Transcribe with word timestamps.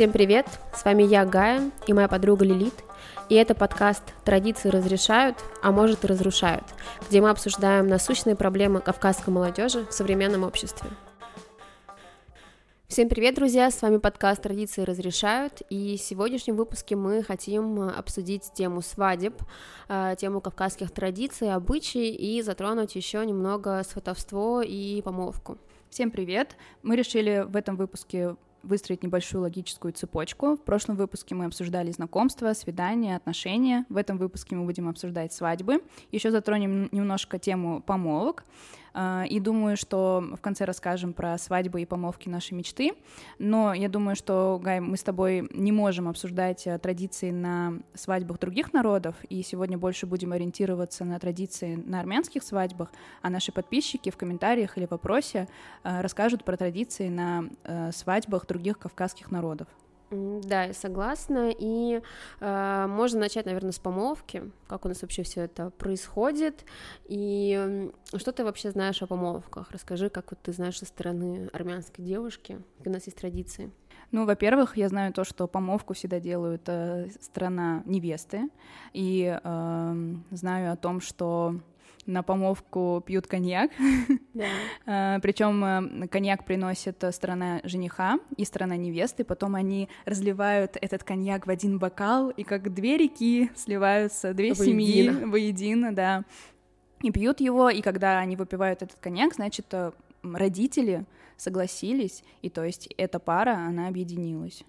Всем 0.00 0.12
привет! 0.12 0.46
С 0.74 0.86
вами 0.86 1.02
я, 1.02 1.26
Гая, 1.26 1.70
и 1.86 1.92
моя 1.92 2.08
подруга 2.08 2.42
Лилит. 2.42 2.72
И 3.28 3.34
это 3.34 3.54
подкаст 3.54 4.02
«Традиции 4.24 4.70
разрешают, 4.70 5.36
а 5.62 5.72
может 5.72 6.04
и 6.04 6.06
разрушают», 6.06 6.64
где 7.06 7.20
мы 7.20 7.28
обсуждаем 7.28 7.86
насущные 7.86 8.34
проблемы 8.34 8.80
кавказской 8.80 9.28
молодежи 9.28 9.84
в 9.84 9.92
современном 9.92 10.44
обществе. 10.44 10.88
Всем 12.88 13.10
привет, 13.10 13.34
друзья! 13.34 13.70
С 13.70 13.82
вами 13.82 13.98
подкаст 13.98 14.40
«Традиции 14.40 14.84
разрешают», 14.84 15.60
и 15.68 15.98
в 15.98 16.00
сегодняшнем 16.00 16.56
выпуске 16.56 16.96
мы 16.96 17.22
хотим 17.22 17.82
обсудить 17.82 18.50
тему 18.54 18.80
свадеб, 18.80 19.34
э, 19.90 20.14
тему 20.16 20.40
кавказских 20.40 20.92
традиций, 20.92 21.52
обычаи 21.52 22.08
и 22.08 22.40
затронуть 22.40 22.96
еще 22.96 23.26
немного 23.26 23.82
сватовство 23.82 24.62
и 24.62 25.02
помолвку. 25.02 25.58
Всем 25.90 26.10
привет! 26.10 26.56
Мы 26.82 26.96
решили 26.96 27.44
в 27.46 27.54
этом 27.54 27.76
выпуске 27.76 28.36
выстроить 28.62 29.02
небольшую 29.02 29.42
логическую 29.42 29.92
цепочку. 29.92 30.56
В 30.56 30.62
прошлом 30.62 30.96
выпуске 30.96 31.34
мы 31.34 31.46
обсуждали 31.46 31.90
знакомства, 31.90 32.52
свидания, 32.52 33.16
отношения. 33.16 33.86
В 33.88 33.96
этом 33.96 34.18
выпуске 34.18 34.54
мы 34.56 34.64
будем 34.64 34.88
обсуждать 34.88 35.32
свадьбы. 35.32 35.82
Еще 36.12 36.30
затронем 36.30 36.88
немножко 36.92 37.38
тему 37.38 37.82
помолвок. 37.82 38.44
А, 38.92 39.24
и 39.28 39.40
думаю, 39.40 39.76
что 39.76 40.22
в 40.36 40.40
конце 40.40 40.64
расскажем 40.64 41.12
про 41.12 41.38
свадьбы 41.38 41.82
и 41.82 41.86
помолвки 41.86 42.28
нашей 42.28 42.54
мечты. 42.54 42.92
Но 43.38 43.72
я 43.72 43.88
думаю, 43.88 44.16
что, 44.16 44.60
Гай, 44.62 44.80
мы 44.80 44.96
с 44.96 45.02
тобой 45.02 45.48
не 45.52 45.72
можем 45.72 46.08
обсуждать 46.08 46.66
э, 46.66 46.78
традиции 46.78 47.30
на 47.30 47.74
свадьбах 47.94 48.38
других 48.38 48.72
народов, 48.72 49.14
и 49.28 49.42
сегодня 49.42 49.78
больше 49.78 50.06
будем 50.06 50.32
ориентироваться 50.32 51.04
на 51.04 51.18
традиции 51.18 51.76
на 51.76 52.00
армянских 52.00 52.42
свадьбах, 52.42 52.90
а 53.22 53.30
наши 53.30 53.52
подписчики 53.52 54.10
в 54.10 54.16
комментариях 54.16 54.76
или 54.76 54.86
вопросе 54.86 55.48
э, 55.84 56.00
расскажут 56.00 56.44
про 56.44 56.56
традиции 56.56 57.08
на 57.08 57.44
э, 57.64 57.92
свадьбах 57.92 58.46
других 58.46 58.78
кавказских 58.78 59.30
народов. 59.30 59.68
Да, 60.10 60.64
я 60.64 60.74
согласна. 60.74 61.52
И 61.56 62.00
э, 62.40 62.86
можно 62.88 63.20
начать, 63.20 63.46
наверное, 63.46 63.70
с 63.70 63.78
помолвки. 63.78 64.42
Как 64.66 64.84
у 64.84 64.88
нас 64.88 65.02
вообще 65.02 65.22
все 65.22 65.42
это 65.42 65.70
происходит? 65.70 66.64
И 67.06 67.90
что 68.16 68.32
ты 68.32 68.44
вообще 68.44 68.72
знаешь 68.72 69.00
о 69.02 69.06
помолвках? 69.06 69.70
Расскажи, 69.70 70.10
как 70.10 70.32
вот 70.32 70.40
ты 70.42 70.52
знаешь 70.52 70.78
со 70.78 70.86
стороны 70.86 71.48
армянской 71.52 72.04
девушки, 72.04 72.60
у 72.84 72.90
нас 72.90 73.06
есть 73.06 73.18
традиции. 73.18 73.70
Ну, 74.10 74.26
во-первых, 74.26 74.76
я 74.76 74.88
знаю 74.88 75.12
то, 75.12 75.22
что 75.22 75.46
помолвку 75.46 75.94
всегда 75.94 76.18
делают 76.18 76.62
э, 76.66 77.08
страна 77.20 77.84
невесты, 77.86 78.48
и 78.92 79.38
э, 79.40 80.14
знаю 80.32 80.72
о 80.72 80.76
том, 80.76 81.00
что 81.00 81.60
на 82.10 82.22
помолвку 82.22 83.02
пьют 83.06 83.26
коньяк. 83.26 83.70
Да. 84.32 84.46
А, 84.86 85.18
Причем 85.20 85.64
э, 85.64 86.08
коньяк 86.08 86.44
приносит 86.44 87.02
сторона 87.10 87.60
жениха 87.64 88.20
и 88.36 88.44
сторона 88.44 88.76
невесты, 88.76 89.24
потом 89.24 89.56
они 89.56 89.88
разливают 90.04 90.76
этот 90.80 91.02
коньяк 91.02 91.46
в 91.48 91.50
один 91.50 91.78
бокал, 91.78 92.30
и 92.30 92.44
как 92.44 92.72
две 92.72 92.96
реки 92.96 93.50
сливаются, 93.56 94.32
две 94.32 94.54
воедино. 94.54 94.64
семьи 94.64 95.24
воедино, 95.24 95.92
да, 95.92 96.24
и 97.02 97.10
пьют 97.10 97.40
его, 97.40 97.70
и 97.70 97.82
когда 97.82 98.18
они 98.20 98.36
выпивают 98.36 98.82
этот 98.82 99.00
коньяк, 99.00 99.34
значит, 99.34 99.66
э, 99.72 99.90
родители 100.22 101.04
согласились, 101.36 102.22
и 102.42 102.50
то 102.50 102.64
есть 102.64 102.88
эта 102.96 103.18
пара, 103.18 103.56
она 103.56 103.88
объединилась. 103.88 104.62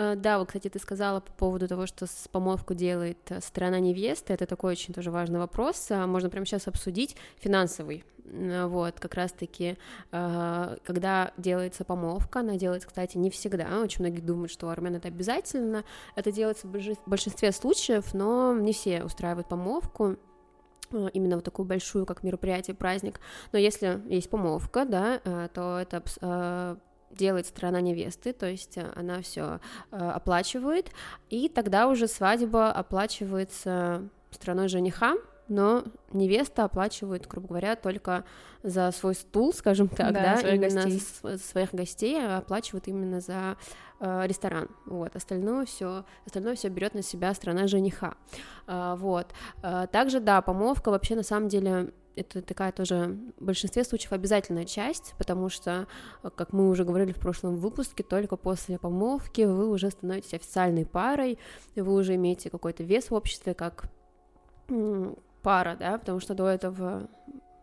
Э, 0.00 0.14
да, 0.16 0.38
вот, 0.38 0.48
кстати, 0.48 0.68
ты 0.68 0.78
сказала 0.78 1.20
по 1.20 1.32
поводу 1.32 1.68
того, 1.68 1.86
что 1.86 2.06
с 2.06 2.26
помолвку 2.32 2.72
делает 2.72 3.18
э, 3.28 3.40
сторона 3.42 3.80
невесты. 3.80 4.32
Это 4.32 4.46
такой 4.46 4.72
очень 4.72 4.94
тоже 4.94 5.10
важный 5.10 5.38
вопрос. 5.38 5.90
Э, 5.90 6.06
можно 6.06 6.30
прямо 6.30 6.46
сейчас 6.46 6.66
обсудить 6.68 7.16
финансовый. 7.38 8.04
Вот, 8.32 9.00
как 9.00 9.14
раз-таки, 9.14 9.76
когда 10.12 11.32
делается 11.36 11.84
помолвка, 11.84 12.40
она 12.40 12.54
делается, 12.54 12.86
кстати, 12.86 13.18
не 13.18 13.28
всегда. 13.28 13.80
Очень 13.82 14.04
многие 14.04 14.20
думают, 14.20 14.52
что 14.52 14.68
у 14.68 14.70
армян 14.70 14.94
это 14.94 15.08
обязательно. 15.08 15.82
Это 16.14 16.30
делается 16.30 16.68
в 16.68 16.70
большинстве 17.06 17.50
случаев, 17.50 18.14
но 18.14 18.54
не 18.54 18.72
все 18.72 19.02
устраивают 19.02 19.48
помолвку 19.48 20.16
именно 21.12 21.34
вот 21.36 21.44
такую 21.44 21.66
большую, 21.66 22.06
как 22.06 22.22
мероприятие, 22.22 22.76
праздник. 22.76 23.18
Но 23.50 23.58
если 23.58 24.00
есть 24.06 24.30
помолвка, 24.30 24.84
да, 24.84 25.18
то 25.52 25.80
это 25.80 26.78
делает 27.10 27.46
сторона 27.46 27.80
невесты, 27.80 28.32
то 28.32 28.46
есть 28.46 28.76
э, 28.78 28.92
она 28.94 29.20
все 29.22 29.60
э, 29.90 29.96
оплачивает, 29.96 30.90
и 31.28 31.48
тогда 31.48 31.88
уже 31.88 32.06
свадьба 32.06 32.70
оплачивается 32.72 34.08
стороной 34.30 34.68
жениха, 34.68 35.14
но 35.48 35.82
невеста 36.12 36.64
оплачивает, 36.64 37.26
грубо 37.26 37.48
говоря, 37.48 37.74
только 37.74 38.24
за 38.62 38.90
свой 38.92 39.14
стул, 39.14 39.52
скажем 39.56 39.88
так, 39.88 40.12
да, 40.12 40.22
да 40.22 40.36
своих 40.38 40.54
именно 40.54 40.84
гостей. 40.84 41.38
своих 41.38 41.74
гостей, 41.74 42.24
а 42.24 42.38
оплачивает 42.38 42.86
именно 42.88 43.20
за 43.20 43.56
э, 43.98 44.26
ресторан, 44.26 44.68
вот, 44.86 45.16
остальное 45.16 45.66
все, 45.66 46.04
остальное 46.24 46.54
все 46.54 46.68
берет 46.68 46.94
на 46.94 47.02
себя 47.02 47.34
страна 47.34 47.66
жениха, 47.66 48.14
э, 48.66 48.94
вот, 48.96 49.32
э, 49.62 49.86
также, 49.90 50.20
да, 50.20 50.40
помолвка 50.40 50.90
вообще 50.90 51.16
на 51.16 51.24
самом 51.24 51.48
деле 51.48 51.92
это 52.16 52.42
такая 52.42 52.72
тоже 52.72 53.16
в 53.38 53.44
большинстве 53.44 53.84
случаев 53.84 54.12
обязательная 54.12 54.64
часть, 54.64 55.14
потому 55.18 55.48
что, 55.48 55.86
как 56.22 56.52
мы 56.52 56.68
уже 56.68 56.84
говорили 56.84 57.12
в 57.12 57.18
прошлом 57.18 57.56
выпуске, 57.56 58.02
только 58.02 58.36
после 58.36 58.78
помолвки 58.78 59.42
вы 59.42 59.68
уже 59.68 59.90
становитесь 59.90 60.34
официальной 60.34 60.84
парой, 60.84 61.38
вы 61.76 61.94
уже 61.94 62.14
имеете 62.16 62.50
какой-то 62.50 62.82
вес 62.82 63.10
в 63.10 63.14
обществе 63.14 63.54
как 63.54 63.84
пара, 65.42 65.76
да, 65.78 65.98
потому 65.98 66.20
что 66.20 66.34
до 66.34 66.46
этого 66.46 67.08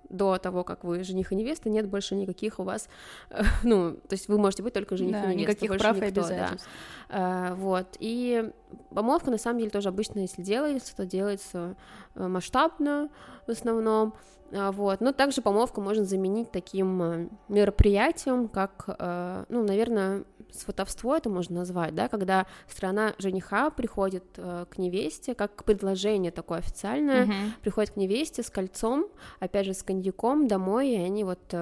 до 0.10 0.38
того, 0.38 0.64
как 0.64 0.84
вы 0.84 1.04
жених 1.04 1.32
и 1.32 1.36
невеста, 1.36 1.70
нет 1.70 1.88
больше 1.88 2.16
никаких 2.16 2.60
у 2.60 2.64
вас, 2.64 2.90
ну, 3.64 3.94
то 3.94 4.14
есть 4.14 4.28
вы 4.28 4.38
можете 4.38 4.64
быть 4.64 4.74
только 4.74 4.98
жених 4.98 5.14
да, 5.14 5.32
и 5.32 5.36
невеста, 5.36 5.52
никаких 5.52 5.70
больше 5.70 5.84
прав 5.84 5.96
никто, 5.98 6.08
и 6.08 6.10
обязательств. 6.10 6.70
Да. 7.10 7.56
Вот, 7.56 7.98
и 8.00 8.52
помолвка, 8.94 9.32
на 9.32 9.38
самом 9.38 9.60
деле, 9.60 9.72
тоже 9.72 9.90
обычно, 9.90 10.20
если 10.20 10.42
делается, 10.42 10.96
то 10.96 11.06
делается 11.06 11.76
э, 12.16 12.28
масштабно 12.28 13.10
в 13.48 13.52
основном, 13.52 14.14
а, 14.14 14.37
вот. 14.52 15.02
Но 15.02 15.12
также 15.12 15.42
помолвку 15.42 15.82
можно 15.82 16.04
заменить 16.04 16.52
таким 16.52 17.02
э, 17.02 17.30
мероприятием, 17.50 18.48
как, 18.48 18.86
э, 18.88 19.46
ну, 19.50 19.64
наверное, 19.64 20.24
сватовство 20.52 21.16
это 21.16 21.30
можно 21.30 21.58
назвать, 21.58 21.94
да, 21.94 22.08
когда 22.08 22.48
страна 22.68 23.14
жениха 23.18 23.70
приходит 23.70 24.24
э, 24.38 24.66
к 24.70 24.78
невесте, 24.78 25.36
как 25.36 25.64
предложение 25.66 26.32
такое 26.32 26.60
официальное, 26.60 27.26
uh-huh. 27.26 27.52
приходит 27.62 27.92
к 27.92 27.98
невесте 27.98 28.44
с 28.44 28.50
кольцом, 28.50 29.08
опять 29.40 29.66
же, 29.66 29.74
с 29.74 29.84
коньяком 29.84 30.48
домой, 30.48 30.90
и 30.90 30.96
они 30.96 31.24
вот 31.24 31.54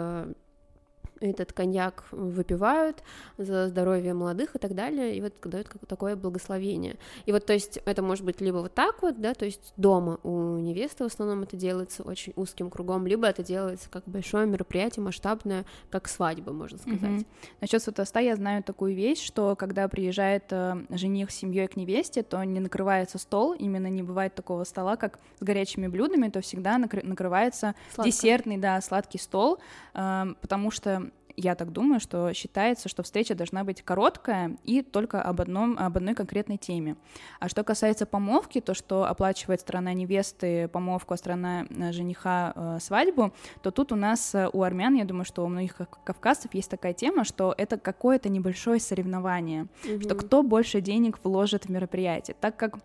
этот 1.19 1.53
коньяк 1.53 2.05
выпивают 2.11 3.03
за 3.37 3.67
здоровье 3.67 4.13
молодых 4.13 4.55
и 4.55 4.59
так 4.59 4.75
далее, 4.75 5.15
и 5.15 5.21
вот 5.21 5.33
дают 5.43 5.67
такое 5.87 6.15
благословение. 6.15 6.97
И 7.25 7.31
вот, 7.31 7.45
то 7.45 7.53
есть, 7.53 7.79
это 7.85 8.01
может 8.01 8.25
быть 8.25 8.41
либо 8.41 8.57
вот 8.57 8.73
так 8.73 9.01
вот, 9.01 9.19
да, 9.19 9.33
то 9.33 9.45
есть 9.45 9.73
дома 9.77 10.19
у 10.23 10.57
невесты 10.57 11.03
в 11.03 11.07
основном 11.07 11.43
это 11.43 11.55
делается 11.55 12.03
очень 12.03 12.33
узким 12.35 12.69
кругом, 12.69 13.07
либо 13.07 13.27
это 13.27 13.43
делается 13.43 13.89
как 13.89 14.03
большое 14.05 14.45
мероприятие, 14.47 15.03
масштабное, 15.03 15.65
как 15.89 16.07
свадьба, 16.07 16.51
можно 16.51 16.77
сказать. 16.77 17.01
Mm-hmm. 17.01 17.25
Насчет 17.61 17.81
сватовства 17.81 18.21
я 18.21 18.35
знаю 18.35 18.63
такую 18.63 18.95
вещь, 18.95 19.23
что 19.23 19.55
когда 19.55 19.87
приезжает 19.87 20.45
э, 20.51 20.85
жених 20.89 21.31
с 21.31 21.35
семьей 21.35 21.67
к 21.67 21.75
невесте, 21.75 22.23
то 22.23 22.43
не 22.43 22.59
накрывается 22.59 23.17
стол, 23.17 23.53
именно 23.53 23.87
не 23.87 24.03
бывает 24.03 24.35
такого 24.35 24.63
стола, 24.63 24.95
как 24.95 25.19
с 25.39 25.43
горячими 25.43 25.87
блюдами, 25.87 26.29
то 26.29 26.41
всегда 26.41 26.77
накры- 26.77 27.05
накрывается 27.05 27.75
Сладко. 27.93 28.11
десертный, 28.11 28.57
да, 28.57 28.81
сладкий 28.81 29.17
стол, 29.17 29.59
э, 29.93 30.25
потому 30.41 30.71
что 30.71 31.11
я 31.37 31.55
так 31.55 31.71
думаю, 31.71 31.99
что 31.99 32.33
считается, 32.33 32.89
что 32.89 33.03
встреча 33.03 33.35
должна 33.35 33.63
быть 33.63 33.81
короткая 33.81 34.57
и 34.63 34.81
только 34.81 35.21
об, 35.21 35.41
одном, 35.41 35.77
об 35.77 35.97
одной 35.97 36.15
конкретной 36.15 36.57
теме. 36.57 36.95
А 37.39 37.49
что 37.49 37.63
касается 37.63 38.05
помолвки, 38.05 38.61
то, 38.61 38.73
что 38.73 39.05
оплачивает 39.05 39.61
страна 39.61 39.93
невесты 39.93 40.67
помолвку, 40.67 41.13
а 41.13 41.17
страна 41.17 41.65
э, 41.69 41.91
жениха 41.91 42.53
э, 42.55 42.77
свадьбу, 42.81 43.33
то 43.61 43.71
тут 43.71 43.91
у 43.91 43.95
нас, 43.95 44.33
э, 44.35 44.49
у 44.51 44.63
армян, 44.63 44.95
я 44.95 45.05
думаю, 45.05 45.25
что 45.25 45.43
у 45.43 45.47
многих 45.47 45.77
кавказцев 46.03 46.53
есть 46.53 46.69
такая 46.69 46.93
тема, 46.93 47.23
что 47.23 47.53
это 47.57 47.77
какое-то 47.77 48.29
небольшое 48.29 48.79
соревнование, 48.79 49.67
mm-hmm. 49.83 50.03
что 50.03 50.15
кто 50.15 50.43
больше 50.43 50.81
денег 50.81 51.19
вложит 51.23 51.65
в 51.65 51.69
мероприятие, 51.69 52.35
так 52.39 52.55
как 52.55 52.79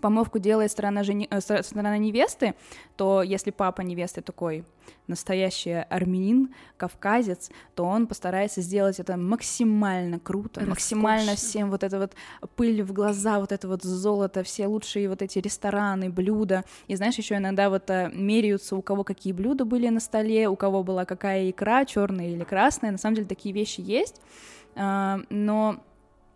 помолвку 0.00 0.38
делает 0.38 0.70
сторона, 0.70 1.02
жени... 1.02 1.28
Э, 1.30 1.40
сторона 1.40 1.98
невесты, 1.98 2.54
то 2.96 3.22
если 3.22 3.50
папа 3.50 3.82
невесты 3.82 4.20
такой 4.20 4.64
настоящий 5.06 5.84
армянин, 5.90 6.54
кавказец, 6.76 7.50
то 7.74 7.84
он 7.84 8.06
постарается 8.06 8.60
сделать 8.60 8.98
это 8.98 9.16
максимально 9.16 10.18
круто, 10.18 10.60
Роскошно. 10.60 10.70
максимально 10.70 11.34
всем 11.36 11.70
вот 11.70 11.82
это 11.82 11.98
вот 11.98 12.14
пыль 12.56 12.82
в 12.82 12.92
глаза, 12.92 13.38
вот 13.38 13.52
это 13.52 13.68
вот 13.68 13.82
золото, 13.82 14.42
все 14.42 14.66
лучшие 14.66 15.08
вот 15.08 15.22
эти 15.22 15.38
рестораны, 15.38 16.10
блюда. 16.10 16.64
И 16.86 16.96
знаешь, 16.96 17.16
еще 17.16 17.36
иногда 17.36 17.70
вот 17.70 17.90
э, 17.90 18.10
меряются, 18.12 18.76
у 18.76 18.82
кого 18.82 19.04
какие 19.04 19.32
блюда 19.32 19.64
были 19.64 19.88
на 19.88 20.00
столе, 20.00 20.48
у 20.48 20.56
кого 20.56 20.82
была 20.82 21.04
какая 21.04 21.50
икра, 21.50 21.84
черная 21.84 22.30
или 22.30 22.44
красная. 22.44 22.92
На 22.92 22.98
самом 22.98 23.16
деле 23.16 23.28
такие 23.28 23.54
вещи 23.54 23.80
есть, 23.80 24.20
а, 24.74 25.20
но 25.30 25.80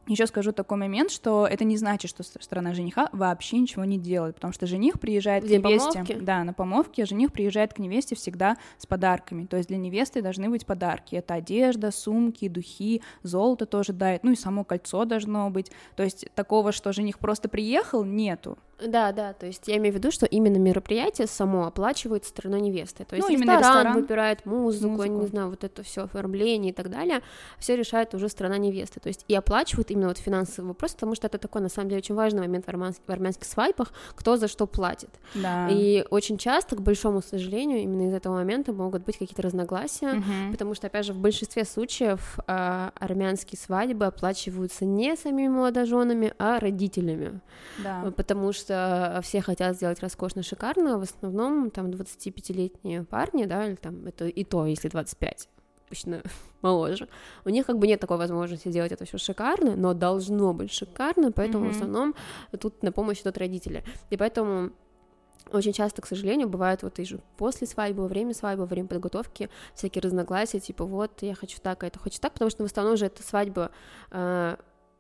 еще 0.07 0.27
скажу 0.27 0.53
такой 0.53 0.79
момент, 0.79 1.11
что 1.11 1.47
это 1.47 1.65
не 1.65 1.77
значит, 1.77 2.11
что 2.11 2.23
сторона 2.23 2.75
жениха 2.75 3.09
вообще 3.13 3.59
ничего 3.59 3.85
не 3.85 3.99
делает, 3.99 4.37
потому 4.37 4.53
что 4.53 4.67
жених 4.67 5.01
приезжает 5.01 5.45
Где 5.45 5.59
к 5.61 5.65
невесте, 5.65 5.93
помолвки? 5.93 6.13
да, 6.21 6.45
на 6.45 6.53
помолвке 6.53 7.05
жених 7.05 7.33
приезжает 7.33 7.75
к 7.75 7.79
невесте 7.79 8.15
всегда 8.15 8.57
с 8.79 8.87
подарками, 8.87 9.47
то 9.47 9.57
есть 9.57 9.69
для 9.69 9.79
невесты 9.79 10.23
должны 10.23 10.49
быть 10.49 10.65
подарки, 10.67 11.17
это 11.17 11.35
одежда, 11.35 11.91
сумки, 11.91 12.49
духи, 12.49 13.03
золото 13.23 13.67
тоже 13.67 13.93
дает, 13.93 14.23
ну 14.25 14.33
и 14.33 14.37
само 14.37 14.65
кольцо 14.65 15.05
должно 15.05 15.51
быть, 15.51 15.71
то 15.97 16.03
есть 16.03 16.27
такого, 16.35 16.73
что 16.73 16.93
жених 16.93 17.19
просто 17.19 17.49
приехал, 17.49 18.05
нету. 18.05 18.59
Да, 18.87 19.11
да, 19.13 19.33
то 19.33 19.47
есть 19.47 19.69
я 19.69 19.79
имею 19.79 19.95
в 19.95 19.97
виду, 19.97 20.11
что 20.11 20.27
именно 20.27 20.59
мероприятие 20.59 21.27
само 21.27 21.67
оплачивает 21.67 22.27
сторона 22.27 22.61
невесты. 22.61 23.07
То 23.07 23.17
есть 23.17 23.27
Ну, 23.27 23.35
ресторан, 23.35 23.59
ресторан, 23.59 23.95
выбирает 23.95 24.45
музыку, 24.45 25.03
я 25.03 25.09
не 25.09 25.15
музыку. 25.15 25.31
знаю, 25.31 25.49
вот 25.49 25.65
это 25.65 25.83
все 25.83 26.03
оформление 26.03 26.73
и 26.73 26.75
так 26.75 26.91
далее, 26.91 27.23
все 27.59 27.75
решает 27.75 28.15
уже 28.15 28.29
страна 28.29 28.59
невесты. 28.59 29.01
То 29.01 29.09
есть 29.09 29.25
и 29.29 29.35
оплачивает 29.35 29.91
именно 29.97 30.09
вот 30.09 30.19
финансовый 30.19 30.69
вопрос, 30.69 30.93
потому 30.93 31.15
что 31.15 31.27
это 31.27 31.39
такой, 31.39 31.63
на 31.63 31.69
самом 31.69 31.89
деле, 31.89 31.99
очень 31.99 32.15
важный 32.15 32.41
момент 32.41 32.67
в, 32.67 32.69
армянс- 32.69 33.01
в 33.07 33.11
армянских 33.11 33.47
свадьбах, 33.47 33.93
кто 34.15 34.37
за 34.37 34.47
что 34.49 34.67
платит. 34.67 35.11
Да. 35.35 35.69
И 35.71 36.05
очень 36.11 36.39
часто, 36.39 36.77
к 36.77 36.83
большому 36.83 37.23
сожалению, 37.23 37.81
именно 37.81 38.09
из 38.09 38.15
этого 38.15 38.35
момента 38.35 38.73
могут 38.73 39.05
быть 39.05 39.19
какие-то 39.19 39.43
разногласия, 39.43 40.07
Мгм. 40.07 40.53
Потому 40.53 40.75
что, 40.75 40.87
опять 40.87 41.07
же, 41.07 41.13
в 41.13 41.19
большинстве 41.19 41.65
случаев 41.65 42.39
а, 42.47 42.93
армянские 42.95 43.59
свадьбы 43.59 44.07
оплачиваются 44.07 44.85
не 44.85 45.17
самими 45.17 45.49
молодоженами, 45.49 46.33
а 46.39 46.59
родителями. 46.61 47.41
Да. 47.83 48.13
Потому 48.17 48.53
что 48.53 49.21
все 49.23 49.41
хотят 49.41 49.77
сделать 49.77 50.01
роскошно, 50.01 50.43
шикарно. 50.43 50.99
В 50.99 51.03
основном 51.03 51.71
там 51.71 51.87
25-летние 51.87 53.05
парни, 53.05 53.45
да, 53.45 53.67
или 53.67 53.77
там 53.77 54.07
это 54.07 54.27
и 54.27 54.45
то, 54.45 54.67
если 54.67 54.89
25 54.89 55.49
обычно 55.87 56.23
моложе. 56.63 57.09
У 57.45 57.49
них 57.49 57.67
как 57.67 57.79
бы 57.79 57.87
нет 57.87 58.01
такой 58.01 58.17
возможности 58.17 58.69
сделать 58.69 58.93
это 58.93 59.05
все 59.05 59.19
шикарно, 59.19 59.77
но 59.77 59.95
должно 59.95 60.53
быть 60.53 60.73
шикарно, 60.73 61.33
поэтому 61.33 61.65
Мгм. 61.65 61.73
в 61.73 61.77
основном 61.77 62.15
тут 62.61 62.83
на 62.83 62.93
помощь 62.93 63.23
идут 63.23 63.39
родители. 63.39 63.85
И 64.11 64.17
поэтому 64.17 64.71
очень 65.53 65.73
часто, 65.73 66.03
к 66.03 66.07
сожалению, 66.07 66.49
бывает 66.49 66.83
вот 66.83 66.99
и 66.99 67.05
же 67.05 67.21
после 67.37 67.69
свадьбы, 67.69 68.03
во 68.03 68.09
время 68.09 68.35
свадьбы, 68.35 68.63
во 68.65 68.67
время 68.69 68.89
подготовки 68.89 69.49
всякие 69.75 70.03
разногласия, 70.03 70.59
типа 70.59 70.85
вот 70.85 71.23
я 71.23 71.35
хочу 71.35 71.59
так, 71.63 71.85
а 71.85 71.87
это 71.87 71.99
хочу 72.01 72.21
так, 72.21 72.33
потому 72.33 72.51
что 72.51 72.65
в 72.65 72.67
основном 72.67 72.97
же 72.97 73.07
это 73.07 73.23
свадьба 73.23 73.71
э, 74.11 74.57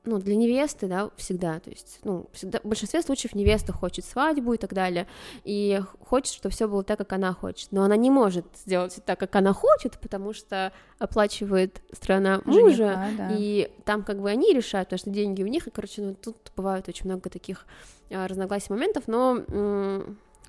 ну, 0.06 0.18
для 0.18 0.36
невесты, 0.36 0.86
да, 0.86 1.10
всегда, 1.16 1.60
то 1.60 1.70
есть, 1.70 1.98
ну, 2.04 2.26
всегда, 2.32 2.60
в 2.60 2.68
большинстве 2.68 3.02
случаев 3.02 3.34
невеста 3.34 3.72
хочет 3.72 4.04
свадьбу 4.04 4.54
и 4.54 4.56
так 4.56 4.72
далее, 4.72 5.06
и 5.44 5.80
хочет, 6.00 6.34
чтобы 6.34 6.52
все 6.52 6.68
было 6.68 6.82
так, 6.82 6.98
как 6.98 7.12
она 7.12 7.32
хочет, 7.32 7.72
но 7.72 7.82
она 7.82 7.96
не 7.96 8.10
может 8.10 8.46
сделать 8.64 8.98
так, 9.04 9.18
как 9.18 9.34
она 9.36 9.52
хочет, 9.52 9.98
потому 9.98 10.32
что 10.32 10.72
оплачивает 10.98 11.82
страна 11.92 12.40
мужа, 12.44 12.76
Жениха, 12.76 13.08
да. 13.18 13.30
и 13.36 13.70
там 13.84 14.02
как 14.02 14.20
бы 14.20 14.30
они 14.30 14.54
решают, 14.54 14.88
потому 14.88 14.98
что 14.98 15.10
деньги 15.10 15.42
у 15.42 15.46
них, 15.46 15.66
и, 15.66 15.70
короче, 15.70 16.02
ну, 16.02 16.14
тут 16.14 16.36
бывает 16.56 16.88
очень 16.88 17.06
много 17.06 17.28
таких 17.28 17.66
а, 18.10 18.26
разногласий 18.28 18.72
моментов, 18.72 19.04
но 19.06 19.44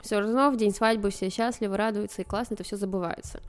все 0.02 0.20
равно 0.20 0.50
в 0.52 0.58
день 0.58 0.74
свадьбы 0.74 1.10
все 1.10 1.30
счастливы, 1.30 1.78
радуются, 1.78 2.22
и 2.22 2.26
классно 2.26 2.54
это 2.54 2.64
все 2.64 2.78
забывается. 2.78 3.42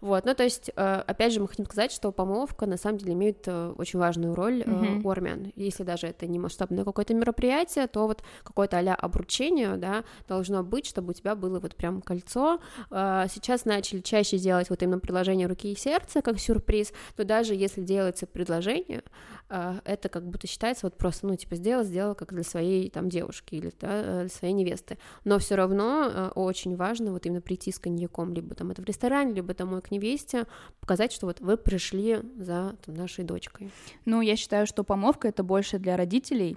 Вот, 0.00 0.24
ну, 0.24 0.34
то 0.34 0.44
есть, 0.44 0.70
э, 0.74 1.02
опять 1.06 1.32
же, 1.32 1.40
мы 1.40 1.48
хотим 1.48 1.64
сказать, 1.66 1.92
что 1.92 2.12
помолвка 2.12 2.66
на 2.66 2.76
самом 2.76 2.98
деле 2.98 3.12
имеет 3.14 3.42
э, 3.46 3.74
очень 3.76 3.98
важную 3.98 4.34
роль 4.34 4.64
Мгм. 4.66 5.00
у 5.04 5.10
армян. 5.10 5.52
Если 5.56 5.82
даже 5.82 6.06
это 6.06 6.26
не 6.26 6.38
масштабное 6.38 6.84
какое-то 6.84 7.14
мероприятие, 7.14 7.86
то 7.86 8.06
вот 8.06 8.22
какое-то 8.44 8.78
а 8.78 8.94
обручение, 8.94 9.76
да, 9.76 10.04
должно 10.28 10.62
быть, 10.62 10.86
чтобы 10.86 11.10
у 11.10 11.12
тебя 11.12 11.34
было 11.34 11.60
вот 11.60 11.74
прям 11.74 12.02
кольцо. 12.02 12.60
Сейчас 12.90 13.64
начали 13.64 14.00
чаще 14.00 14.38
делать 14.38 14.70
вот 14.70 14.82
именно 14.82 14.98
предложение 14.98 15.46
руки 15.46 15.72
и 15.72 15.76
сердца 15.76 16.22
как 16.22 16.38
сюрприз, 16.38 16.92
но 17.16 17.24
даже 17.24 17.54
если 17.54 17.80
делается 17.80 18.26
предложение, 18.26 19.02
это 19.48 20.08
как 20.08 20.24
будто 20.26 20.46
считается 20.46 20.86
вот 20.86 20.96
просто, 20.96 21.26
ну, 21.26 21.36
типа, 21.36 21.56
сделал, 21.56 21.84
сделал 21.84 22.14
как 22.14 22.32
для 22.32 22.42
своей 22.42 22.90
там 22.90 23.08
девушки 23.08 23.54
или 23.54 23.72
да, 23.80 24.20
для 24.22 24.28
своей 24.28 24.54
невесты. 24.54 24.98
Но 25.24 25.38
все 25.38 25.54
равно 25.56 25.95
э, 26.04 26.28
очень 26.34 26.76
важно 26.76 27.12
вот 27.12 27.26
именно 27.26 27.40
прийти 27.40 27.72
с 27.72 27.78
коньяком, 27.78 28.32
либо 28.32 28.54
там 28.54 28.70
это 28.70 28.82
в 28.82 28.84
ресторане, 28.84 29.34
либо 29.34 29.54
домой 29.54 29.82
к 29.82 29.90
невесте, 29.90 30.46
показать, 30.80 31.12
что 31.12 31.26
вот 31.26 31.40
вы 31.40 31.56
пришли 31.56 32.20
за 32.36 32.76
там, 32.84 32.94
нашей 32.94 33.24
дочкой. 33.24 33.70
Ну, 34.04 34.20
я 34.20 34.36
считаю, 34.36 34.66
что 34.66 34.84
помолвка 34.84 35.28
это 35.28 35.42
больше 35.42 35.78
для 35.78 35.96
родителей. 35.96 36.56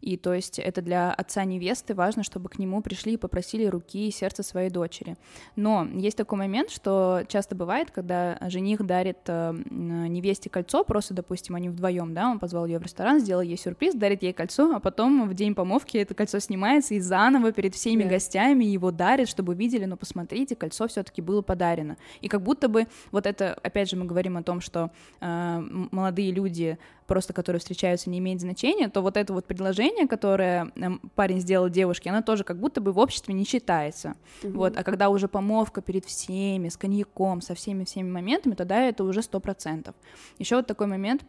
И 0.00 0.16
то 0.16 0.32
есть 0.32 0.58
это 0.58 0.82
для 0.82 1.12
отца 1.12 1.44
невесты 1.44 1.94
важно, 1.94 2.22
чтобы 2.22 2.48
к 2.48 2.58
нему 2.58 2.82
пришли 2.82 3.14
и 3.14 3.16
попросили 3.16 3.64
руки 3.66 4.08
и 4.08 4.10
сердце 4.10 4.42
своей 4.42 4.70
дочери. 4.70 5.16
Но 5.56 5.86
есть 5.94 6.16
такой 6.16 6.38
момент, 6.38 6.70
что 6.70 7.22
часто 7.28 7.54
бывает, 7.54 7.90
когда 7.90 8.38
жених 8.48 8.84
дарит 8.86 9.18
э, 9.26 9.52
невесте 9.68 10.48
кольцо, 10.50 10.84
просто, 10.84 11.14
допустим, 11.14 11.54
они 11.56 11.68
вдвоем, 11.68 12.14
да, 12.14 12.30
он 12.30 12.38
позвал 12.38 12.66
ее 12.66 12.78
в 12.78 12.82
ресторан, 12.82 13.20
сделал 13.20 13.42
ей 13.42 13.56
сюрприз, 13.58 13.94
дарит 13.94 14.22
ей 14.22 14.32
кольцо, 14.32 14.74
а 14.76 14.80
потом 14.80 15.28
в 15.28 15.34
день 15.34 15.54
помолвки 15.54 15.96
это 15.98 16.14
кольцо 16.14 16.38
снимается 16.38 16.94
и 16.94 17.00
заново 17.00 17.52
перед 17.52 17.74
всеми 17.74 18.04
Да. 18.04 18.10
гостями 18.10 18.64
его 18.64 18.90
дарит, 18.90 19.28
чтобы 19.28 19.54
видели, 19.54 19.84
ну 19.84 19.96
посмотрите, 19.96 20.54
кольцо 20.56 20.86
все-таки 20.88 21.22
было 21.22 21.42
подарено. 21.42 21.96
И 22.20 22.28
как 22.28 22.42
будто 22.42 22.68
бы 22.68 22.86
вот 23.10 23.26
это, 23.26 23.54
опять 23.62 23.90
же, 23.90 23.96
мы 23.96 24.04
говорим 24.04 24.36
о 24.36 24.42
том, 24.42 24.60
что 24.60 24.90
э, 25.20 25.60
молодые 25.90 26.30
люди 26.32 26.78
просто 27.08 27.32
которые 27.32 27.58
встречаются, 27.58 28.10
не 28.10 28.18
имеет 28.18 28.40
значения, 28.40 28.88
то 28.88 29.00
вот 29.00 29.16
это 29.16 29.32
вот 29.32 29.46
предложение, 29.46 30.06
которое 30.06 30.70
эм, 30.76 31.00
парень 31.16 31.40
сделал 31.40 31.68
девушке, 31.68 32.10
оно 32.10 32.22
тоже 32.22 32.44
как 32.44 32.60
будто 32.60 32.80
бы 32.80 32.92
в 32.92 32.98
обществе 32.98 33.34
не 33.34 33.44
считается. 33.44 34.14
Вот, 34.42 34.76
а 34.76 34.84
когда 34.84 35.08
уже 35.08 35.26
помолвка 35.26 35.80
перед 35.80 36.04
всеми, 36.04 36.68
с 36.68 36.76
коньяком, 36.76 37.40
со 37.40 37.54
всеми-всеми 37.54 38.08
моментами, 38.08 38.54
тогда 38.54 38.82
это 38.82 39.02
уже 39.02 39.22
сто 39.22 39.40
процентов. 39.40 39.94
Еще 40.38 40.56
вот 40.56 40.66
такой 40.66 40.86
момент, 40.86 41.22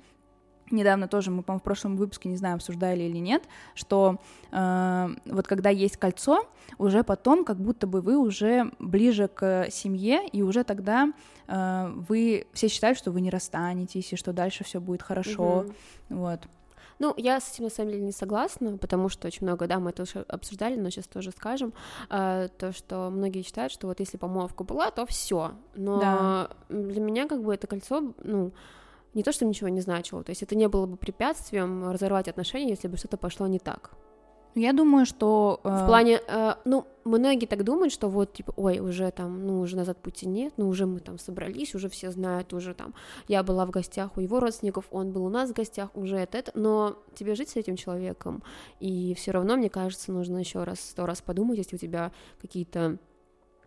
недавно 0.72 1.08
тоже 1.08 1.32
мы, 1.32 1.44
по-моему, 1.44 1.60
в 1.60 1.64
прошлом 1.64 1.98
выпуске, 1.98 2.30
не 2.30 2.38
знаю, 2.38 2.56
обсуждали 2.56 3.04
или 3.04 3.18
нет, 3.18 3.44
что 3.76 4.20
э, 4.52 5.08
вот 5.26 5.48
когда 5.48 5.70
есть 5.70 5.98
кольцо, 5.98 6.44
уже 6.78 7.04
потом 7.04 7.46
как 7.46 7.58
будто 7.58 7.88
бы 7.88 8.02
вы 8.02 8.18
уже 8.18 8.72
ближе 8.80 9.28
к 9.28 9.68
семье, 9.72 10.28
и 10.28 10.42
уже 10.42 10.64
тогда 10.64 11.12
э, 11.48 11.88
вы 12.08 12.48
все 12.54 12.68
считают, 12.68 12.98
что 12.98 13.12
вы 13.12 13.22
не 13.22 13.30
расстанетесь, 13.30 14.14
и 14.14 14.16
что 14.16 14.34
дальше 14.34 14.64
все 14.64 14.80
будет 14.80 15.02
хорошо, 15.02 15.66
Мгм. 16.10 16.20
вот. 16.22 16.40
Ну, 17.02 17.14
я 17.16 17.40
с 17.40 17.54
этим 17.54 17.64
на 17.64 17.70
самом 17.70 17.92
деле 17.92 18.04
не 18.04 18.12
согласна, 18.12 18.78
потому 18.78 19.08
что 19.08 19.28
очень 19.28 19.46
много, 19.48 19.68
да, 19.68 19.80
мы 19.80 19.92
это 19.92 20.04
уже 20.04 20.26
обсуждали, 20.28 20.76
но 20.76 20.90
сейчас 20.90 21.08
тоже 21.08 21.32
скажем, 21.32 21.72
а, 22.10 22.50
то, 22.50 22.74
что 22.74 23.10
многие 23.10 23.42
считают, 23.42 23.72
что 23.72 23.88
вот 23.88 24.02
если 24.02 24.18
помолвка 24.18 24.66
была, 24.66 24.92
то 24.92 25.06
все. 25.06 25.54
Но 25.76 25.98
Да. 25.98 26.50
для 26.68 27.00
меня 27.00 27.28
как 27.30 27.42
бы 27.42 27.54
это 27.54 27.68
кольцо, 27.68 28.14
ну, 28.22 28.52
не 29.14 29.24
то, 29.24 29.32
что 29.32 29.46
ничего 29.46 29.70
не 29.70 29.82
значило, 29.82 30.24
то 30.24 30.32
есть 30.32 30.44
это 30.44 30.56
не 30.56 30.68
было 30.68 30.86
бы 30.86 30.98
препятствием 30.98 31.90
разорвать 31.90 32.28
отношения, 32.28 32.70
если 32.70 32.88
бы 32.88 32.98
что-то 32.98 33.18
пошло 33.18 33.48
не 33.48 33.60
так. 33.60 33.92
Я 34.56 34.74
думаю, 34.74 35.06
что... 35.06 35.60
В 35.64 35.84
э, 35.84 35.86
плане, 35.86 36.22
э, 36.28 36.56
ну, 36.66 36.86
многие 37.06 37.46
так 37.46 37.64
думают, 37.64 37.94
что 37.94 38.10
вот, 38.10 38.34
типа, 38.34 38.52
ой, 38.56 38.80
уже 38.80 39.12
там, 39.12 39.46
ну, 39.46 39.62
уже 39.62 39.76
назад 39.76 39.98
пути 40.00 40.28
нет, 40.28 40.54
ну, 40.58 40.68
уже 40.68 40.86
мы 40.86 41.00
там 41.00 41.20
собрались, 41.20 41.76
уже 41.76 41.88
все 41.88 42.10
знают, 42.12 42.52
уже 42.54 42.74
там, 42.74 42.96
я 43.28 43.44
была 43.44 43.66
в 43.66 43.70
гостях 43.70 44.18
у 44.18 44.22
его 44.22 44.40
родственников, 44.40 44.86
он 44.92 45.12
был 45.12 45.26
у 45.26 45.30
нас 45.30 45.52
в 45.52 45.54
гостях, 45.54 45.92
уже 45.94 46.18
это, 46.18 46.38
это, 46.40 46.52
но 46.56 46.98
тебе 47.14 47.36
жить 47.36 47.50
с 47.50 47.56
этим 47.58 47.76
человеком, 47.76 48.44
и 48.80 49.14
все 49.16 49.32
равно, 49.32 49.56
мне 49.56 49.70
кажется, 49.70 50.12
нужно 50.12 50.40
еще 50.40 50.64
раз, 50.64 50.80
сто 50.80 51.06
раз 51.06 51.22
подумать, 51.22 51.60
если 51.60 51.76
у 51.76 51.80
тебя 51.80 52.12
какие-то 52.42 52.98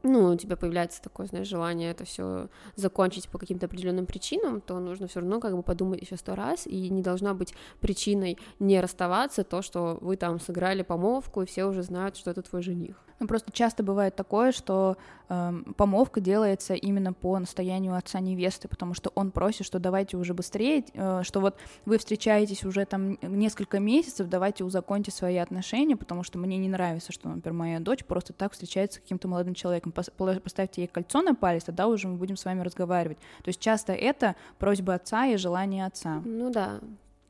ну, 0.02 0.32
у 0.32 0.36
тебя 0.36 0.56
появляется 0.56 1.02
такое, 1.02 1.26
знаешь, 1.26 1.48
желание 1.48 1.90
это 1.90 2.04
все 2.04 2.48
закончить 2.76 3.28
по 3.28 3.38
каким-то 3.38 3.66
определенным 3.66 4.06
причинам, 4.06 4.60
то 4.60 4.78
нужно 4.80 5.06
все 5.06 5.20
равно 5.20 5.40
как 5.40 5.54
бы 5.56 5.62
подумать 5.62 6.02
еще 6.02 6.16
сто 6.16 6.34
раз, 6.34 6.66
и 6.66 6.88
не 6.88 7.02
должна 7.02 7.34
быть 7.34 7.54
причиной 7.80 8.38
не 8.58 8.80
расставаться 8.80 9.44
то, 9.44 9.62
что 9.62 9.98
вы 10.00 10.16
там 10.16 10.40
сыграли 10.40 10.82
помолвку, 10.82 11.42
и 11.42 11.46
все 11.46 11.64
уже 11.64 11.82
знают, 11.82 12.16
что 12.16 12.30
это 12.30 12.42
твой 12.42 12.62
жених. 12.62 12.96
Ну, 13.22 13.28
просто 13.28 13.52
часто 13.52 13.84
бывает 13.84 14.16
такое, 14.16 14.50
что 14.50 14.96
эм, 15.28 15.74
помолвка 15.76 16.20
делается 16.20 16.74
именно 16.74 17.12
по 17.12 17.38
настоянию 17.38 17.94
отца 17.94 18.18
невесты, 18.18 18.66
потому 18.66 18.94
что 18.94 19.12
он 19.14 19.30
просит, 19.30 19.64
что 19.64 19.78
давайте 19.78 20.16
уже 20.16 20.34
быстрее, 20.34 20.84
э, 20.92 21.20
что 21.22 21.38
вот 21.38 21.56
вы 21.84 21.98
встречаетесь 21.98 22.64
уже 22.64 22.84
там 22.84 23.16
несколько 23.22 23.78
месяцев, 23.78 24.28
давайте 24.28 24.64
узаконьте 24.64 25.12
свои 25.12 25.36
отношения, 25.36 25.94
потому 25.94 26.24
что 26.24 26.36
мне 26.40 26.56
не 26.56 26.68
нравится, 26.68 27.12
что, 27.12 27.28
например, 27.28 27.56
моя 27.56 27.78
дочь 27.78 28.04
просто 28.04 28.32
так 28.32 28.54
встречается 28.54 28.98
с 28.98 29.02
каким-то 29.02 29.28
молодым 29.28 29.54
человеком. 29.54 29.92
Поставьте 29.92 30.80
ей 30.80 30.88
кольцо 30.88 31.22
на 31.22 31.36
палец, 31.36 31.62
тогда 31.62 31.86
уже 31.86 32.08
мы 32.08 32.16
будем 32.16 32.36
с 32.36 32.44
вами 32.44 32.62
разговаривать. 32.62 33.18
То 33.44 33.50
есть 33.50 33.60
часто 33.60 33.92
это 33.92 34.34
просьба 34.58 34.94
отца 34.94 35.26
и 35.26 35.36
желание 35.36 35.86
отца. 35.86 36.20
Ну 36.24 36.50
да, 36.50 36.80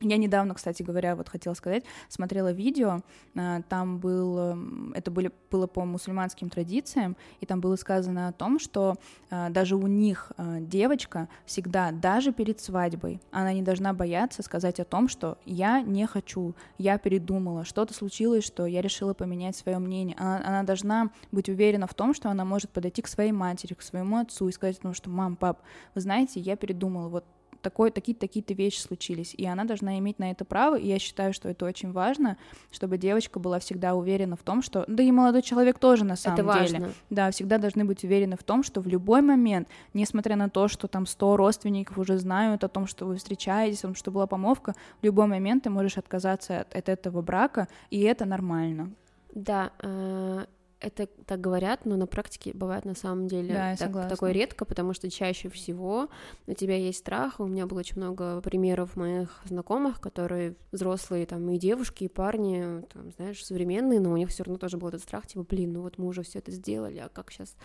Я 0.03 0.17
недавно, 0.17 0.53
кстати 0.53 0.83
говоря, 0.83 1.15
вот 1.15 1.29
хотела 1.29 1.53
сказать, 1.53 1.85
смотрела 2.09 2.51
видео, 2.51 3.01
а, 3.37 3.61
там 3.69 3.99
был, 3.99 4.37
эм, 4.37 4.93
это 4.95 5.11
были, 5.11 5.31
было 5.49 5.65
по 5.65 5.85
мусульманским 5.85 6.49
традициям, 6.49 7.15
и 7.39 7.45
там 7.45 7.61
было 7.61 7.77
сказано 7.77 8.27
о 8.27 8.33
том, 8.33 8.59
что 8.59 8.95
а, 9.29 9.49
даже 9.49 9.75
у 9.77 9.87
них 9.87 10.31
девочка 10.59 11.29
всегда, 11.45 11.91
даже 11.91 12.33
перед 12.33 12.59
свадьбой, 12.59 13.21
она 13.31 13.53
не 13.53 13.61
должна 13.61 13.93
бояться 13.93 14.43
сказать 14.43 14.79
о 14.79 14.85
том, 14.85 15.07
что 15.07 15.37
я 15.45 15.81
не 15.81 16.05
хочу, 16.05 16.53
я 16.77 16.97
передумала, 16.97 17.63
что-то 17.63 17.93
случилось, 17.93 18.43
что 18.43 18.65
я 18.65 18.81
решила 18.81 19.13
поменять 19.13 19.55
свое 19.55 19.79
мнение. 19.79 20.17
Она, 20.19 20.37
она 20.45 20.63
должна 20.63 21.11
быть 21.31 21.47
уверена 21.47 21.87
в 21.87 21.93
том, 21.93 22.13
что 22.13 22.29
она 22.29 22.43
может 22.43 22.71
подойти 22.71 23.01
к 23.01 23.07
своей 23.07 23.31
матери, 23.31 23.73
к 23.73 23.81
своему 23.81 24.17
отцу 24.17 24.49
и 24.49 24.51
сказать, 24.51 24.79
ну 24.83 24.93
что, 24.93 25.09
мам, 25.09 25.35
пап, 25.37 25.61
вы 25.95 26.01
знаете, 26.01 26.39
я 26.39 26.55
передумала, 26.55 27.07
вот 27.07 27.25
такой, 27.63 27.89
такие-то 27.89 28.21
такие 28.21 28.43
вещи 28.55 28.79
случились, 28.79 29.33
и 29.33 29.45
она 29.45 29.63
должна 29.63 29.97
иметь 29.97 30.19
на 30.19 30.29
это 30.29 30.45
право, 30.45 30.75
и 30.75 30.87
я 30.87 30.99
считаю, 30.99 31.33
что 31.33 31.49
это 31.49 31.65
очень 31.65 31.91
важно, 31.91 32.37
чтобы 32.71 32.97
девочка 32.97 33.39
была 33.39 33.59
всегда 33.59 33.95
уверена 33.95 34.35
в 34.35 34.43
том, 34.43 34.61
что, 34.61 34.85
да 34.87 35.01
и 35.01 35.11
молодой 35.11 35.41
человек 35.41 35.79
тоже 35.79 36.05
на 36.05 36.15
самом 36.15 36.39
это 36.39 36.53
деле, 36.59 36.79
важно. 36.79 36.93
да, 37.09 37.31
всегда 37.31 37.57
должны 37.57 37.85
быть 37.85 38.03
уверены 38.03 38.37
в 38.37 38.43
том, 38.43 38.61
что 38.61 38.81
в 38.81 38.87
любой 38.87 39.21
момент, 39.21 39.67
несмотря 39.93 40.35
на 40.35 40.49
то, 40.49 40.67
что 40.67 40.87
там 40.87 41.05
100 41.05 41.37
родственников 41.37 41.97
уже 41.97 42.17
знают 42.17 42.63
о 42.63 42.67
том, 42.67 42.85
что 42.85 43.05
вы 43.05 43.15
встречаетесь, 43.15 43.79
о 43.79 43.87
том, 43.87 43.95
что 43.95 44.11
была 44.11 44.27
помолвка, 44.27 44.75
в 45.01 45.05
любой 45.05 45.27
момент 45.27 45.63
ты 45.63 45.69
можешь 45.69 45.97
отказаться 45.97 46.59
от, 46.61 46.75
от 46.75 46.89
этого 46.89 47.21
брака, 47.21 47.67
и 47.89 48.01
это 48.01 48.25
нормально. 48.25 48.91
Да, 49.33 49.71
э, 49.79 50.45
это 50.83 51.07
так 51.25 51.41
говорят, 51.41 51.85
но 51.85 51.95
на 51.95 52.07
практике 52.07 52.51
бывает 52.53 52.85
на 52.85 52.95
самом 52.95 53.27
деле 53.27 53.53
да, 53.53 53.75
так, 53.75 54.09
такое 54.09 54.31
редко, 54.31 54.65
потому 54.65 54.93
что 54.93 55.09
чаще 55.09 55.49
всего 55.49 56.09
у 56.47 56.53
тебя 56.53 56.75
есть 56.75 56.99
страх. 56.99 57.39
У 57.39 57.45
меня 57.45 57.65
было 57.65 57.79
очень 57.79 57.97
много 57.97 58.41
примеров 58.41 58.95
моих 58.95 59.41
знакомых, 59.45 59.99
которые 59.99 60.55
взрослые, 60.71 61.25
там, 61.25 61.49
и 61.49 61.57
девушки, 61.57 62.03
и 62.03 62.07
парни, 62.07 62.83
там, 62.93 63.11
знаешь, 63.11 63.43
современные, 63.43 63.99
но 63.99 64.11
у 64.11 64.17
них 64.17 64.29
все 64.29 64.43
равно 64.43 64.57
тоже 64.57 64.77
был 64.77 64.89
этот 64.89 65.01
страх, 65.01 65.27
типа, 65.27 65.43
блин, 65.43 65.73
ну 65.73 65.81
вот 65.81 65.97
мы 65.97 66.07
уже 66.07 66.23
все 66.23 66.39
это 66.39 66.51
сделали, 66.51 66.97
а 66.97 67.09
как 67.09 67.31
сейчас 67.31 67.55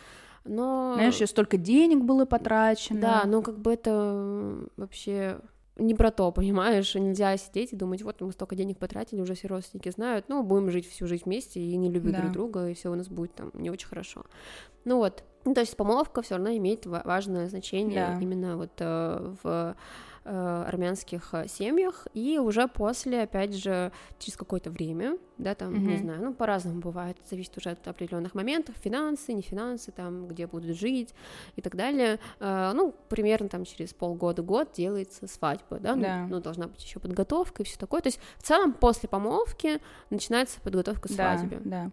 но... 0.45 0.93
Знаешь, 0.95 1.15
еще 1.15 1.27
столько 1.27 1.57
денег 1.57 2.05
было 2.05 2.25
потрачено. 2.25 3.01
Да, 3.01 3.23
но 3.27 3.43
как 3.43 3.59
бы 3.59 3.73
это 3.73 4.67
вообще 4.77 5.41
не 5.79 5.95
про 5.95 6.11
то, 6.11 6.31
понимаешь, 6.33 6.95
нельзя 6.95 7.37
сидеть 7.37 7.73
и 7.73 7.77
думать, 7.77 8.03
вот 8.03 8.21
мы 8.21 8.33
столько 8.33 8.57
денег 8.57 8.79
потратили, 8.79 9.21
уже 9.21 9.35
все 9.35 9.49
родственники 9.49 9.91
знают, 9.91 10.27
ну, 10.29 10.43
будем 10.43 10.71
жить 10.71 10.89
всю 10.89 11.07
жизнь 11.07 11.25
вместе 11.25 11.61
и 11.61 11.77
не 11.77 11.91
любить 11.91 12.13
да. 12.13 12.21
друг 12.21 12.33
друга, 12.33 12.69
и 12.69 12.75
все 12.75 12.91
у 12.91 12.95
нас 12.95 13.09
будет 13.09 13.35
там 13.35 13.51
не 13.55 13.71
очень 13.71 13.89
хорошо. 13.89 14.25
Ну 14.85 14.99
вот, 14.99 15.25
ну, 15.45 15.55
то 15.55 15.61
есть 15.61 15.77
помолвка 15.77 16.23
все 16.23 16.35
равно 16.35 16.51
имеет 16.57 16.87
важное 16.87 17.49
значение 17.49 18.07
да. 18.07 18.19
именно 18.21 18.57
вот 18.57 18.73
э, 18.79 19.35
в 19.43 19.77
армянских 20.29 21.31
э, 21.33 21.49
семьях, 21.49 22.07
и 22.15 22.39
уже 22.39 22.69
после, 22.69 23.23
опять 23.23 23.55
же, 23.55 23.93
через 24.19 24.37
какое-то 24.37 24.71
время, 24.71 25.19
да, 25.39 25.55
там, 25.55 25.75
mm-hmm. 25.75 25.79
не 25.79 25.97
знаю, 25.97 26.23
ну, 26.23 26.35
по-разному 26.35 26.81
бывает, 26.81 27.17
зависит 27.29 27.57
уже 27.57 27.71
от 27.71 27.87
определенных 27.87 28.35
моментов, 28.35 28.75
финансы, 28.83 29.33
не 29.33 29.43
финансы, 29.43 29.93
там, 29.93 30.27
где 30.29 30.47
будут 30.47 30.77
жить 30.77 31.15
и 31.57 31.63
так 31.63 31.77
далее, 31.77 32.19
э, 32.41 32.73
ну, 32.75 32.95
примерно 33.09 33.49
там 33.49 33.65
через 33.65 33.95
полгода-год 33.95 34.73
делается 34.73 35.27
свадьба, 35.27 35.79
да, 35.79 35.95
да. 35.95 36.27
Ну, 36.29 36.37
ну, 36.37 36.41
должна 36.41 36.67
быть 36.67 36.83
еще 36.85 37.01
подготовка 37.01 37.63
и 37.63 37.67
все 37.67 37.79
такое, 37.79 38.01
то 38.01 38.09
есть 38.09 38.21
в 38.37 38.43
целом 38.43 38.73
после 38.73 39.09
помолвки 39.09 39.81
начинается 40.11 40.61
подготовка 40.61 41.09
к 41.09 41.13
свадьбе. 41.13 41.61
Да, 41.65 41.85
да. 41.85 41.91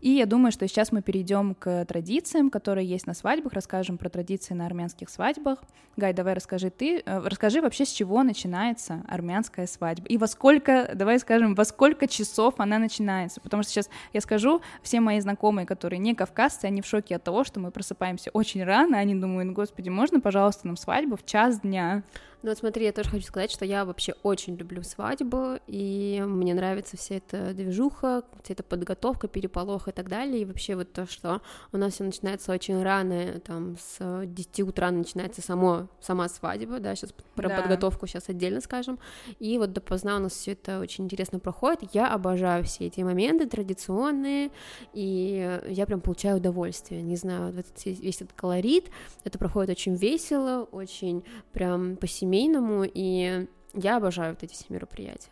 И 0.00 0.10
я 0.10 0.26
думаю, 0.26 0.52
что 0.52 0.66
сейчас 0.68 0.92
мы 0.92 1.02
перейдем 1.02 1.54
к 1.54 1.84
традициям, 1.86 2.50
которые 2.50 2.86
есть 2.86 3.06
на 3.06 3.14
свадьбах, 3.14 3.52
расскажем 3.52 3.98
про 3.98 4.08
традиции 4.08 4.54
на 4.54 4.66
армянских 4.66 5.10
свадьбах. 5.10 5.58
Гай, 5.96 6.12
давай 6.12 6.34
расскажи 6.34 6.70
ты, 6.70 7.02
э, 7.04 7.18
расскажи 7.24 7.60
вообще, 7.60 7.77
с 7.84 7.92
чего 7.92 8.22
начинается 8.22 9.02
армянская 9.08 9.66
свадьба? 9.66 10.06
И 10.08 10.18
во 10.18 10.26
сколько, 10.26 10.90
давай 10.94 11.18
скажем, 11.18 11.54
во 11.54 11.64
сколько 11.64 12.06
часов 12.06 12.54
она 12.58 12.78
начинается, 12.78 13.40
потому 13.40 13.62
что 13.62 13.72
сейчас 13.72 13.90
я 14.12 14.20
скажу, 14.20 14.60
все 14.82 15.00
мои 15.00 15.20
знакомые, 15.20 15.66
которые 15.66 15.98
не 15.98 16.14
кавказцы, 16.14 16.66
они 16.66 16.82
в 16.82 16.86
шоке 16.86 17.16
от 17.16 17.24
того, 17.24 17.44
что 17.44 17.60
мы 17.60 17.70
просыпаемся 17.70 18.30
очень 18.32 18.64
рано, 18.64 18.98
они 18.98 19.14
думают, 19.14 19.52
господи, 19.52 19.88
можно, 19.88 20.20
пожалуйста, 20.20 20.66
нам 20.66 20.76
свадьбу 20.76 21.16
в 21.16 21.24
час 21.24 21.60
дня? 21.60 22.02
Ну 22.42 22.50
вот 22.50 22.58
смотри, 22.58 22.84
я 22.84 22.92
тоже 22.92 23.10
хочу 23.10 23.26
сказать, 23.26 23.50
что 23.50 23.64
я 23.64 23.84
вообще 23.84 24.14
очень 24.22 24.54
люблю 24.54 24.84
свадьбу, 24.84 25.58
и 25.66 26.22
мне 26.24 26.54
нравится 26.54 26.96
вся 26.96 27.16
эта 27.16 27.52
движуха, 27.52 28.22
вся 28.44 28.54
эта 28.54 28.62
подготовка, 28.62 29.26
переполох 29.26 29.88
и 29.88 29.90
так 29.90 30.08
далее, 30.08 30.42
и 30.42 30.44
вообще 30.44 30.76
вот 30.76 30.92
то, 30.92 31.06
что 31.06 31.42
у 31.72 31.78
нас 31.78 31.94
все 31.94 32.04
начинается 32.04 32.52
очень 32.52 32.80
рано, 32.80 33.40
там 33.40 33.76
с 33.76 34.22
10 34.24 34.60
утра 34.60 34.92
начинается 34.92 35.42
само, 35.42 35.88
сама 36.00 36.28
свадьба, 36.28 36.78
да, 36.78 36.94
сейчас 36.94 37.12
про 37.34 37.48
да. 37.48 37.60
подготовку 37.60 38.06
сейчас 38.06 38.28
отдельно 38.28 38.60
скажем, 38.60 39.00
и 39.40 39.58
вот 39.58 39.72
допоздна 39.72 40.16
у 40.16 40.20
нас 40.20 40.32
все 40.32 40.52
это 40.52 40.78
очень 40.78 41.06
интересно 41.06 41.40
проходит, 41.40 41.90
я 41.92 42.12
обожаю 42.14 42.62
все 42.62 42.86
эти 42.86 43.00
моменты 43.00 43.48
традиционные, 43.48 44.52
и 44.92 45.60
я 45.68 45.86
прям 45.86 46.00
получаю 46.00 46.36
удовольствие, 46.36 47.02
не 47.02 47.16
знаю, 47.16 47.52
вот 47.52 47.66
весь 47.84 48.22
этот 48.22 48.32
колорит, 48.34 48.90
это 49.24 49.38
проходит 49.40 49.70
очень 49.70 49.96
весело, 49.96 50.68
очень 50.70 51.24
прям 51.52 51.96
по 51.96 52.06
семейному, 52.28 52.84
и 52.84 53.46
я 53.74 53.96
обожаю 53.96 54.34
вот 54.34 54.42
эти 54.42 54.52
все 54.52 54.66
мероприятия. 54.68 55.30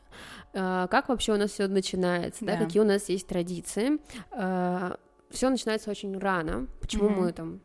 А, 0.55 0.87
как 0.89 1.09
вообще 1.09 1.33
у 1.33 1.37
нас 1.37 1.51
все 1.51 1.67
начинается, 1.69 2.45
да. 2.45 2.57
да, 2.57 2.65
какие 2.65 2.83
у 2.83 2.87
нас 2.87 3.09
есть 3.09 3.27
традиции? 3.27 3.99
А, 4.33 4.97
все 5.31 5.51
начинается 5.51 5.91
очень 5.91 6.17
рано. 6.19 6.67
Почему 6.81 7.09
mm-hmm. 7.09 7.21
мы 7.21 7.33
там 7.33 7.61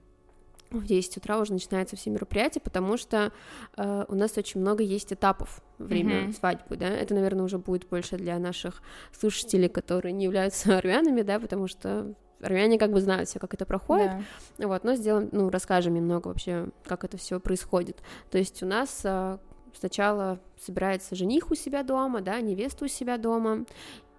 в 0.72 0.86
10 0.86 1.18
утра 1.18 1.40
уже 1.40 1.54
начинаются 1.54 1.96
все 1.96 2.10
мероприятия, 2.10 2.62
потому 2.62 2.96
что 2.96 3.34
э, 3.76 4.06
у 4.08 4.16
нас 4.16 4.38
очень 4.38 4.62
много 4.62 4.84
есть 4.84 5.12
этапов 5.12 5.62
время 5.78 6.16
mm-hmm. 6.16 6.34
свадьбы, 6.34 6.78
да, 6.78 6.88
это, 6.88 7.14
наверное, 7.14 7.44
уже 7.44 7.58
будет 7.58 7.90
больше 7.90 8.16
для 8.16 8.40
наших 8.40 8.82
слушателей, 9.12 9.68
которые 9.68 10.14
не 10.14 10.24
являются 10.24 10.78
армянами, 10.78 11.24
да, 11.24 11.42
потому 11.42 11.68
что 11.68 12.16
армяне 12.42 12.78
как 12.78 12.92
бы 12.92 13.02
знают 13.02 13.30
все, 13.30 13.40
как 13.40 13.54
это 13.54 13.66
проходит, 13.66 14.12
да. 14.58 14.68
вот, 14.68 14.84
но 14.84 14.96
сделаем, 14.96 15.30
ну, 15.32 15.50
расскажем 15.50 15.94
немного 15.94 16.30
вообще, 16.30 16.70
как 16.86 17.04
это 17.04 17.18
все 17.18 17.40
происходит. 17.40 17.98
То 18.30 18.38
есть 18.38 18.62
у 18.64 18.66
нас 18.66 19.02
а, 19.04 19.40
сначала 19.78 20.40
собирается 20.60 21.16
жених 21.16 21.52
у 21.52 21.56
себя 21.56 21.84
дома, 21.84 22.22
да, 22.22 22.40
невеста 22.42 22.86
у 22.86 22.88
себя 22.88 23.18
дома, 23.18 23.66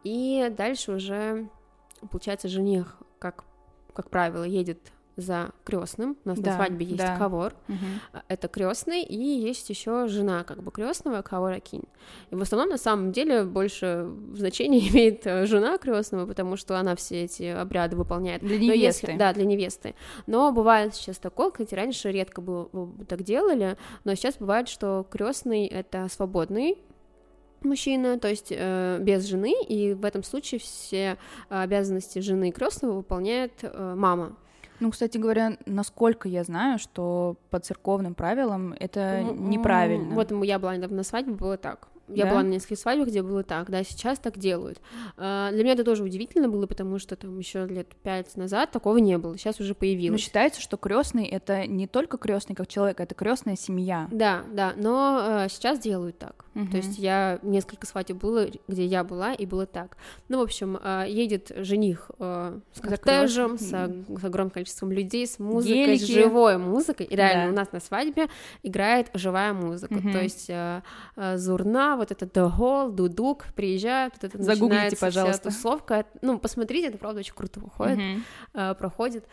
и 0.04 0.52
дальше 0.56 0.92
уже, 0.92 1.48
получается, 2.10 2.48
жених, 2.48 2.96
как, 3.18 3.44
как 3.92 4.10
правило, 4.10 4.44
едет 4.44 4.92
за 5.16 5.50
крестным. 5.64 6.16
У 6.24 6.28
нас 6.28 6.38
да, 6.38 6.50
на 6.50 6.56
свадьбе 6.56 6.86
есть 6.86 6.98
да. 6.98 7.16
кавор. 7.16 7.54
Угу. 7.68 8.20
Это 8.28 8.48
крестный, 8.48 9.02
и 9.02 9.16
есть 9.16 9.68
еще 9.70 10.08
жена 10.08 10.44
как 10.44 10.62
бы 10.62 10.70
крестного 10.70 11.22
кавор 11.22 11.52
Акин. 11.52 11.84
И 12.30 12.34
в 12.34 12.42
основном 12.42 12.70
на 12.70 12.78
самом 12.78 13.12
деле 13.12 13.44
больше 13.44 14.08
значения 14.34 14.78
имеет 14.88 15.26
э, 15.26 15.46
жена 15.46 15.78
крестного, 15.78 16.26
потому 16.26 16.56
что 16.56 16.78
она 16.78 16.96
все 16.96 17.24
эти 17.24 17.44
обряды 17.44 17.96
выполняет. 17.96 18.42
Для 18.42 18.58
невесты. 18.58 19.06
если, 19.06 19.18
да, 19.18 19.32
для 19.32 19.44
невесты. 19.44 19.94
Но 20.26 20.52
бывает 20.52 20.94
сейчас 20.94 21.18
такое, 21.18 21.50
кстати, 21.50 21.74
раньше 21.74 22.10
редко 22.10 22.40
было 22.40 22.68
так 23.08 23.22
делали, 23.22 23.76
но 24.04 24.14
сейчас 24.14 24.36
бывает, 24.38 24.68
что 24.68 25.06
крестный 25.10 25.66
это 25.66 26.08
свободный 26.08 26.78
мужчина, 27.64 28.18
то 28.18 28.28
есть 28.28 28.48
э, 28.50 28.98
без 29.00 29.24
жены, 29.24 29.54
и 29.68 29.94
в 29.94 30.04
этом 30.04 30.22
случае 30.22 30.60
все 30.60 31.16
обязанности 31.48 32.18
жены 32.18 32.50
крестного 32.50 32.94
выполняет 32.94 33.52
э, 33.62 33.94
мама. 33.96 34.36
Ну, 34.82 34.90
кстати 34.90 35.16
говоря, 35.16 35.58
насколько 35.64 36.28
я 36.28 36.42
знаю, 36.42 36.80
что 36.80 37.36
по 37.50 37.60
церковным 37.60 38.14
правилам 38.14 38.74
это 38.80 39.22
неправильно. 39.22 40.12
Вот 40.16 40.32
я 40.42 40.58
была 40.58 40.76
недавно 40.76 40.96
на 40.96 41.02
свадьбе, 41.04 41.34
было 41.34 41.56
так. 41.56 41.86
Я 42.14 42.24
да? 42.24 42.30
была 42.30 42.42
на 42.42 42.48
нескольких 42.48 42.78
свадьбах, 42.78 43.08
где 43.08 43.22
было 43.22 43.42
так, 43.42 43.70
да, 43.70 43.82
сейчас 43.84 44.18
так 44.18 44.38
делают. 44.38 44.80
А, 45.16 45.50
для 45.50 45.62
меня 45.62 45.72
это 45.74 45.84
тоже 45.84 46.04
удивительно 46.04 46.48
было, 46.48 46.66
потому 46.66 46.98
что 46.98 47.16
там 47.16 47.38
еще 47.38 47.66
лет 47.66 47.88
пять 48.02 48.36
назад 48.36 48.70
такого 48.70 48.98
не 48.98 49.18
было, 49.18 49.36
сейчас 49.38 49.60
уже 49.60 49.74
появилось. 49.74 50.20
Но 50.20 50.24
считается, 50.24 50.60
что 50.60 50.76
крестный 50.76 51.26
это 51.26 51.66
не 51.66 51.86
только 51.86 52.18
крестный 52.18 52.54
как 52.54 52.68
человек, 52.68 53.00
это 53.00 53.14
крестная 53.14 53.56
семья. 53.56 54.08
Да, 54.10 54.42
да, 54.52 54.74
но 54.76 55.44
э, 55.44 55.48
сейчас 55.48 55.78
делают 55.78 56.18
так. 56.18 56.44
Угу. 56.54 56.66
То 56.70 56.76
есть 56.76 56.98
я 56.98 57.38
несколько 57.42 57.86
свадеб 57.86 58.18
было, 58.18 58.46
где 58.68 58.84
я 58.84 59.04
была, 59.04 59.32
и 59.32 59.46
было 59.46 59.66
так. 59.66 59.96
Ну, 60.28 60.38
в 60.38 60.42
общем, 60.42 60.78
э, 60.82 61.06
едет 61.08 61.50
жених 61.56 62.10
с 62.18 62.80
кортежем, 62.80 63.58
с, 63.58 63.70
с 63.70 64.24
огромным 64.24 64.50
количеством 64.50 64.92
людей, 64.92 65.26
с 65.26 65.38
музыкой, 65.38 65.96
Гелики. 65.96 66.04
с 66.04 66.08
живой 66.08 66.58
музыкой. 66.58 67.06
И 67.06 67.16
реально 67.16 67.46
да. 67.46 67.52
у 67.52 67.56
нас 67.56 67.72
на 67.72 67.80
свадьбе 67.80 68.28
играет 68.62 69.10
живая 69.14 69.52
музыка. 69.52 69.94
Угу. 69.94 70.12
То 70.12 70.20
есть 70.20 70.50
зурна, 71.36 71.96
вот 72.02 72.10
это 72.10 72.26
догол, 72.26 72.90
дудук, 72.90 73.46
приезжают, 73.54 74.14
вот 74.20 74.24
это 74.24 74.42
Загуглите, 74.42 74.96
пожалуйста. 74.96 75.50
вся 75.50 75.50
тусовка. 75.50 76.06
Ну, 76.20 76.38
посмотрите, 76.38 76.88
это 76.88 76.98
правда 76.98 77.20
очень 77.20 77.34
круто 77.34 77.60
выходит, 77.60 77.98
угу. 77.98 78.74
проходит. 78.74 79.24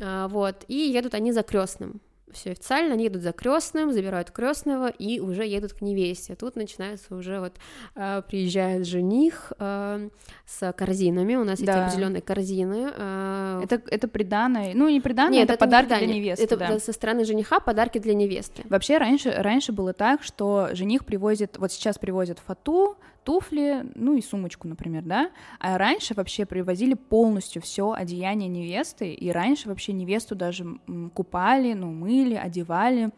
Э, 0.00 0.28
вот, 0.30 0.64
и 0.68 0.74
едут 0.74 1.14
они 1.14 1.32
за 1.32 1.42
крестным 1.42 2.00
все 2.32 2.52
официально, 2.52 2.94
они 2.94 3.04
едут 3.04 3.22
за 3.22 3.32
крестным, 3.32 3.92
забирают 3.92 4.30
крестного 4.30 4.88
и 4.88 5.20
уже 5.20 5.46
едут 5.46 5.72
к 5.74 5.80
невесте. 5.80 6.34
Тут 6.34 6.56
начинается 6.56 7.14
уже 7.14 7.40
вот 7.40 7.54
э, 7.94 8.22
приезжает 8.28 8.86
жених 8.86 9.52
э, 9.58 10.08
с 10.46 10.72
корзинами. 10.72 11.36
У 11.36 11.44
нас 11.44 11.60
да. 11.60 11.72
есть 11.72 11.88
определенные 11.88 12.22
корзины. 12.22 12.92
Э... 12.96 13.60
Это 13.64 13.80
это 13.90 14.08
приданное, 14.08 14.72
ну 14.74 14.88
не 14.88 15.00
приданное, 15.00 15.42
это, 15.42 15.54
это 15.54 15.60
подарки 15.60 15.98
для 15.98 16.06
невесты. 16.06 16.44
Это 16.44 16.56
да. 16.56 16.78
со 16.78 16.92
стороны 16.92 17.24
жениха 17.24 17.60
подарки 17.60 17.98
для 17.98 18.14
невесты. 18.14 18.62
Вообще 18.68 18.98
раньше 18.98 19.30
раньше 19.30 19.72
было 19.72 19.92
так, 19.92 20.22
что 20.22 20.68
жених 20.72 21.04
привозит, 21.04 21.58
вот 21.58 21.72
сейчас 21.72 21.98
привозят 21.98 22.38
фату, 22.38 22.96
туфли, 23.24 23.86
ну 23.94 24.16
и 24.16 24.22
сумочку, 24.22 24.68
например, 24.68 25.02
да. 25.02 25.30
А 25.58 25.78
раньше 25.78 26.14
вообще 26.14 26.46
привозили 26.46 26.94
полностью 26.94 27.62
все 27.62 27.92
одеяние 27.92 28.48
невесты, 28.48 29.12
и 29.12 29.30
раньше 29.30 29.68
вообще 29.68 29.92
невесту 29.92 30.34
даже 30.34 30.66
купали, 31.14 31.72
ну, 31.74 31.92
мыли, 31.92 32.34
одевали 32.34 33.10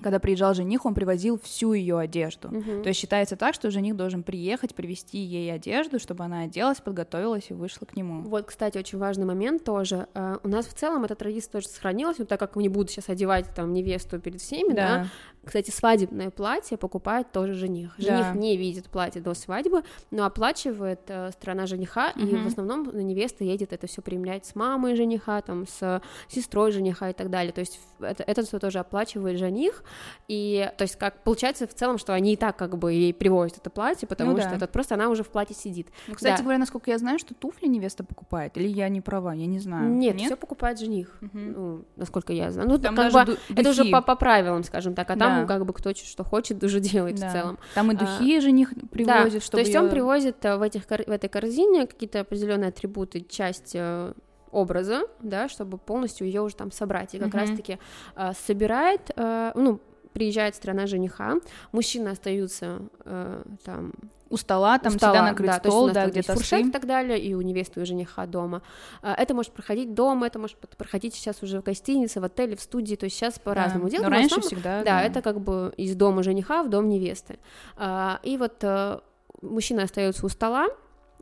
когда 0.00 0.18
приезжал 0.18 0.54
жених, 0.54 0.84
он 0.84 0.94
привозил 0.94 1.38
всю 1.38 1.72
ее 1.72 1.98
одежду. 1.98 2.48
Uh-huh. 2.48 2.82
То 2.82 2.88
есть 2.88 3.00
считается 3.00 3.36
так, 3.36 3.54
что 3.54 3.70
жених 3.70 3.96
должен 3.96 4.22
приехать, 4.22 4.74
привезти 4.74 5.18
ей 5.18 5.52
одежду, 5.52 5.98
чтобы 5.98 6.24
она 6.24 6.40
оделась, 6.40 6.80
подготовилась 6.80 7.50
и 7.50 7.54
вышла 7.54 7.86
к 7.86 7.96
нему. 7.96 8.22
Вот, 8.22 8.46
кстати, 8.46 8.78
очень 8.78 8.98
важный 8.98 9.24
момент 9.24 9.64
тоже. 9.64 10.08
Uh, 10.14 10.40
у 10.42 10.48
нас 10.48 10.66
в 10.66 10.74
целом 10.74 11.04
эта 11.04 11.14
традиция 11.14 11.52
тоже 11.52 11.68
сохранилась, 11.68 12.18
но 12.18 12.24
так 12.24 12.40
как 12.40 12.56
не 12.56 12.68
будут 12.68 12.90
сейчас 12.90 13.08
одевать 13.08 13.46
там 13.54 13.72
невесту 13.72 14.18
перед 14.18 14.40
всеми, 14.40 14.72
да, 14.72 15.06
Кстати, 15.44 15.70
свадебное 15.70 16.30
платье 16.30 16.76
покупает 16.78 17.32
тоже 17.32 17.54
жених. 17.54 17.94
Жених 17.98 18.32
Да. 18.32 18.32
не 18.34 18.56
видит 18.56 18.86
платье 18.88 19.20
до 19.20 19.34
свадьбы, 19.34 19.82
но 20.12 20.24
оплачивает 20.24 21.00
э, 21.08 21.30
страна 21.32 21.66
жениха, 21.66 22.10
и 22.10 22.20
Мгм. 22.24 22.44
в 22.44 22.46
основном 22.46 22.90
невеста 22.96 23.42
едет 23.42 23.72
это 23.72 23.86
все 23.88 24.02
применять 24.02 24.46
с 24.46 24.54
мамой 24.54 24.94
жениха, 24.94 25.40
там, 25.42 25.66
с 25.66 26.00
сестрой 26.28 26.70
жениха 26.70 27.10
и 27.10 27.12
так 27.12 27.28
далее. 27.28 27.52
То 27.52 27.60
есть 27.60 27.80
это, 28.00 28.22
это 28.22 28.42
все 28.44 28.58
тоже 28.60 28.78
оплачивает 28.78 29.38
жених, 29.38 29.82
и 30.28 30.70
то 30.78 30.82
есть 30.82 30.96
как 30.96 31.22
получается 31.24 31.66
в 31.66 31.74
целом, 31.74 31.98
что 31.98 32.14
они 32.14 32.34
и 32.34 32.36
так 32.36 32.56
как 32.56 32.78
бы 32.78 32.92
ей 32.92 33.12
привозят 33.12 33.58
это 33.58 33.70
платье, 33.70 34.06
потому 34.06 34.32
Ну 34.32 34.38
что 34.40 34.50
да. 34.50 34.56
это 34.56 34.66
просто 34.68 34.94
она 34.94 35.08
уже 35.08 35.24
в 35.24 35.28
платье 35.28 35.56
сидит. 35.56 35.88
Ну, 36.06 36.14
кстати 36.14 36.36
Да. 36.36 36.42
говоря, 36.42 36.58
насколько 36.58 36.90
я 36.90 36.98
знаю, 36.98 37.18
что 37.18 37.34
туфли 37.34 37.66
невеста 37.66 38.04
покупает, 38.04 38.56
или 38.56 38.68
я 38.68 38.88
не 38.88 39.00
права, 39.00 39.32
я 39.34 39.46
не 39.46 39.58
знаю. 39.58 39.90
Нет, 39.90 40.20
все 40.20 40.36
покупает 40.36 40.78
жених, 40.78 41.16
Мгм. 41.20 41.52
ну, 41.52 41.84
насколько 41.96 42.32
я 42.32 42.50
знаю. 42.52 42.68
Ну, 42.68 42.78
Там 42.78 42.94
как 42.94 43.12
бы 43.12 43.24
ду- 43.24 43.36
это 43.56 43.70
уже 43.70 43.84
по, 43.86 44.00
по 44.02 44.14
правилам, 44.14 44.62
скажем 44.62 44.94
так, 44.94 45.10
а 45.10 45.16
там 45.16 45.31
Да. 45.40 45.46
как 45.46 45.64
бы 45.64 45.72
кто 45.72 45.94
что 45.94 46.24
хочет, 46.24 46.62
уже 46.62 46.80
делает 46.92 47.18
в 47.18 47.32
целом. 47.32 47.58
Там 47.74 47.90
и 47.90 47.96
А, 47.96 47.98
духи 47.98 48.40
жених 48.40 48.70
привозит, 48.90 49.32
да, 49.34 49.40
чтобы 49.40 49.50
то 49.50 49.58
есть 49.60 49.76
он 49.76 49.90
привозит 49.90 50.44
э, 50.44 50.56
в, 50.56 50.62
этих, 50.62 50.84
в 50.86 50.90
этой 50.90 51.28
корзине 51.28 51.86
какие-то 51.86 52.20
определенные 52.20 52.68
атрибуты, 52.68 53.20
часть 53.20 53.72
э, 53.74 54.12
образа, 54.50 55.02
да, 55.20 55.48
чтобы 55.48 55.78
полностью 55.78 56.26
ее 56.26 56.42
уже 56.42 56.54
там 56.54 56.70
собрать. 56.70 57.14
И 57.14 57.18
как 57.18 57.28
Мгм. 57.28 57.38
раз-таки 57.38 57.78
э, 58.16 58.32
собирает, 58.46 59.10
э, 59.16 59.52
ну, 59.54 59.80
приезжает 60.12 60.54
страна 60.54 60.86
жениха, 60.86 61.34
мужчины 61.72 62.08
остаются 62.08 62.80
э, 63.04 63.42
там 63.64 63.92
у 64.30 64.38
стола, 64.38 64.78
там 64.78 64.94
у 64.94 64.96
стола, 64.96 65.12
всегда 65.12 65.28
накрыт 65.28 65.46
да, 65.50 65.58
то 65.58 65.66
есть 65.66 65.66
у 65.66 65.70
стол, 65.70 65.86
нас 65.88 65.94
да, 65.94 66.00
там 66.02 66.10
где-то 66.10 66.32
фуршет 66.34 66.66
и 66.66 66.70
так 66.70 66.86
далее, 66.86 67.20
и 67.20 67.34
у 67.34 67.42
невесты, 67.42 67.80
и 67.80 67.82
у 67.82 67.86
жениха 67.86 68.24
дома. 68.26 68.62
А, 69.02 69.12
Это 69.14 69.34
может 69.34 69.52
проходить 69.52 69.92
дома, 69.92 70.26
это 70.26 70.38
может 70.38 70.56
проходить 70.56 71.14
сейчас 71.14 71.42
уже 71.42 71.60
в 71.60 71.64
гостинице, 71.64 72.18
в 72.18 72.24
отеле, 72.24 72.56
в 72.56 72.60
студии, 72.62 72.94
то 72.96 73.04
есть 73.04 73.16
сейчас 73.16 73.38
по-разному 73.38 73.84
Да. 73.84 73.90
делают. 73.90 74.08
Но 74.10 74.16
раньше 74.16 74.36
основном- 74.38 74.48
всегда, 74.48 74.82
Да, 74.84 75.02
это 75.02 75.20
как 75.20 75.38
бы 75.40 75.74
из 75.76 75.94
дома 75.96 76.22
жениха 76.22 76.62
в 76.62 76.70
дом 76.70 76.88
невесты. 76.88 77.38
А, 77.76 78.20
И 78.22 78.38
вот 78.38 78.54
э, 78.62 79.00
мужчина 79.42 79.82
остается 79.82 80.24
у 80.24 80.30
стола, 80.30 80.68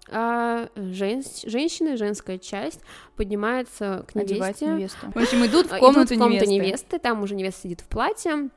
а 0.08 0.68
жен- 0.76 1.24
женщина, 1.46 1.96
женская 1.96 2.38
часть 2.38 2.80
поднимается 3.16 4.04
к 4.12 4.16
одевать 4.16 4.60
невесте, 4.60 4.66
невесту. 4.66 5.06
В 5.14 5.16
общем, 5.18 5.44
идут 5.46 5.66
в 5.66 5.78
комнату 5.78 6.14
идут 6.14 6.16
в 6.16 6.18
комнату 6.20 6.44
невесты. 6.50 6.54
невесты, 6.54 6.98
там 6.98 7.22
уже 7.22 7.34
невеста 7.34 7.62
сидит 7.62 7.80
в 7.80 7.88
платье 7.88 8.50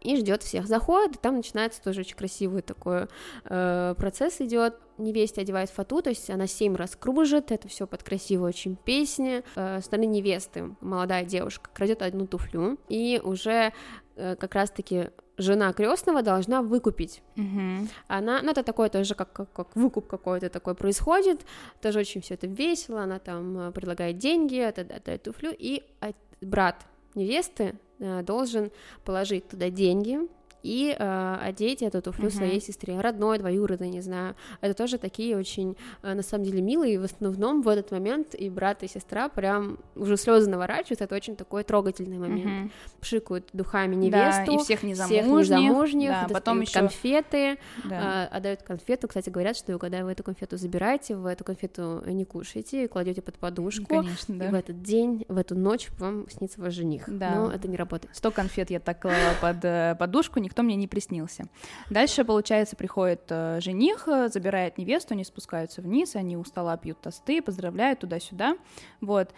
и 0.00 0.16
ждет 0.16 0.42
всех. 0.42 0.66
Заходит, 0.66 1.16
и 1.16 1.18
там 1.18 1.36
начинается 1.36 1.82
тоже 1.82 2.00
очень 2.00 2.16
красивый 2.16 2.62
такой 2.62 3.08
э, 3.44 3.94
процесс 3.96 4.40
идет. 4.40 4.76
Невесте 4.98 5.42
одевает 5.42 5.70
фату, 5.70 6.00
то 6.02 6.10
есть 6.10 6.30
она 6.30 6.46
семь 6.46 6.74
раз 6.76 6.96
кружит, 6.96 7.52
это 7.52 7.68
все 7.68 7.86
под 7.86 8.02
красивые 8.02 8.48
очень 8.48 8.76
песни. 8.76 9.42
Э, 9.56 9.80
стороны 9.80 10.06
невесты 10.06 10.74
молодая 10.80 11.24
девушка 11.24 11.70
крадет 11.72 12.02
одну 12.02 12.26
туфлю, 12.26 12.78
и 12.88 13.20
уже 13.22 13.72
э, 14.16 14.36
как 14.36 14.54
раз-таки 14.54 15.10
жена 15.38 15.72
крестного 15.74 16.22
должна 16.22 16.62
выкупить 16.62 17.22
Мгм. 17.34 17.90
она, 18.08 18.40
ну, 18.42 18.50
это 18.52 18.62
такое 18.62 18.88
тоже, 18.88 19.14
как, 19.14 19.34
как, 19.34 19.52
как 19.52 19.76
выкуп 19.76 20.06
какой-то 20.06 20.48
такой 20.48 20.74
происходит, 20.74 21.44
тоже 21.82 21.98
очень 21.98 22.22
все 22.22 22.34
это 22.34 22.46
весело, 22.46 23.02
она 23.02 23.18
там 23.18 23.58
э, 23.58 23.70
предлагает 23.72 24.16
деньги, 24.16 24.56
отда- 24.56 24.96
отдает 24.96 25.24
туфлю, 25.24 25.54
и 25.56 25.82
брат 26.40 26.86
невесты 27.16 27.74
э, 27.98 28.22
должен 28.22 28.70
положить 29.04 29.48
туда 29.48 29.70
деньги 29.70 30.20
и 30.66 30.96
э, 30.98 31.36
одеть 31.40 31.82
эту 31.82 32.02
туфлю 32.02 32.26
Мгм. 32.26 32.34
своей 32.36 32.60
сестре, 32.60 32.98
родной, 33.00 33.38
двоюродной, 33.38 33.88
не 33.88 34.00
знаю. 34.00 34.34
Это 34.60 34.74
тоже 34.74 34.98
такие 34.98 35.36
очень, 35.36 35.76
э, 36.02 36.14
на 36.14 36.22
самом 36.22 36.44
деле, 36.44 36.60
милые, 36.60 36.94
и 36.94 36.98
в 36.98 37.04
основном 37.04 37.62
в 37.62 37.68
этот 37.68 37.92
момент 37.92 38.34
и 38.34 38.50
брат, 38.50 38.82
и 38.82 38.88
сестра 38.88 39.28
прям 39.28 39.78
уже 39.94 40.16
слезы 40.16 40.50
наворачивают, 40.50 41.00
это 41.00 41.14
очень 41.14 41.36
такой 41.36 41.62
трогательный 41.62 42.18
момент. 42.18 42.44
Мгм. 42.44 42.72
Пшикают 43.00 43.48
духами 43.52 43.94
Да, 44.10 44.28
невесту, 44.40 44.54
и 44.54 44.58
всех 44.64 44.80
всех 44.80 44.82
незамужних. 44.82 45.58
незамужних, 45.58 46.10
да, 46.10 46.26
потом 46.34 46.60
еще 46.62 46.80
конфеты, 46.80 47.58
да. 47.84 48.28
а, 48.32 48.36
отдают 48.36 48.62
конфету. 48.62 49.06
Кстати, 49.08 49.30
говорят, 49.30 49.56
что 49.56 49.78
когда 49.78 50.04
вы 50.04 50.12
эту 50.12 50.24
конфету 50.24 50.56
забираете, 50.56 51.14
вы 51.14 51.30
эту 51.30 51.44
конфету 51.44 52.02
не 52.06 52.24
кушаете, 52.24 52.88
кладете 52.88 53.22
под 53.22 53.36
подушку. 53.38 53.86
Конечно, 53.86 54.32
И 54.32 54.36
да. 54.38 54.50
в 54.50 54.54
этот 54.54 54.82
день, 54.82 55.24
в 55.28 55.36
эту 55.38 55.54
ночь 55.54 55.88
вам 55.98 56.28
снится 56.28 56.60
ваш 56.60 56.74
жених. 56.74 57.04
Да. 57.06 57.30
Но 57.36 57.50
это 57.52 57.68
не 57.68 57.76
работает. 57.76 58.14
Сто 58.16 58.30
конфет 58.30 58.70
я 58.70 58.80
так 58.80 59.00
клала 59.00 59.16
под 59.40 59.58
э, 59.64 59.94
подушку, 59.98 60.40
никто 60.40 60.55
мне 60.62 60.76
не 60.76 60.88
приснился. 60.88 61.44
Дальше, 61.90 62.24
получается, 62.24 62.76
приходит 62.76 63.22
э, 63.28 63.60
жених, 63.60 64.08
э, 64.08 64.28
забирает 64.28 64.78
невесту, 64.78 65.14
они 65.14 65.24
спускаются 65.24 65.82
вниз, 65.82 66.16
они 66.16 66.36
у 66.36 66.44
стола 66.44 66.76
пьют 66.76 67.00
тосты, 67.00 67.42
поздравляют 67.42 68.00
туда-сюда, 68.00 68.56
вот. 69.00 69.32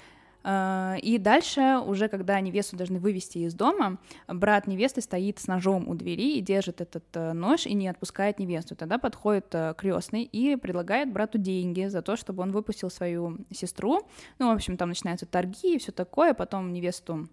Э, 0.44 0.96
И 1.02 1.18
дальше, 1.18 1.78
уже 1.84 2.08
когда 2.08 2.40
невесту 2.40 2.76
должны 2.76 2.98
вывести 2.98 3.38
из 3.38 3.54
дома, 3.54 3.98
брат 4.28 4.66
невесты 4.66 5.00
стоит 5.00 5.38
с 5.38 5.46
ножом 5.46 5.88
у 5.88 5.94
двери 5.94 6.36
и 6.36 6.40
держит 6.40 6.80
этот 6.80 7.04
нож 7.34 7.66
и 7.66 7.74
не 7.74 7.88
отпускает 7.88 8.38
невесту. 8.38 8.76
Тогда 8.76 8.98
подходит 8.98 9.54
крестный 9.76 10.22
и 10.22 10.56
предлагает 10.56 11.12
брату 11.12 11.38
деньги 11.38 11.86
за 11.88 12.02
то, 12.02 12.16
чтобы 12.16 12.42
он 12.42 12.52
выпустил 12.52 12.90
свою 12.90 13.38
сестру. 13.52 14.06
Ну, 14.38 14.48
в 14.48 14.54
общем, 14.54 14.76
там 14.76 14.90
начинаются 14.90 15.26
торги 15.26 15.74
и 15.74 15.78
все 15.78 15.92
такое. 15.92 16.34
Потом 16.34 16.72
невесту 16.72 17.28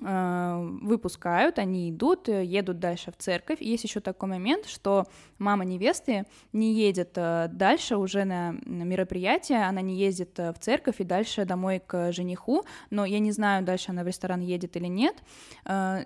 выпускают, 0.00 1.58
они 1.58 1.90
идут, 1.90 2.28
э, 2.28 2.44
едут 2.44 2.78
дальше 2.78 3.10
в 3.10 3.16
церковь. 3.16 3.60
И 3.60 3.68
есть 3.68 3.82
еще 3.84 4.00
такой 4.00 4.28
момент, 4.28 4.66
что 4.66 5.06
мама 5.38 5.64
невесты 5.64 6.24
не 6.52 6.72
едет 6.72 7.12
э, 7.16 7.48
дальше 7.52 7.96
уже 7.96 8.24
на, 8.24 8.52
мероприятие, 8.64 9.64
она 9.66 9.80
не 9.80 9.96
ездит 9.96 10.38
э, 10.38 10.52
в 10.52 10.58
церковь 10.60 11.00
и 11.00 11.04
дальше 11.04 11.44
домой 11.44 11.82
к 11.84 12.12
жениху, 12.12 12.62
но 12.90 13.04
я 13.04 13.18
не 13.18 13.32
знаю, 13.32 13.64
дальше 13.64 13.90
она 13.90 14.04
в 14.04 14.06
ресторан 14.06 14.40
едет 14.40 14.76
или 14.76 14.86
нет. 14.86 15.16
Э, 15.64 16.04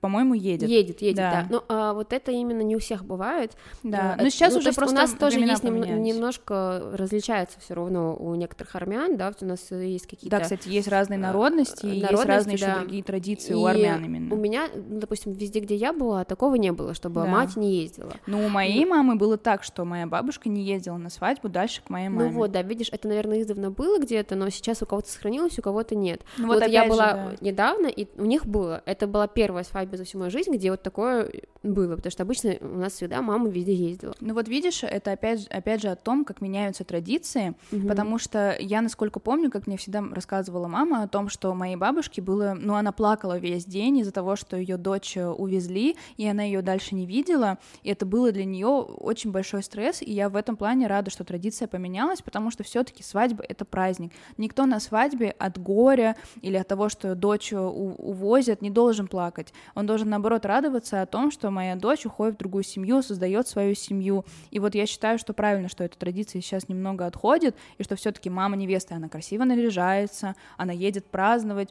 по-моему, 0.00 0.34
едет. 0.34 0.68
Едет, 0.68 1.02
едет, 1.02 1.16
Да. 1.16 1.30
да. 1.30 1.46
Но 1.50 1.64
а, 1.68 1.92
вот 1.92 2.12
это 2.12 2.32
именно 2.32 2.62
не 2.62 2.76
у 2.76 2.78
всех 2.78 3.04
бывает. 3.04 3.52
Да, 3.82 4.16
Э, 4.18 4.22
но 4.22 4.28
сейчас 4.30 4.54
ну, 4.54 4.60
уже 4.60 4.70
то 4.70 4.76
просто 4.76 4.94
у 4.94 4.98
нас 4.98 5.12
тоже 5.12 5.40
есть 5.40 5.62
поменялись. 5.62 6.04
немножко 6.04 6.90
различается 6.94 7.60
все 7.60 7.74
равно 7.74 8.16
у 8.16 8.34
некоторых 8.34 8.74
армян, 8.74 9.16
да, 9.16 9.28
вот 9.28 9.42
у 9.42 9.46
нас 9.46 9.70
э, 9.70 9.86
есть 9.86 10.06
какие-то 10.06 10.36
Да, 10.36 10.42
кстати, 10.42 10.68
есть 10.68 10.88
разные 10.88 11.18
э, 11.18 11.22
народности, 11.22 11.86
и 11.86 11.90
есть 11.90 12.02
народности, 12.02 12.28
разные 12.28 12.54
еще 12.54 12.66
да. 12.74 12.80
другие 12.80 13.02
традиции 13.02 13.52
И 13.52 13.54
у 13.54 13.66
армян 13.66 14.04
именно. 14.04 14.34
У 14.34 14.38
меня, 14.38 14.68
ну, 14.74 15.00
допустим, 15.00 15.32
везде, 15.32 15.60
где 15.60 15.74
я 15.76 15.92
была, 15.92 16.24
такого 16.24 16.54
не 16.56 16.72
было, 16.72 16.94
чтобы 16.94 17.22
Да. 17.22 17.26
мать 17.26 17.56
не 17.56 17.76
ездила. 17.82 18.12
Ну, 18.26 18.44
у 18.44 18.48
моей 18.48 18.84
мамы 18.84 19.16
было 19.16 19.36
так, 19.36 19.62
что 19.62 19.84
моя 19.84 20.06
бабушка 20.06 20.48
не 20.48 20.62
ездила 20.62 20.96
на 20.96 21.10
свадьбу 21.10 21.48
дальше 21.48 21.82
к 21.84 21.90
моей 21.90 22.08
маме. 22.08 22.30
Ну 22.30 22.36
вот, 22.36 22.52
да, 22.52 22.62
видишь, 22.62 22.88
это, 22.92 23.08
наверное, 23.08 23.42
издавна 23.42 23.70
было 23.70 23.98
где-то, 23.98 24.34
но 24.36 24.48
сейчас 24.50 24.82
у 24.82 24.86
кого-то 24.86 25.10
сохранилось, 25.10 25.58
у 25.58 25.62
кого-то 25.62 25.94
нет. 25.94 26.22
Ну, 26.38 26.46
вот 26.48 26.60
я 26.66 26.82
опять 26.82 26.84
же, 26.84 26.88
была 26.90 27.12
да. 27.12 27.32
недавно, 27.40 27.86
и 27.86 28.06
у 28.16 28.24
них 28.24 28.46
было. 28.46 28.82
Это 28.86 29.06
была 29.06 29.26
первая 29.26 29.64
свадьба 29.64 29.96
за 29.96 30.04
всю 30.04 30.18
мою 30.18 30.30
жизнь, 30.30 30.52
где 30.54 30.70
вот 30.70 30.82
такое 30.82 31.30
было, 31.62 31.96
потому 31.96 32.10
что 32.10 32.22
обычно 32.22 32.54
у 32.60 32.78
нас 32.78 32.92
всегда 32.92 33.22
мама 33.22 33.48
везде 33.48 33.74
ездила. 33.74 34.14
Ну 34.20 34.34
вот 34.34 34.48
видишь, 34.48 34.82
это 34.82 35.12
опять, 35.12 35.46
опять 35.46 35.80
же 35.80 35.88
о 35.88 35.96
том, 35.96 36.24
как 36.24 36.40
меняются 36.40 36.84
традиции, 36.84 37.54
Мгм. 37.70 37.88
потому 37.88 38.18
что 38.18 38.56
я, 38.60 38.82
насколько 38.82 39.18
помню, 39.20 39.50
как 39.50 39.66
мне 39.66 39.76
всегда 39.76 40.02
рассказывала 40.12 40.68
мама 40.68 41.02
о 41.02 41.08
том, 41.08 41.28
что 41.28 41.54
моей 41.54 41.76
бабушке 41.76 42.20
было, 42.20 42.54
ну 42.64 42.74
она 42.74 42.92
плакала 42.92 43.38
весь 43.38 43.64
день 43.64 43.98
из-за 43.98 44.12
того, 44.12 44.36
что 44.36 44.56
ее 44.56 44.76
дочь 44.76 45.16
э, 45.16 45.26
увезли, 45.26 45.96
и 46.16 46.26
она 46.26 46.42
ее 46.42 46.62
дальше 46.62 46.94
не 46.94 47.06
видела, 47.06 47.58
и 47.82 47.90
это 47.90 48.06
было 48.06 48.32
для 48.32 48.44
нее 48.44 48.66
очень 48.66 49.30
большой 49.30 49.62
стресс, 49.62 50.02
и 50.02 50.10
я 50.12 50.28
в 50.28 50.36
этом 50.36 50.56
плане 50.56 50.86
рада, 50.86 51.10
что 51.10 51.24
традиция 51.24 51.68
поменялась, 51.68 52.22
потому 52.22 52.50
что 52.50 52.64
все-таки 52.64 53.02
свадьба 53.02 53.44
это 53.48 53.64
праздник. 53.64 54.12
Никто 54.36 54.66
на 54.66 54.80
свадьбе 54.80 55.30
от 55.30 55.58
горя 55.58 56.16
или 56.40 56.56
от 56.56 56.66
того, 56.68 56.88
что 56.88 57.14
дочь 57.14 57.52
э, 57.52 57.58
увозят, 57.58 58.62
не 58.62 58.70
должен 58.70 59.06
плакать. 59.06 59.52
Он 59.74 59.86
должен 59.86 60.08
наоборот 60.08 60.46
радоваться 60.46 61.02
о 61.02 61.06
том, 61.06 61.30
что 61.30 61.50
моя 61.50 61.76
дочь 61.76 62.06
уходит 62.06 62.36
в 62.36 62.38
другую 62.38 62.64
семью, 62.64 63.02
создает 63.02 63.46
свою 63.48 63.74
семью. 63.74 64.24
И 64.50 64.58
вот 64.58 64.74
я 64.74 64.86
считаю, 64.86 65.18
что 65.18 65.32
правильно, 65.32 65.68
что 65.68 65.84
эта 65.84 65.98
традиция 65.98 66.40
сейчас 66.40 66.68
немного 66.68 67.06
отходит, 67.06 67.56
и 67.78 67.82
что 67.82 67.96
все-таки 67.96 68.30
мама 68.30 68.56
невесты, 68.56 68.94
она 68.94 69.08
красиво 69.08 69.44
наряжается, 69.44 70.34
она 70.56 70.72
едет 70.72 71.06
праздновать, 71.06 71.70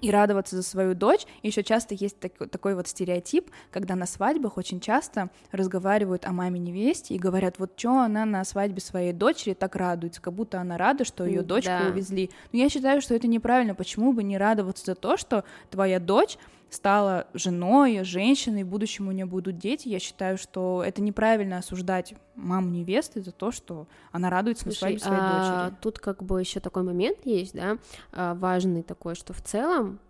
и 0.00 0.10
радоваться 0.10 0.56
за 0.56 0.62
свою 0.62 0.94
дочь. 0.94 1.26
Еще 1.42 1.62
часто 1.62 1.94
есть 1.94 2.18
так- 2.18 2.50
такой 2.50 2.74
вот 2.74 2.88
стереотип, 2.88 3.50
когда 3.70 3.94
на 3.94 4.06
свадьбах 4.06 4.56
очень 4.56 4.80
часто 4.80 5.30
разговаривают 5.50 6.24
о 6.24 6.32
маме 6.32 6.58
невесте 6.58 7.14
и 7.14 7.18
говорят, 7.18 7.58
вот 7.58 7.72
что 7.76 8.00
она 8.00 8.24
на 8.24 8.44
свадьбе 8.44 8.80
своей 8.80 9.12
дочери 9.12 9.54
так 9.54 9.76
радуется, 9.76 10.20
как 10.20 10.34
будто 10.34 10.60
она 10.60 10.78
рада, 10.78 11.04
что 11.04 11.24
ее 11.24 11.42
дочку 11.42 11.70
да. 11.70 11.90
увезли. 11.90 12.30
Но 12.52 12.58
я 12.58 12.68
считаю, 12.68 13.00
что 13.00 13.14
это 13.14 13.26
неправильно. 13.26 13.74
Почему 13.74 14.12
бы 14.12 14.22
не 14.22 14.38
радоваться 14.38 14.84
за 14.86 14.94
то, 14.94 15.16
что 15.16 15.44
твоя 15.70 16.00
дочь 16.00 16.38
стала 16.74 17.26
женой, 17.34 18.02
женщиной, 18.02 18.64
в 18.64 18.68
будущем 18.68 19.08
у 19.08 19.12
нее 19.12 19.26
будут 19.26 19.58
дети. 19.58 19.88
Я 19.88 19.98
считаю, 19.98 20.38
что 20.38 20.82
это 20.84 21.02
неправильно 21.02 21.58
осуждать 21.58 22.14
маму 22.34 22.70
невесты 22.70 23.20
за 23.20 23.32
то, 23.32 23.52
что 23.52 23.86
она 24.10 24.30
радуется 24.30 24.66
на 24.66 24.72
Слушай, 24.72 24.98
свадьбе 24.98 24.98
своей 25.00 25.20
а, 25.20 25.64
дочери. 25.64 25.78
тут 25.82 25.98
как 25.98 26.22
бы 26.22 26.40
еще 26.40 26.60
такой 26.60 26.82
момент 26.82 27.18
есть, 27.24 27.54
да, 27.54 27.76
а, 28.12 28.34
важный 28.34 28.82
такой, 28.82 29.14
что 29.14 29.32
в 29.32 29.42
целом 29.42 30.00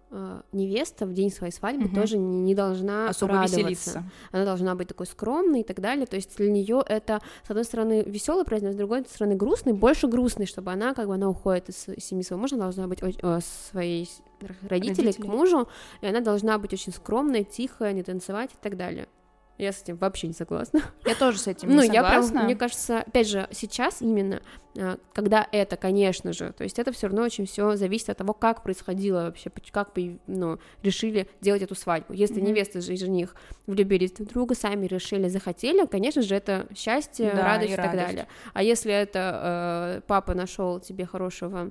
невеста 0.53 1.07
в 1.07 1.15
день 1.15 1.31
своей 1.31 1.53
свадьбы 1.53 1.87
угу. 1.87 1.95
тоже 1.95 2.19
не, 2.19 2.41
не 2.41 2.55
должна 2.55 3.09
особо 3.09 3.33
радоваться. 3.33 3.57
веселиться. 3.57 4.05
Она 4.31 4.45
должна 4.45 4.75
быть 4.75 4.89
такой 4.89 5.07
скромной 5.07 5.61
и 5.61 5.65
так 5.65 5.81
далее. 5.81 6.07
То 6.07 6.17
есть 6.17 6.37
для 6.37 6.51
нее 6.51 6.83
это, 6.87 7.21
с 7.47 7.51
одной 7.51 7.65
стороны, 7.65 8.03
веселый 8.03 8.45
праздник, 8.45 8.73
с 8.73 8.77
другой 8.77 9.05
стороны, 9.07 9.37
грустный, 9.37 9.73
больше 9.73 10.09
грустный, 10.09 10.47
чтобы 10.47 10.73
она, 10.73 10.95
как 10.95 11.09
бы, 11.09 11.15
она 11.15 11.29
уходит 11.29 11.71
из 11.71 11.87
семьи 12.05 12.23
своего 12.23 12.43
мужа, 12.43 12.57
должна 12.57 12.87
быть 12.87 13.01
э, 13.03 13.41
своей 13.71 14.09
родителей, 14.41 14.69
родителей 14.69 15.13
к 15.13 15.25
мужу, 15.25 15.69
и 16.01 16.07
она 16.07 16.21
должна 16.21 16.59
быть 16.59 16.73
очень 16.73 16.93
скромной, 16.93 17.45
тихая, 17.45 17.93
не 17.93 18.03
танцевать 18.03 18.51
и 18.53 18.57
так 18.63 18.77
далее. 18.77 19.09
Я 19.63 19.73
с 19.73 19.83
этим 19.83 19.97
вообще 19.97 20.27
не 20.27 20.33
согласна. 20.33 20.83
Я 21.07 21.15
тоже 21.15 21.39
с 21.39 21.47
этим 21.47 21.69
не 21.69 21.77
ну, 21.77 21.83
согласна. 21.83 22.25
Я 22.25 22.31
прям, 22.33 22.45
мне 22.47 22.57
кажется, 22.57 23.01
опять 23.01 23.29
же, 23.29 23.49
сейчас 23.53 24.03
именно, 24.03 24.43
а, 24.77 24.99
когда 25.13 25.47
это, 25.53 25.77
конечно 25.77 26.33
же, 26.33 26.53
то 26.53 26.65
есть 26.65 26.79
это 26.79 26.93
все 26.93 27.07
равно 27.07 27.23
очень 27.23 27.47
все 27.47 27.77
зависит 27.77 28.11
от 28.11 28.19
того, 28.19 28.33
как 28.33 28.63
происходило 28.63 29.25
вообще, 29.25 29.51
как 29.71 29.93
ну, 30.27 30.59
решили 30.83 31.29
делать 31.41 31.63
эту 31.63 31.75
свадьбу. 31.75 32.13
Если 32.13 32.43
mm-hmm. 32.43 32.47
невеста 32.47 32.79
и 32.79 32.97
жених 32.97 33.35
влюбились 33.67 34.13
друг 34.13 34.29
в 34.29 34.33
друга, 34.33 34.55
сами 34.55 34.87
решили, 34.87 35.29
захотели, 35.29 35.87
конечно 35.87 36.23
же, 36.23 36.35
это 36.35 36.67
счастье, 36.77 37.33
да, 37.35 37.45
радость 37.45 37.71
и, 37.71 37.75
и 37.75 37.77
так 37.77 37.87
радость. 37.87 38.07
далее. 38.07 38.29
А 38.55 38.63
если 38.63 38.93
это 38.93 39.99
э, 39.99 40.01
папа 40.07 40.35
нашел 40.35 40.81
тебе 40.81 41.07
хорошего 41.07 41.71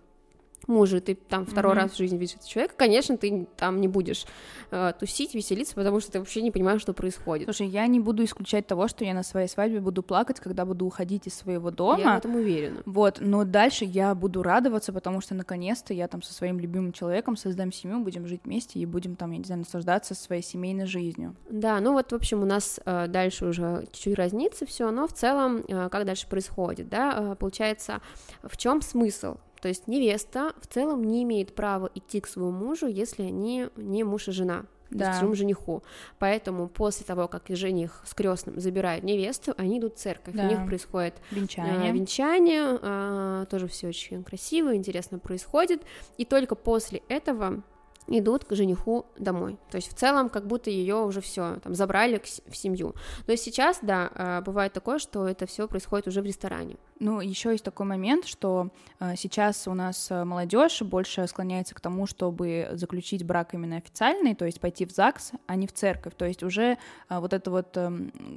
мужа, 0.67 1.01
ты 1.01 1.15
там 1.15 1.45
второй 1.45 1.73
mm-hmm. 1.73 1.79
раз 1.79 1.91
в 1.91 1.97
жизни 1.97 2.17
видишь 2.17 2.35
этого 2.35 2.49
человека, 2.49 2.73
конечно, 2.77 3.17
ты 3.17 3.47
там 3.57 3.81
не 3.81 3.87
будешь 3.87 4.25
э, 4.71 4.93
тусить, 4.99 5.33
веселиться, 5.33 5.75
потому 5.75 5.99
что 5.99 6.11
ты 6.11 6.19
вообще 6.19 6.41
не 6.41 6.51
понимаешь, 6.51 6.81
что 6.81 6.93
происходит. 6.93 7.45
Слушай, 7.45 7.67
я 7.67 7.87
не 7.87 7.99
буду 7.99 8.23
исключать 8.23 8.67
того, 8.67 8.87
что 8.87 9.03
я 9.05 9.13
на 9.13 9.23
своей 9.23 9.47
свадьбе 9.47 9.79
буду 9.79 10.03
плакать, 10.03 10.39
когда 10.39 10.65
буду 10.65 10.85
уходить 10.85 11.27
из 11.27 11.33
своего 11.33 11.71
дома. 11.71 11.99
Я 11.99 12.15
в 12.15 12.17
этом 12.19 12.35
уверена. 12.35 12.81
Вот, 12.85 13.17
но 13.19 13.43
дальше 13.43 13.85
я 13.85 14.13
буду 14.15 14.43
радоваться, 14.43 14.93
потому 14.93 15.21
что 15.21 15.35
наконец-то 15.35 15.93
я 15.93 16.07
там 16.07 16.21
со 16.21 16.33
своим 16.33 16.59
любимым 16.59 16.91
человеком 16.91 17.35
создам 17.35 17.71
семью, 17.71 17.99
будем 17.99 18.27
жить 18.27 18.41
вместе 18.43 18.79
и 18.79 18.85
будем 18.85 19.15
там, 19.15 19.31
я 19.31 19.37
не 19.37 19.43
знаю, 19.43 19.59
наслаждаться 19.59 20.15
своей 20.15 20.43
семейной 20.43 20.85
жизнью. 20.85 21.35
Да, 21.49 21.79
ну 21.79 21.93
вот, 21.93 22.11
в 22.11 22.15
общем, 22.15 22.41
у 22.41 22.45
нас 22.45 22.79
э, 22.85 23.07
дальше 23.07 23.45
уже 23.45 23.87
чуть-чуть 23.91 24.15
разнится 24.15 24.65
все, 24.65 24.91
но 24.91 25.07
в 25.07 25.13
целом, 25.13 25.63
э, 25.67 25.89
как 25.89 26.05
дальше 26.05 26.27
происходит, 26.27 26.89
да, 26.89 27.31
э, 27.31 27.35
получается, 27.35 28.01
в 28.43 28.57
чем 28.57 28.81
смысл? 28.81 29.37
То 29.61 29.67
есть 29.67 29.87
невеста 29.87 30.53
в 30.59 30.67
целом 30.67 31.03
не 31.03 31.23
имеет 31.23 31.55
права 31.55 31.89
идти 31.93 32.19
к 32.19 32.27
своему 32.27 32.51
мужу, 32.51 32.87
если 32.87 33.23
они 33.23 33.67
не 33.75 34.03
муж 34.03 34.27
и 34.27 34.31
жена 34.31 34.65
да. 34.91 35.11
к 35.11 35.15
своему 35.15 35.35
жениху. 35.35 35.83
Поэтому 36.19 36.67
после 36.67 37.05
того, 37.05 37.27
как 37.27 37.43
жених 37.49 38.01
с 38.05 38.13
крестным 38.13 38.59
забирают 38.59 39.03
невесту, 39.03 39.53
они 39.57 39.79
идут 39.79 39.95
в 39.95 39.97
церковь. 39.97 40.35
Да. 40.35 40.43
У 40.43 40.47
них 40.47 40.65
происходит 40.65 41.15
венчание, 41.31 41.89
э, 41.89 41.93
венчание 41.93 42.79
э, 42.81 43.45
тоже 43.49 43.67
все 43.67 43.87
очень 43.87 44.23
красиво, 44.23 44.75
интересно 44.75 45.19
происходит. 45.19 45.81
И 46.17 46.25
только 46.25 46.55
после 46.55 47.01
этого 47.07 47.63
идут 48.07 48.45
к 48.45 48.55
жениху 48.55 49.05
домой. 49.17 49.57
То 49.69 49.77
есть 49.77 49.89
в 49.89 49.93
целом 49.93 50.29
как 50.29 50.47
будто 50.47 50.69
ее 50.69 50.95
уже 50.95 51.21
все 51.21 51.57
там 51.63 51.75
забрали 51.75 52.21
в 52.47 52.55
семью. 52.55 52.95
Но 53.27 53.35
сейчас, 53.35 53.79
да, 53.81 54.11
э, 54.13 54.41
бывает 54.41 54.73
такое, 54.73 54.99
что 54.99 55.27
это 55.27 55.45
все 55.45 55.67
происходит 55.67 56.07
уже 56.07 56.21
в 56.21 56.25
ресторане. 56.25 56.77
Ну, 57.01 57.19
еще 57.19 57.51
есть 57.51 57.63
такой 57.63 57.87
момент, 57.87 58.25
что 58.25 58.69
э, 58.99 59.15
сейчас 59.15 59.67
у 59.67 59.73
нас 59.73 60.11
э, 60.11 60.23
молодежь 60.23 60.83
больше 60.83 61.25
склоняется 61.25 61.73
к 61.73 61.81
тому, 61.81 62.05
чтобы 62.05 62.69
заключить 62.73 63.25
брак 63.25 63.55
именно 63.55 63.77
официальный, 63.77 64.35
то 64.35 64.45
есть 64.45 64.61
пойти 64.61 64.85
в 64.85 64.91
ЗАГС, 64.91 65.31
а 65.47 65.55
не 65.55 65.65
в 65.65 65.73
церковь. 65.73 66.13
То 66.15 66.25
есть 66.25 66.43
уже 66.43 66.77
вот 67.09 67.33
это 67.33 67.49
вот, 67.49 67.75
э, 67.75 67.91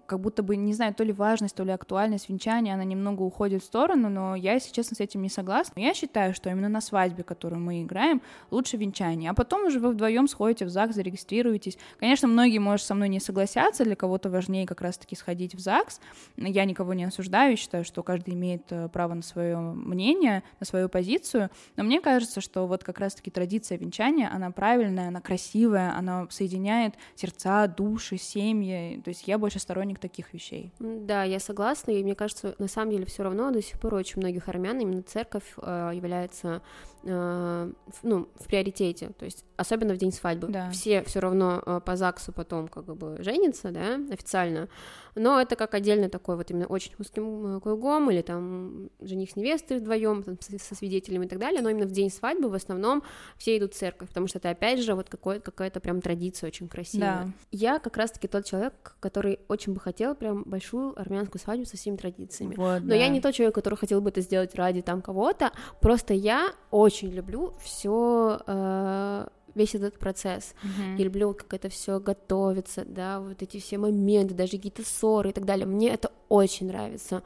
как 0.07 0.21
будто 0.21 0.43
бы, 0.43 0.57
не 0.57 0.73
знаю, 0.73 0.95
то 0.95 1.05
ли 1.05 1.13
важность, 1.13 1.55
то 1.55 1.63
ли 1.63 1.73
актуальность 1.73 2.31
венчания, 2.31 2.73
она 2.73 2.85
немного 2.85 3.21
уходит 3.21 3.63
в 3.63 3.67
сторону, 3.67 4.09
но 4.09 4.35
я, 4.35 4.55
если 4.55 4.73
честно, 4.73 4.97
с 4.97 5.01
этим 5.01 5.21
не 5.21 5.29
согласна. 5.29 5.81
Я 5.81 5.93
считаю, 5.93 6.33
что 6.33 6.49
именно 6.49 6.71
на 6.71 6.81
свадьбе, 6.81 7.23
которую 7.23 7.61
мы 7.61 7.83
играем, 7.83 8.23
лучше 8.51 8.79
венчание, 8.79 9.31
а 9.31 9.35
потом 9.35 9.54
уже 9.63 9.79
вы 9.79 9.91
вдвоем 9.91 10.27
сходите 10.27 10.65
в 10.65 10.71
ЗАГС, 10.71 10.95
зарегистрируетесь. 10.95 11.79
Конечно, 11.99 12.29
многие, 12.29 12.59
может, 12.59 12.87
со 12.87 12.95
мной 12.95 13.09
не 13.09 13.21
согласятся, 13.21 13.85
для 13.85 13.95
кого-то 13.95 14.31
важнее 14.31 14.67
как 14.67 14.81
раз-таки 14.81 15.17
сходить 15.17 15.55
в 15.55 15.61
ЗАГС. 15.61 16.01
Я 16.37 16.65
никого 16.65 16.95
не 16.95 17.05
осуждаю, 17.05 17.57
считаю, 17.57 17.85
что 17.85 18.03
каждый 18.03 18.35
имеет 18.35 18.55
имеет 18.55 18.63
э, 18.71 18.89
право 18.89 19.15
на 19.15 19.23
свое 19.23 19.59
мнение, 19.59 20.43
на 20.61 20.67
свою 20.67 20.89
позицию, 20.89 21.51
но 21.77 21.85
мне 21.85 22.01
кажется, 22.01 22.41
что 22.41 22.67
вот 22.67 22.85
как 22.85 22.99
раз-таки 22.99 23.31
традиция 23.31 23.79
венчания, 23.79 24.31
она 24.33 24.51
правильная, 24.51 25.09
она 25.09 25.21
красивая, 25.21 25.97
она 25.97 26.27
соединяет 26.31 26.95
сердца, 27.15 27.67
души, 27.67 28.17
семьи, 28.17 29.01
то 29.05 29.09
есть 29.09 29.27
я 29.27 29.39
больше 29.39 29.59
сторонник 29.59 29.99
таких 29.99 30.33
вещей. 30.33 30.73
Да, 30.79 31.25
я 31.25 31.41
согласна, 31.41 31.93
и 31.93 32.03
мне 32.03 32.15
кажется, 32.15 32.55
на 32.59 32.69
самом 32.69 32.93
деле 32.93 33.07
все 33.07 33.23
равно 33.23 33.51
до 33.51 33.63
сих 33.63 33.81
пор 33.81 33.95
очень 33.95 34.21
многих 34.21 34.49
армян 34.49 34.79
именно 34.79 35.03
церковь 35.03 35.55
э, 35.57 35.93
является 35.95 36.63
э, 37.05 37.73
ну, 38.03 38.29
в 38.37 38.47
приоритете, 38.47 39.11
то 39.19 39.25
есть 39.25 39.45
особенно 39.57 39.95
в 39.95 39.97
день 39.97 40.13
свадьбы. 40.13 40.49
Да. 40.49 40.71
Все 40.71 41.03
все 41.05 41.21
равно 41.21 41.63
э, 41.65 41.81
по 41.85 41.97
ЗАГСу 41.97 42.33
потом 42.33 42.69
как 42.69 42.85
бы 42.85 43.23
женятся, 43.23 43.71
да, 43.71 44.01
официально, 44.13 44.69
но 45.15 45.41
это 45.41 45.57
как 45.57 45.75
отдельно 45.75 46.09
такой 46.09 46.37
вот 46.37 46.51
именно 46.51 46.67
очень 46.67 46.93
узким 46.99 47.57
э, 47.57 47.61
кругом, 47.61 48.11
или 48.11 48.23
там 48.23 48.91
жених 49.01 49.31
с 49.31 49.37
невестой 49.37 49.79
вдвоем 49.79 50.25
со 50.41 50.75
свидетелями 50.75 51.27
и 51.27 51.29
так 51.29 51.39
далее, 51.39 51.63
но 51.63 51.69
именно 51.69 51.87
в 51.87 51.93
день 51.93 52.11
свадьбы 52.11 52.49
в 52.49 52.55
основном 52.55 53.03
все 53.37 53.57
идут 53.59 53.75
в 53.75 53.77
церковь, 53.77 54.09
потому 54.09 54.27
что 54.27 54.39
это 54.39 54.51
опять 54.51 54.81
же 54.81 54.95
вот 54.95 55.09
какая-то 55.09 55.81
прям 55.81 56.01
традиция 56.01 56.49
очень 56.49 56.69
красивая. 56.69 57.25
Да. 57.25 57.33
Я 57.51 57.79
как 57.79 57.97
раз-таки 57.97 58.29
тот 58.29 58.45
человек, 58.45 58.97
который 59.01 59.41
очень 59.49 59.75
бы 59.75 59.81
хотел 59.81 60.15
прям 60.15 60.43
большую 60.45 60.99
армянскую 60.99 61.41
свадьбу 61.41 61.67
со 61.67 61.77
всеми 61.77 61.97
традициями, 61.97 62.55
вот, 62.57 62.83
но 62.83 62.89
да. 62.89 62.95
я 62.95 63.09
не 63.09 63.21
тот 63.21 63.35
человек, 63.35 63.55
который 63.55 63.77
хотел 63.77 64.01
бы 64.01 64.11
это 64.11 64.21
сделать 64.21 64.55
ради 64.55 64.83
там 64.83 65.03
кого-то, 65.03 65.53
просто 65.81 66.15
я 66.15 66.53
очень 66.71 67.11
люблю 67.11 67.55
все 67.63 68.41
э, 68.47 69.27
весь 69.55 69.75
этот 69.75 69.99
процесс. 69.99 70.55
Mm-hmm. 70.63 70.97
Я 70.99 71.05
люблю, 71.05 71.35
как 71.35 71.55
это 71.55 71.69
все 71.69 72.01
готовится, 72.01 72.85
да, 72.85 73.21
вот 73.21 73.43
эти 73.43 73.59
все 73.61 73.79
моменты, 73.79 74.35
даже 74.35 74.53
какие-то 74.53 74.85
ссоры 74.85 75.31
и 75.31 75.33
так 75.33 75.45
далее. 75.45 75.67
Мне 75.67 75.91
это 75.91 76.11
очень 76.29 76.69
нравится. 76.69 77.23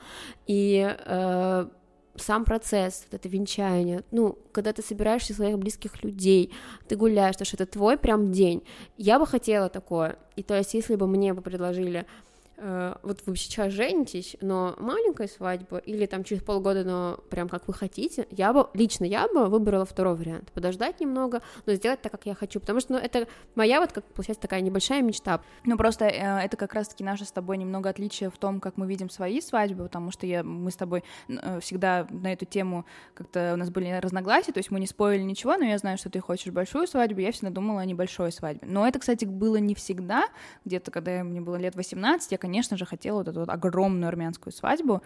И 0.47 0.97
э, 0.99 1.69
сам 2.17 2.45
процесс, 2.45 3.07
вот 3.11 3.19
это 3.19 3.29
венчание, 3.29 4.05
ну, 4.11 4.39
когда 4.53 4.73
ты 4.73 4.83
собираешься 4.83 5.35
своих 5.35 5.59
близких 5.59 6.03
людей, 6.03 6.53
ты 6.87 6.97
гуляешь, 6.97 7.35
потому 7.35 7.47
что 7.47 7.57
это 7.57 7.67
твой 7.67 7.97
прям 7.97 8.33
день. 8.33 8.63
Я 8.97 9.19
бы 9.19 9.27
хотела 9.27 9.69
такое. 9.69 10.19
И 10.37 10.43
то 10.43 10.57
есть, 10.57 10.75
если 10.75 10.97
бы 10.97 11.07
мне 11.07 11.33
бы 11.35 11.43
предложили 11.43 12.07
вот 12.61 13.21
вы 13.27 13.37
сейчас 13.37 13.73
женитесь, 13.73 14.37
но 14.41 14.75
маленькая 14.79 15.29
свадьба, 15.29 15.79
или 15.79 16.07
там 16.07 16.25
через 16.25 16.43
полгода, 16.43 16.85
но 16.85 17.21
прям 17.31 17.49
как 17.49 17.69
вы 17.69 17.75
хотите, 17.75 18.27
я 18.31 18.53
бы, 18.53 18.69
лично 18.75 19.05
я 19.05 19.29
бы 19.29 19.47
выбрала 19.47 19.85
второй 19.85 20.17
вариант, 20.17 20.51
подождать 20.53 21.01
немного, 21.01 21.41
но 21.67 21.75
сделать 21.75 22.01
так, 22.03 22.13
как 22.13 22.27
я 22.27 22.35
хочу, 22.35 22.61
потому 22.61 22.81
что, 22.81 22.95
ну, 22.95 22.99
это 22.99 23.29
моя 23.55 23.81
вот, 23.81 23.93
как 23.93 24.05
получается, 24.07 24.43
такая 24.43 24.61
небольшая 24.61 25.03
мечта. 25.03 25.41
Ну, 25.65 25.77
просто 25.77 26.07
э, 26.07 26.41
это 26.45 26.57
как 26.57 26.75
раз-таки 26.75 27.05
наше 27.05 27.25
с 27.25 27.33
тобой 27.33 27.59
немного 27.59 27.89
отличие 27.89 28.31
в 28.31 28.39
том, 28.39 28.61
как 28.61 28.77
мы 28.77 28.87
видим 28.87 29.11
свои 29.11 29.41
свадьбы, 29.41 29.85
потому 29.85 30.11
что 30.11 30.27
я, 30.27 30.43
мы 30.43 30.71
с 30.71 30.77
тобой 30.77 31.05
э, 31.29 31.61
всегда 31.61 32.07
на 32.11 32.33
эту 32.33 32.45
тему 32.45 32.85
как-то 33.15 33.53
у 33.55 33.57
нас 33.57 33.71
были 33.71 33.91
разногласия, 34.01 34.53
то 34.53 34.59
есть 34.59 34.71
мы 34.71 34.81
не 34.81 34.87
спорили 34.87 35.23
ничего, 35.23 35.57
но 35.57 35.65
я 35.65 35.79
знаю, 35.79 35.99
что 35.99 36.11
ты 36.11 36.21
хочешь 36.21 36.53
большую 36.53 36.87
свадьбу, 36.87 37.21
я 37.21 37.33
всегда 37.33 37.51
думала 37.51 37.81
о 37.81 37.85
небольшой 37.85 38.33
свадьбе. 38.33 38.67
Но 38.67 38.87
это, 38.87 38.99
кстати, 38.99 39.25
было 39.25 39.57
не 39.57 39.75
всегда, 39.75 40.25
где-то, 40.65 40.91
когда 40.91 41.23
мне 41.23 41.41
было 41.41 41.57
лет 41.57 41.77
18, 41.77 42.33
я, 42.33 42.39
конечно 42.49 42.79
же, 42.79 42.87
хотела 42.87 43.19
вот 43.19 43.29
эту 43.29 43.41
вот 43.41 43.51
огромную 43.51 44.09
армянскую 44.09 44.55
свадьбу, 44.55 45.03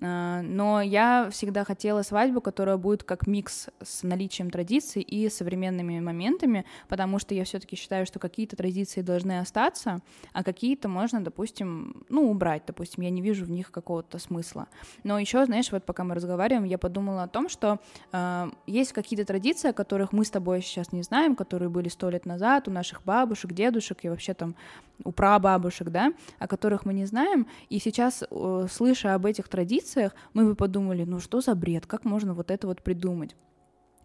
а, 0.00 0.40
но 0.40 0.80
я 0.80 1.28
всегда 1.30 1.62
хотела 1.62 2.00
свадьбу, 2.00 2.40
которая 2.40 2.78
будет 2.78 3.02
как 3.04 3.26
микс 3.26 3.68
с 3.82 4.02
наличием 4.02 4.50
традиций 4.50 5.02
и 5.02 5.28
современными 5.28 6.00
моментами, 6.00 6.64
потому 6.88 7.18
что 7.18 7.34
я 7.34 7.44
все-таки 7.44 7.76
считаю, 7.76 8.06
что 8.06 8.18
какие-то 8.18 8.56
традиции 8.56 9.02
должны 9.02 9.40
остаться, 9.40 10.00
а 10.32 10.42
какие-то 10.42 10.88
можно, 10.88 11.22
допустим, 11.22 12.02
ну, 12.08 12.30
убрать, 12.30 12.62
допустим, 12.66 13.02
я 13.04 13.10
не 13.10 13.20
вижу 13.20 13.44
в 13.44 13.50
них 13.50 13.70
какого-то 13.70 14.18
смысла. 14.18 14.66
Но 15.04 15.18
еще, 15.18 15.44
знаешь, 15.44 15.70
вот 15.70 15.84
пока 15.84 16.02
мы 16.02 16.14
разговариваем, 16.14 16.64
я 16.64 16.78
подумала 16.78 17.24
о 17.24 17.28
том, 17.28 17.50
что 17.50 17.78
э, 18.12 18.50
есть 18.66 18.94
какие-то 18.94 19.26
традиции, 19.26 19.68
о 19.68 19.74
которых 19.74 20.14
мы 20.14 20.24
с 20.24 20.30
тобой 20.30 20.62
сейчас 20.62 20.92
не 20.92 21.02
знаем, 21.02 21.36
которые 21.36 21.68
были 21.68 21.90
сто 21.90 22.08
лет 22.08 22.24
назад 22.24 22.68
у 22.68 22.70
наших 22.70 23.04
бабушек, 23.04 23.52
дедушек 23.52 23.98
и 24.02 24.08
вообще 24.08 24.32
там 24.32 24.54
у 25.04 25.12
прабабушек, 25.12 25.88
да, 25.90 26.12
о 26.38 26.48
которых 26.48 26.85
мы 26.86 26.94
не 26.94 27.04
знаем, 27.04 27.46
и 27.68 27.78
сейчас, 27.78 28.24
слыша 28.70 29.14
об 29.14 29.26
этих 29.26 29.48
традициях, 29.48 30.14
мы 30.32 30.46
бы 30.46 30.54
подумали, 30.54 31.04
ну 31.04 31.20
что 31.20 31.40
за 31.40 31.54
бред, 31.54 31.86
как 31.86 32.04
можно 32.04 32.32
вот 32.32 32.50
это 32.50 32.66
вот 32.66 32.82
придумать? 32.82 33.36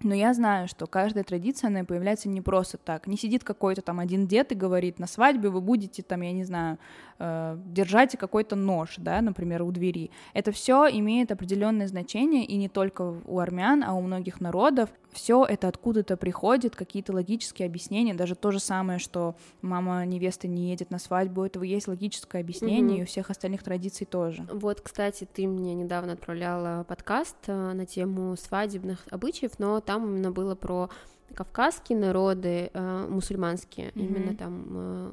Но 0.03 0.15
я 0.15 0.33
знаю, 0.33 0.67
что 0.67 0.87
каждая 0.87 1.23
традиция, 1.23 1.67
она 1.67 1.83
появляется 1.83 2.27
не 2.27 2.41
просто 2.41 2.77
так. 2.77 3.07
Не 3.07 3.17
сидит 3.17 3.43
какой-то 3.43 3.81
там 3.81 3.99
один 3.99 4.27
дед 4.27 4.51
и 4.51 4.55
говорит, 4.55 4.99
на 4.99 5.07
свадьбе 5.07 5.49
вы 5.49 5.61
будете 5.61 6.01
там, 6.01 6.21
я 6.21 6.31
не 6.31 6.43
знаю, 6.43 6.79
э, 7.19 7.57
держать 7.65 8.17
какой-то 8.17 8.55
нож, 8.55 8.95
да, 8.97 9.21
например, 9.21 9.61
у 9.61 9.71
двери. 9.71 10.09
Это 10.33 10.51
все 10.51 10.87
имеет 10.87 11.31
определенное 11.31 11.87
значение, 11.87 12.45
и 12.45 12.57
не 12.57 12.67
только 12.67 13.01
у 13.25 13.39
армян, 13.39 13.83
а 13.83 13.93
у 13.93 14.01
многих 14.01 14.41
народов. 14.41 14.89
Все 15.11 15.45
это 15.45 15.67
откуда-то 15.67 16.17
приходит, 16.17 16.75
какие-то 16.75 17.13
логические 17.13 17.65
объяснения, 17.65 18.13
даже 18.13 18.35
то 18.35 18.51
же 18.51 18.59
самое, 18.59 18.99
что 18.99 19.35
мама 19.61 20.05
невесты 20.05 20.47
не 20.47 20.69
едет 20.69 20.89
на 20.91 20.99
свадьбу, 20.99 21.41
у 21.41 21.45
этого 21.45 21.63
есть 21.63 21.87
логическое 21.87 22.41
объяснение, 22.41 22.93
угу. 22.95 22.99
и 23.01 23.03
у 23.03 23.05
всех 23.05 23.29
остальных 23.29 23.63
традиций 23.63 24.05
тоже. 24.05 24.47
Вот, 24.51 24.81
кстати, 24.81 25.27
ты 25.31 25.47
мне 25.47 25.73
недавно 25.73 26.13
отправляла 26.13 26.83
подкаст 26.83 27.37
э, 27.47 27.73
на 27.73 27.85
тему 27.85 28.35
свадебных 28.37 29.07
обычаев, 29.09 29.59
но 29.59 29.79
там 29.81 30.05
именно 30.05 30.31
было 30.31 30.55
про 30.55 30.89
кавказские 31.31 31.97
народы, 31.97 32.69
э, 32.73 33.07
мусульманские, 33.09 33.87
mm-hmm. 33.87 34.01
именно 34.01 34.35
там 34.35 34.65
э, 34.69 35.11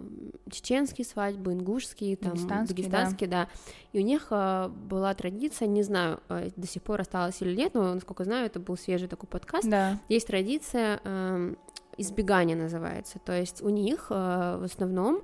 чеченские 0.50 1.04
свадьбы, 1.04 1.52
ингушские, 1.52 2.16
там 2.16 2.32
дагестанские, 2.32 2.76
дагестанские 2.76 3.30
да. 3.30 3.44
да. 3.44 3.50
И 3.92 4.02
у 4.02 4.04
них 4.04 4.28
э, 4.30 4.68
была 4.68 5.14
традиция, 5.14 5.68
не 5.68 5.82
знаю, 5.82 6.20
до 6.28 6.66
сих 6.66 6.82
пор 6.82 7.00
осталось 7.00 7.40
или 7.40 7.54
нет, 7.54 7.74
но 7.74 7.94
насколько 7.94 8.24
знаю, 8.24 8.46
это 8.46 8.60
был 8.60 8.76
свежий 8.76 9.08
такой 9.08 9.28
подкаст. 9.28 9.68
Да. 9.68 9.98
Есть 10.08 10.26
традиция 10.26 11.00
избегания 11.98 12.56
называется, 12.56 13.18
то 13.18 13.32
есть 13.36 13.60
у 13.60 13.68
них 13.68 14.06
э, 14.10 14.58
в 14.60 14.64
основном 14.64 15.22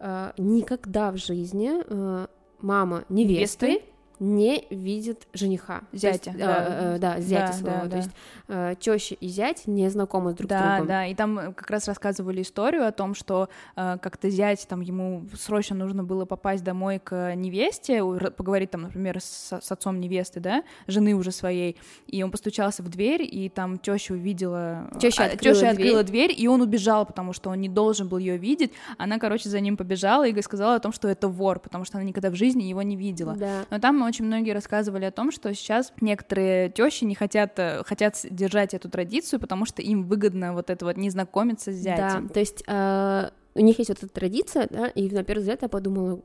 э, 0.00 0.32
никогда 0.38 1.12
в 1.12 1.18
жизни 1.18 1.70
э, 1.86 2.26
мама 2.60 3.04
невесты, 3.08 3.66
невесты 3.66 3.93
не 4.20 4.66
видит 4.70 5.26
жениха. 5.32 5.82
Зятя. 5.92 6.30
Есть, 6.30 6.38
да. 6.38 6.66
Э, 6.68 6.94
э, 6.94 6.98
да, 6.98 7.20
зятя 7.20 7.46
да, 7.46 7.52
своего. 7.52 7.76
Да, 7.76 7.82
то 7.82 7.88
да. 7.88 7.96
есть 7.96 8.10
э, 8.48 8.74
теща 8.78 9.14
и 9.14 9.28
зять 9.28 9.66
не 9.66 9.88
знакомы 9.88 10.34
друг 10.34 10.48
да, 10.48 10.58
с 10.58 10.62
другом. 10.62 10.86
Да, 10.86 10.94
да, 10.94 11.06
и 11.06 11.14
там 11.14 11.54
как 11.54 11.70
раз 11.70 11.88
рассказывали 11.88 12.42
историю 12.42 12.86
о 12.86 12.92
том, 12.92 13.14
что 13.14 13.48
э, 13.76 13.98
как-то 14.00 14.30
зять, 14.30 14.66
там 14.68 14.80
ему 14.80 15.24
срочно 15.34 15.76
нужно 15.76 16.04
было 16.04 16.24
попасть 16.24 16.64
домой 16.64 17.00
к 17.02 17.34
невесте, 17.34 18.02
поговорить 18.30 18.70
там, 18.70 18.82
например, 18.82 19.20
с, 19.20 19.58
с 19.60 19.72
отцом 19.72 20.00
невесты, 20.00 20.40
да, 20.40 20.62
жены 20.86 21.14
уже 21.14 21.32
своей, 21.32 21.76
и 22.06 22.22
он 22.22 22.30
постучался 22.30 22.82
в 22.82 22.88
дверь, 22.88 23.22
и 23.22 23.48
там 23.48 23.78
теща 23.78 24.12
увидела... 24.12 24.90
Теща 25.00 25.24
открыла, 25.24 25.54
теща 25.54 25.70
открыла 25.70 26.02
дверь. 26.02 26.28
дверь, 26.28 26.40
и 26.40 26.46
он 26.48 26.62
убежал, 26.62 27.06
потому 27.06 27.32
что 27.32 27.50
он 27.50 27.60
не 27.60 27.68
должен 27.68 28.08
был 28.08 28.18
ее 28.18 28.36
видеть. 28.36 28.72
Она, 28.98 29.18
короче, 29.18 29.48
за 29.48 29.60
ним 29.60 29.76
побежала 29.76 30.26
и 30.26 30.42
сказала 30.42 30.76
о 30.76 30.80
том, 30.80 30.92
что 30.92 31.08
это 31.08 31.28
вор, 31.28 31.58
потому 31.58 31.84
что 31.84 31.98
она 31.98 32.06
никогда 32.06 32.30
в 32.30 32.34
жизни 32.34 32.64
его 32.64 32.82
не 32.82 32.96
видела. 32.96 33.34
Да. 33.34 33.64
Но 33.70 33.78
там 33.78 34.03
очень 34.06 34.24
многие 34.24 34.52
рассказывали 34.52 35.04
о 35.04 35.10
том, 35.10 35.30
что 35.30 35.52
сейчас 35.54 35.92
некоторые 36.00 36.70
тещи 36.70 37.04
не 37.04 37.14
хотят, 37.14 37.58
э, 37.58 37.82
хотят 37.84 38.18
держать 38.30 38.74
эту 38.74 38.88
традицию, 38.88 39.40
потому 39.40 39.66
что 39.66 39.82
им 39.82 40.04
выгодно 40.04 40.52
вот 40.52 40.70
это 40.70 40.84
вот 40.84 40.96
не 40.96 41.10
знакомиться 41.10 41.72
с 41.72 41.76
зятем. 41.76 42.26
Да, 42.26 42.32
то 42.32 42.40
есть 42.40 42.62
э, 42.66 43.30
у 43.54 43.60
них 43.60 43.78
есть 43.78 43.90
вот 43.90 43.98
эта 43.98 44.08
традиция, 44.08 44.68
да, 44.70 44.86
и 44.88 45.10
на 45.10 45.24
первый 45.24 45.40
взгляд 45.40 45.62
я 45.62 45.68
подумала, 45.68 46.20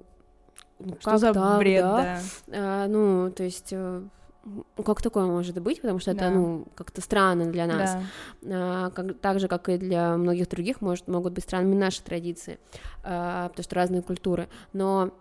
ну, 0.79 0.97
что 0.99 1.17
за 1.17 1.33
так, 1.33 1.59
бред, 1.59 1.83
да? 1.83 2.19
да. 2.47 2.53
А, 2.53 2.87
ну, 2.87 3.31
то 3.31 3.43
есть... 3.43 3.69
Э, 3.71 4.01
как 4.83 5.01
такое 5.01 5.25
может 5.25 5.61
быть, 5.61 5.81
потому 5.81 5.99
что 5.99 6.13
да. 6.13 6.27
это, 6.27 6.33
ну, 6.33 6.67
как-то 6.75 7.01
странно 7.01 7.45
для 7.51 7.67
нас. 7.67 7.97
Да. 8.41 8.85
А, 8.87 8.89
как, 8.89 9.19
так 9.19 9.39
же, 9.39 9.47
как 9.47 9.69
и 9.69 9.77
для 9.77 10.15
многих 10.17 10.49
других, 10.49 10.81
может, 10.81 11.07
могут 11.07 11.33
быть 11.33 11.43
странными 11.43 11.75
наши 11.75 12.01
традиции, 12.01 12.57
а, 13.03 13.49
потому 13.49 13.63
что 13.63 13.75
разные 13.75 14.01
культуры. 14.01 14.47
Но 14.73 15.11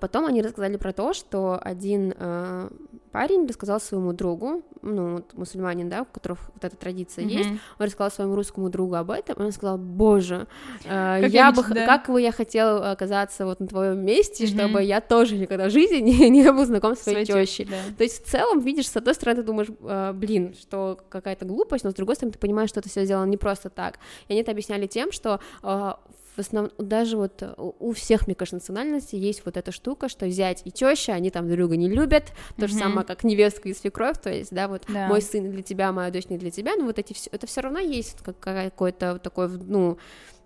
потом 0.00 0.26
они 0.26 0.42
рассказали 0.42 0.76
про 0.76 0.92
то, 0.92 1.12
что 1.12 1.58
один 1.60 2.14
э, 2.16 2.70
парень 3.12 3.46
рассказал 3.46 3.80
своему 3.80 4.12
другу, 4.12 4.62
ну, 4.80 5.16
вот 5.16 5.34
мусульманин, 5.34 5.88
да, 5.88 6.02
у 6.02 6.04
которого 6.06 6.38
вот 6.54 6.64
эта 6.64 6.76
традиция 6.76 7.24
mm-hmm. 7.24 7.28
есть, 7.28 7.50
он 7.78 7.86
рассказал 7.86 8.10
своему 8.10 8.34
русскому 8.34 8.70
другу 8.70 8.94
об 8.94 9.10
этом, 9.10 9.36
и 9.40 9.46
он 9.46 9.52
сказал, 9.52 9.78
боже, 9.78 10.46
э, 10.84 11.20
как 11.22 11.30
я, 11.30 11.52
бы, 11.52 11.62
да. 11.62 11.86
как 11.86 12.08
бы 12.08 12.20
я 12.20 12.32
хотел 12.32 12.82
оказаться 12.82 13.44
вот 13.44 13.60
на 13.60 13.66
твоем 13.66 14.04
месте, 14.04 14.44
mm-hmm. 14.44 14.58
чтобы 14.58 14.82
я 14.82 15.00
тоже 15.00 15.36
никогда 15.36 15.68
в 15.68 15.70
жизни 15.70 15.98
не, 15.98 16.30
не 16.30 16.50
был 16.50 16.64
знаком 16.64 16.96
с 16.96 17.00
своей 17.00 17.24
тещей. 17.24 17.66
Да. 17.66 17.76
То 17.96 18.02
есть 18.02 18.24
в 18.24 18.30
целом, 18.30 18.60
видишь, 18.60 18.88
с 18.88 18.96
одной 18.96 19.14
стороны 19.14 19.42
ты 19.42 19.46
думаешь, 19.46 19.68
э, 19.82 20.12
блин, 20.14 20.54
что 20.58 20.98
какая-то 21.08 21.44
глупость, 21.44 21.84
но 21.84 21.90
с 21.90 21.94
другой 21.94 22.16
стороны 22.16 22.32
ты 22.32 22.38
понимаешь, 22.38 22.70
что 22.70 22.80
это 22.80 22.88
все 22.88 23.04
сделано 23.04 23.28
не 23.28 23.36
просто 23.36 23.70
так. 23.70 23.98
И 24.28 24.32
они 24.32 24.40
это 24.40 24.50
объясняли 24.50 24.86
тем, 24.86 25.12
что 25.12 25.40
э, 25.62 25.92
в 26.34 26.38
основном 26.38 26.72
даже 26.78 27.16
вот 27.16 27.42
э, 27.42 27.54
у 27.56 27.92
всех, 27.92 28.26
мне 28.26 28.34
кажется, 28.34 28.56
национальностей 28.56 29.18
есть 29.18 29.42
вот 29.44 29.56
эта 29.56 29.72
штука, 29.72 30.08
что 30.08 30.28
зять 30.30 30.62
и 30.64 30.70
теща, 30.70 31.12
они 31.12 31.30
там 31.30 31.50
друга 31.50 31.76
не 31.76 31.88
любят, 31.88 32.32
то 32.56 32.64
mm-hmm. 32.64 32.68
же 32.68 32.74
самое, 32.74 33.06
как 33.06 33.24
невестка 33.24 33.68
и 33.68 33.74
свекровь, 33.74 34.20
то 34.20 34.30
есть, 34.30 34.52
да, 34.52 34.68
вот 34.68 34.84
да. 34.88 35.08
мой 35.08 35.20
сын 35.20 35.50
для 35.50 35.62
тебя, 35.62 35.92
моя 35.92 36.10
дочь 36.10 36.28
не 36.28 36.38
для 36.38 36.50
тебя, 36.50 36.76
но 36.76 36.84
вот 36.84 36.98
эти 36.98 37.12
все, 37.12 37.28
это 37.30 37.46
все 37.46 37.60
равно 37.60 37.78
есть 37.78 38.18
как 38.22 38.38
какой-то 38.38 39.18
такой, 39.18 39.48
ну, 39.48 39.98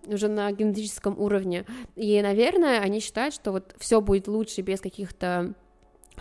уже 0.06 0.28
на 0.28 0.50
генетическом 0.52 1.18
уровне, 1.18 1.64
и, 1.94 2.20
наверное, 2.20 2.80
они 2.80 3.00
считают, 3.00 3.34
что 3.34 3.52
вот 3.52 3.74
все 3.78 4.00
будет 4.00 4.28
лучше 4.28 4.62
без 4.62 4.80
каких-то 4.80 5.54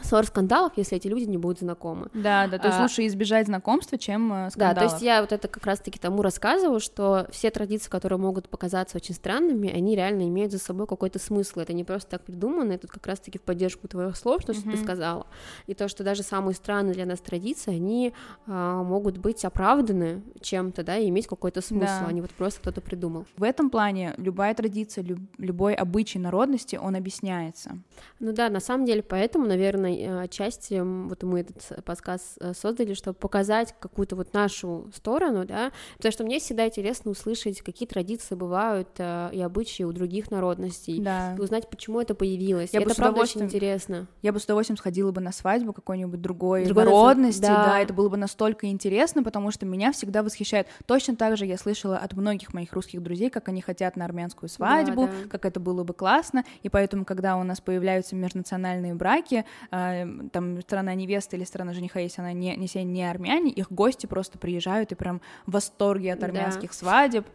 ссор 0.01 0.25
скандалов, 0.25 0.73
если 0.75 0.97
эти 0.97 1.07
люди 1.07 1.23
не 1.23 1.37
будут 1.37 1.59
знакомы. 1.59 2.09
Да, 2.13 2.47
да, 2.47 2.57
то 2.57 2.67
есть 2.67 2.79
а, 2.79 2.83
лучше 2.83 3.05
избежать 3.07 3.47
знакомства, 3.47 3.97
чем 3.97 4.31
э, 4.31 4.49
скандалов. 4.49 4.75
Да, 4.75 4.81
то 4.81 4.83
есть 4.85 5.01
я 5.01 5.21
вот 5.21 5.31
это 5.31 5.47
как 5.47 5.65
раз-таки 5.65 5.99
тому 5.99 6.21
рассказываю, 6.21 6.79
что 6.79 7.27
все 7.31 7.49
традиции, 7.49 7.89
которые 7.89 8.19
могут 8.19 8.49
показаться 8.49 8.97
очень 8.97 9.15
странными, 9.15 9.69
они 9.69 9.95
реально 9.95 10.27
имеют 10.27 10.51
за 10.51 10.59
собой 10.59 10.87
какой-то 10.87 11.19
смысл, 11.19 11.59
это 11.59 11.73
не 11.73 11.83
просто 11.83 12.11
так 12.11 12.23
придумано, 12.23 12.73
это 12.73 12.87
как 12.87 13.05
раз-таки 13.07 13.37
в 13.37 13.41
поддержку 13.41 13.87
твоих 13.87 14.15
слов, 14.15 14.41
что 14.41 14.51
mm-hmm. 14.51 14.71
ты 14.71 14.77
сказала, 14.77 15.27
и 15.67 15.73
то, 15.73 15.87
что 15.87 16.03
даже 16.03 16.23
самые 16.23 16.55
странные 16.55 16.93
для 16.93 17.05
нас 17.05 17.19
традиции, 17.19 17.75
они 17.75 18.13
а, 18.47 18.83
могут 18.83 19.17
быть 19.17 19.43
оправданы 19.45 20.21
чем-то, 20.41 20.83
да, 20.83 20.97
и 20.97 21.09
иметь 21.09 21.27
какой-то 21.27 21.61
смысл, 21.61 22.01
да. 22.01 22.07
а 22.07 22.11
не 22.11 22.21
вот 22.21 22.31
просто 22.31 22.61
кто-то 22.61 22.81
придумал. 22.81 23.25
В 23.37 23.43
этом 23.43 23.69
плане 23.69 24.13
любая 24.17 24.53
традиция, 24.53 25.03
люб, 25.03 25.19
любой 25.37 25.73
обычай 25.73 26.19
народности, 26.19 26.75
он 26.75 26.95
объясняется. 26.95 27.77
Ну 28.19 28.33
да, 28.33 28.49
на 28.49 28.59
самом 28.59 28.85
деле, 28.85 29.03
поэтому, 29.03 29.45
наверное, 29.45 29.84
наверное, 29.85 30.25
э, 30.25 30.27
части 30.27 30.81
вот 30.81 31.23
мы 31.23 31.41
этот 31.41 31.83
подкаст 31.85 32.37
э, 32.39 32.53
создали, 32.53 32.93
чтобы 32.93 33.17
показать 33.17 33.75
какую-то 33.79 34.15
вот 34.15 34.33
нашу 34.33 34.89
сторону, 34.93 35.45
да, 35.45 35.71
потому 35.97 36.11
что 36.11 36.23
мне 36.23 36.39
всегда 36.39 36.67
интересно 36.67 37.11
услышать, 37.11 37.61
какие 37.61 37.87
традиции 37.87 38.35
бывают 38.35 38.89
э, 38.97 39.29
и 39.33 39.41
обычаи 39.41 39.83
у 39.83 39.91
других 39.91 40.31
народностей, 40.31 40.99
да. 40.99 41.35
узнать, 41.37 41.69
почему 41.69 42.01
это 42.01 42.15
появилось. 42.15 42.71
Я 42.73 42.81
это 42.81 42.95
правда 42.95 43.21
очень 43.21 43.41
интересно. 43.41 44.07
Я 44.21 44.33
бы 44.33 44.39
с 44.39 44.45
удовольствием 44.45 44.77
сходила 44.77 45.11
бы 45.11 45.21
на 45.21 45.31
свадьбу 45.31 45.73
какой-нибудь 45.73 46.21
другой, 46.21 46.65
другой 46.65 46.85
народности, 46.85 47.41
да. 47.41 47.65
да, 47.65 47.79
это 47.79 47.93
было 47.93 48.09
бы 48.09 48.17
настолько 48.17 48.67
интересно, 48.67 49.23
потому 49.23 49.51
что 49.51 49.65
меня 49.65 49.91
всегда 49.91 50.23
восхищает. 50.23 50.67
Точно 50.85 51.15
так 51.15 51.37
же 51.37 51.45
я 51.45 51.57
слышала 51.57 51.97
от 51.97 52.13
многих 52.13 52.53
моих 52.53 52.73
русских 52.73 53.01
друзей, 53.01 53.29
как 53.29 53.49
они 53.49 53.61
хотят 53.61 53.95
на 53.95 54.05
армянскую 54.05 54.49
свадьбу, 54.49 55.05
да, 55.05 55.11
да. 55.23 55.29
как 55.29 55.45
это 55.45 55.59
было 55.59 55.83
бы 55.83 55.93
классно, 55.93 56.43
и 56.63 56.69
поэтому, 56.69 57.05
когда 57.05 57.37
у 57.37 57.43
нас 57.43 57.61
появляются 57.61 58.15
межнациональные 58.15 58.95
браки, 58.95 59.45
там 60.31 60.61
страна 60.61 60.93
невесты 60.95 61.37
или 61.37 61.43
страна 61.43 61.73
жениха, 61.73 61.99
если 61.99 62.21
она 62.21 62.33
не, 62.33 62.55
не, 62.55 62.83
не 62.83 63.09
армяне, 63.09 63.51
их 63.51 63.71
гости 63.71 64.05
просто 64.05 64.37
приезжают 64.37 64.91
и 64.91 64.95
прям 64.95 65.21
в 65.45 65.51
восторге 65.51 66.13
от 66.13 66.23
армянских 66.23 66.71
да. 66.71 66.75
свадеб, 66.75 67.27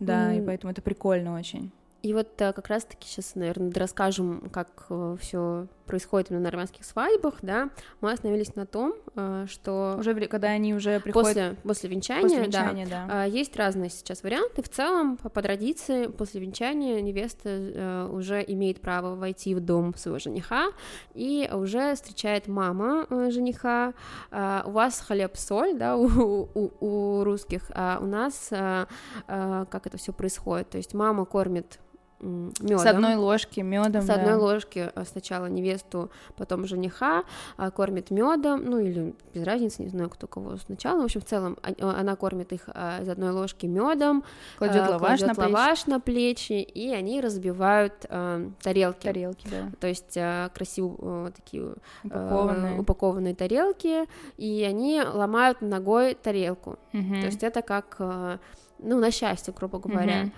да, 0.00 0.32
mm. 0.32 0.38
и 0.38 0.46
поэтому 0.46 0.72
это 0.72 0.82
прикольно 0.82 1.34
очень. 1.34 1.72
И 2.00 2.14
вот 2.14 2.28
э, 2.40 2.52
как 2.52 2.68
раз-таки 2.68 3.08
сейчас, 3.08 3.34
наверное, 3.34 3.72
расскажем, 3.74 4.50
как 4.52 4.86
э, 4.88 5.16
все 5.20 5.66
происходит 5.84 6.30
на 6.30 6.46
армянских 6.46 6.84
свадьбах, 6.84 7.34
да, 7.42 7.70
мы 8.00 8.12
остановились 8.12 8.54
на 8.54 8.66
том, 8.66 8.94
э, 9.16 9.46
что... 9.48 9.96
Уже 9.98 10.14
когда 10.26 10.48
они 10.48 10.74
уже 10.74 11.00
приходят... 11.00 11.28
После, 11.28 11.56
после 11.64 11.90
венчания, 11.90 12.22
после 12.22 12.42
венчания 12.42 12.86
да, 12.86 13.06
да. 13.08 13.24
Есть 13.24 13.56
разные 13.56 13.90
сейчас 13.90 14.22
варианты. 14.22 14.62
В 14.62 14.68
целом, 14.68 15.16
по, 15.16 15.42
традиции, 15.42 16.06
после 16.06 16.40
венчания 16.40 17.00
невеста 17.00 18.08
уже 18.12 18.44
имеет 18.46 18.80
право 18.80 19.16
войти 19.16 19.56
в 19.56 19.60
дом 19.60 19.92
своего 19.96 20.20
жениха 20.20 20.68
и 21.14 21.50
уже 21.52 21.96
встречает 21.96 22.46
мама 22.46 23.06
жениха. 23.30 23.94
У 24.30 24.70
вас 24.70 25.00
хлеб-соль, 25.00 25.76
да, 25.76 25.96
у, 25.96 26.48
у, 26.54 26.70
у 26.80 27.24
русских, 27.24 27.70
а 27.74 27.98
у 28.00 28.06
нас 28.06 28.50
как 28.50 29.86
это 29.86 29.96
все 29.96 30.12
происходит? 30.12 30.70
То 30.70 30.76
есть 30.76 30.94
мама 30.94 31.24
кормит 31.24 31.80
медом. 32.20 32.78
С 32.78 32.86
одной 32.86 33.16
ложки 33.16 33.60
медом. 33.60 34.02
С 34.02 34.06
да. 34.06 34.14
одной 34.14 34.34
ложки 34.34 34.90
э, 34.94 35.04
сначала 35.04 35.46
невесту, 35.46 36.10
потом 36.36 36.66
жениха 36.66 37.24
а, 37.56 37.70
кормит 37.70 38.10
медом, 38.10 38.64
ну 38.64 38.78
или 38.78 39.14
без 39.34 39.44
разницы, 39.44 39.82
не 39.82 39.88
знаю, 39.88 40.10
кто 40.10 40.26
кого 40.26 40.56
сначала. 40.56 41.02
В 41.02 41.04
общем, 41.04 41.20
в 41.20 41.24
целом 41.24 41.56
э, 41.62 41.74
она 41.78 42.16
кормит 42.16 42.52
их 42.52 42.68
а, 42.68 43.02
из 43.02 43.08
одной 43.08 43.30
ложки 43.30 43.66
медом, 43.66 44.24
кладет 44.58 44.88
лаваш, 44.88 45.20
кладет 45.20 45.36
на, 45.36 45.44
лаваш 45.44 45.84
плечи. 45.84 45.90
на 45.90 46.00
плечи, 46.00 46.52
и 46.52 46.92
они 46.92 47.20
разбивают 47.20 48.06
а, 48.08 48.50
тарелки. 48.62 49.06
Тарелки, 49.06 49.48
да. 49.48 49.70
То 49.80 49.86
есть 49.86 50.16
а, 50.16 50.48
красиво 50.50 50.96
а, 51.00 51.30
такие 51.30 51.74
упакованные. 52.04 52.76
А, 52.76 52.80
упакованные 52.80 53.34
тарелки, 53.34 54.06
и 54.36 54.64
они 54.64 55.02
ломают 55.02 55.60
ногой 55.60 56.14
тарелку. 56.14 56.78
Угу. 56.92 57.14
То 57.20 57.26
есть 57.26 57.42
это 57.42 57.62
как, 57.62 57.96
а, 57.98 58.38
ну, 58.78 58.98
на 58.98 59.10
счастье, 59.10 59.54
грубо 59.56 59.78
говоря. 59.78 60.22
Угу. 60.22 60.32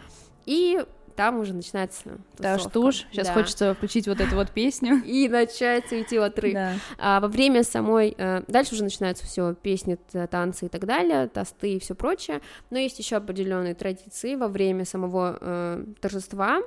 И 0.47 0.85
там 1.21 1.39
уже 1.39 1.53
начинается 1.53 2.17
Да, 2.39 2.59
штуш, 2.59 3.05
сейчас 3.13 3.27
да. 3.27 3.35
хочется 3.35 3.75
включить 3.75 4.09
вот 4.09 4.23
эту 4.23 4.37
вот 4.37 4.51
песню. 4.55 5.03
И 5.05 5.29
начать 5.29 5.93
уйти 5.93 6.19
в 6.19 6.23
отрыв. 6.23 6.55
Да. 6.55 6.73
А 6.99 7.21
во 7.21 7.29
время 7.29 7.63
самой... 7.63 8.15
Э, 8.17 8.43
дальше 8.49 8.73
уже 8.73 8.85
начинаются 8.85 9.27
все 9.27 9.53
песни, 9.53 9.99
танцы 10.31 10.65
и 10.65 10.69
так 10.71 10.87
далее, 10.87 11.29
тосты 11.29 11.75
и 11.75 11.79
все 11.79 11.95
прочее, 11.95 12.41
но 12.71 12.79
есть 12.79 12.99
еще 12.99 13.17
определенные 13.17 13.75
традиции 13.75 14.35
во 14.35 14.49
время 14.49 14.87
самого 14.87 15.37
э, 15.39 15.85
торжества. 16.01 16.63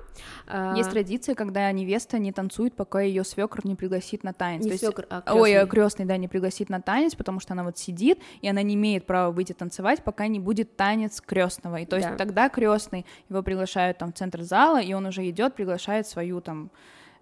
А, 0.46 0.76
есть 0.78 0.92
традиция, 0.92 1.34
когда 1.34 1.72
невеста 1.72 2.20
не 2.20 2.32
танцует, 2.32 2.76
пока 2.76 3.02
ее 3.02 3.24
свекр 3.24 3.62
не 3.64 3.74
пригласит 3.74 4.24
на 4.24 4.34
танец. 4.34 4.66
Не 4.66 4.78
свекр, 4.78 5.08
а 5.10 5.22
крестный. 5.22 5.42
Ой, 5.42 5.68
крестный, 5.68 6.06
да, 6.06 6.18
не 6.18 6.28
пригласит 6.28 6.70
на 6.70 6.80
танец, 6.80 7.16
потому 7.16 7.40
что 7.40 7.54
она 7.54 7.64
вот 7.64 7.80
сидит, 7.80 8.20
и 8.42 8.48
она 8.48 8.62
не 8.62 8.76
имеет 8.76 9.08
права 9.08 9.32
выйти 9.32 9.54
танцевать, 9.54 10.04
пока 10.04 10.28
не 10.28 10.40
будет 10.40 10.78
танец 10.78 11.22
крестного. 11.22 11.78
И 11.78 11.88
то 11.88 11.96
есть 11.96 12.10
да. 12.10 12.18
тогда 12.18 12.50
крестный 12.50 13.08
его 13.30 13.42
приглашают 13.42 13.98
там 13.98 14.14
в 14.14 14.16
центр 14.16 14.43
зала, 14.44 14.82
и 14.82 14.94
он 14.94 15.06
уже 15.06 15.28
идет, 15.30 15.56
приглашает 15.56 16.08
свою 16.08 16.42
там 16.42 16.72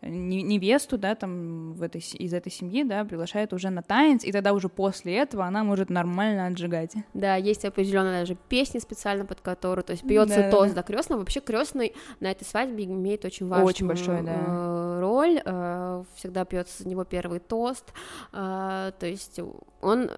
невесту, 0.02 0.98
да, 0.98 1.16
там 1.16 1.74
в 1.74 1.84
этой, 1.84 2.02
из 2.02 2.34
этой 2.34 2.52
семьи, 2.52 2.84
да, 2.84 3.06
приглашает 3.06 3.54
уже 3.54 3.70
на 3.70 3.84
танец, 3.84 4.24
и 4.24 4.32
тогда 4.32 4.54
уже 4.54 4.68
после 4.68 5.16
этого 5.18 5.46
она 5.46 5.64
может 5.64 5.90
нормально 5.90 6.48
отжигать. 6.48 6.96
Да, 7.14 7.36
есть 7.36 7.66
определенная 7.66 8.22
даже 8.22 8.36
песня 8.50 8.80
специально 8.80 9.26
под 9.26 9.42
которую, 9.42 9.84
то 9.84 9.92
есть 9.92 10.08
пьется 10.08 10.38
да, 10.38 10.52
тост 10.52 10.74
да. 10.74 10.82
до 10.82 10.88
крестного. 10.88 11.20
Вообще 11.20 11.40
крестный 11.40 11.94
на 12.20 12.32
этой 12.32 12.46
свадьбе 12.46 12.86
имеет 12.86 13.26
очень 13.26 13.48
важную 13.48 13.68
очень 13.68 13.88
большой, 13.88 14.24
да. 14.24 14.36
Э, 14.36 15.00
роль. 15.00 15.42
Э, 15.46 16.04
всегда 16.16 16.46
пьется 16.46 16.82
за 16.82 16.90
него 16.90 17.04
первый 17.04 17.40
тост. 17.40 17.94
Э, 18.34 18.92
то 18.98 19.06
есть 19.06 19.40
он 19.82 20.10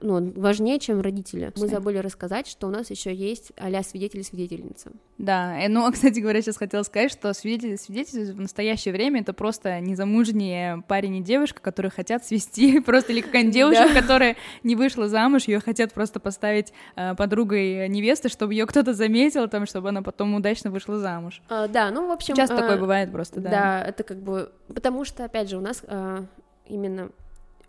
ну, 0.00 0.32
важнее, 0.36 0.78
чем 0.78 1.00
родители. 1.00 1.52
Мы 1.56 1.68
забыли 1.68 1.98
рассказать, 1.98 2.46
что 2.46 2.66
у 2.66 2.70
нас 2.70 2.90
еще 2.90 3.14
есть 3.14 3.52
а 3.56 3.82
свидетели 3.82 4.22
свидетельница. 4.22 4.90
Да, 5.18 5.56
ну, 5.68 5.90
кстати 5.92 6.20
говоря, 6.20 6.42
сейчас 6.42 6.56
хотела 6.56 6.82
сказать, 6.82 7.10
что 7.10 7.32
свидетели 7.32 7.76
свидетели 7.76 8.32
в 8.32 8.40
настоящее 8.40 8.92
время 8.92 9.20
это 9.20 9.32
просто 9.32 9.80
незамужние 9.80 10.82
парень 10.88 11.16
и 11.16 11.22
девушка, 11.22 11.60
которые 11.60 11.90
хотят 11.90 12.24
свести, 12.24 12.80
просто 12.86 13.12
или 13.12 13.20
какая-нибудь 13.20 13.54
девушка, 13.54 13.94
которая 13.94 14.36
не 14.62 14.76
вышла 14.76 15.08
замуж, 15.08 15.44
ее 15.44 15.60
хотят 15.60 15.92
просто 15.92 16.20
поставить 16.20 16.72
э, 16.96 17.14
подругой 17.14 17.88
невесты, 17.88 18.28
чтобы 18.28 18.54
ее 18.54 18.66
кто-то 18.66 18.94
заметил, 18.94 19.48
там, 19.48 19.66
чтобы 19.66 19.90
она 19.90 20.02
потом 20.02 20.34
удачно 20.34 20.70
вышла 20.70 20.98
замуж. 20.98 21.40
А, 21.48 21.68
да, 21.68 21.90
ну, 21.90 22.08
в 22.08 22.10
общем... 22.10 22.34
Часто 22.34 22.56
такое 22.56 22.76
бывает 22.76 23.12
просто, 23.12 23.40
да. 23.40 23.50
Да, 23.50 23.84
это 23.84 24.02
как 24.02 24.18
бы... 24.18 24.52
Потому 24.68 25.04
что, 25.04 25.24
опять 25.24 25.48
же, 25.50 25.56
у 25.56 25.60
нас 25.60 25.82
а, 25.86 26.24
именно 26.66 27.10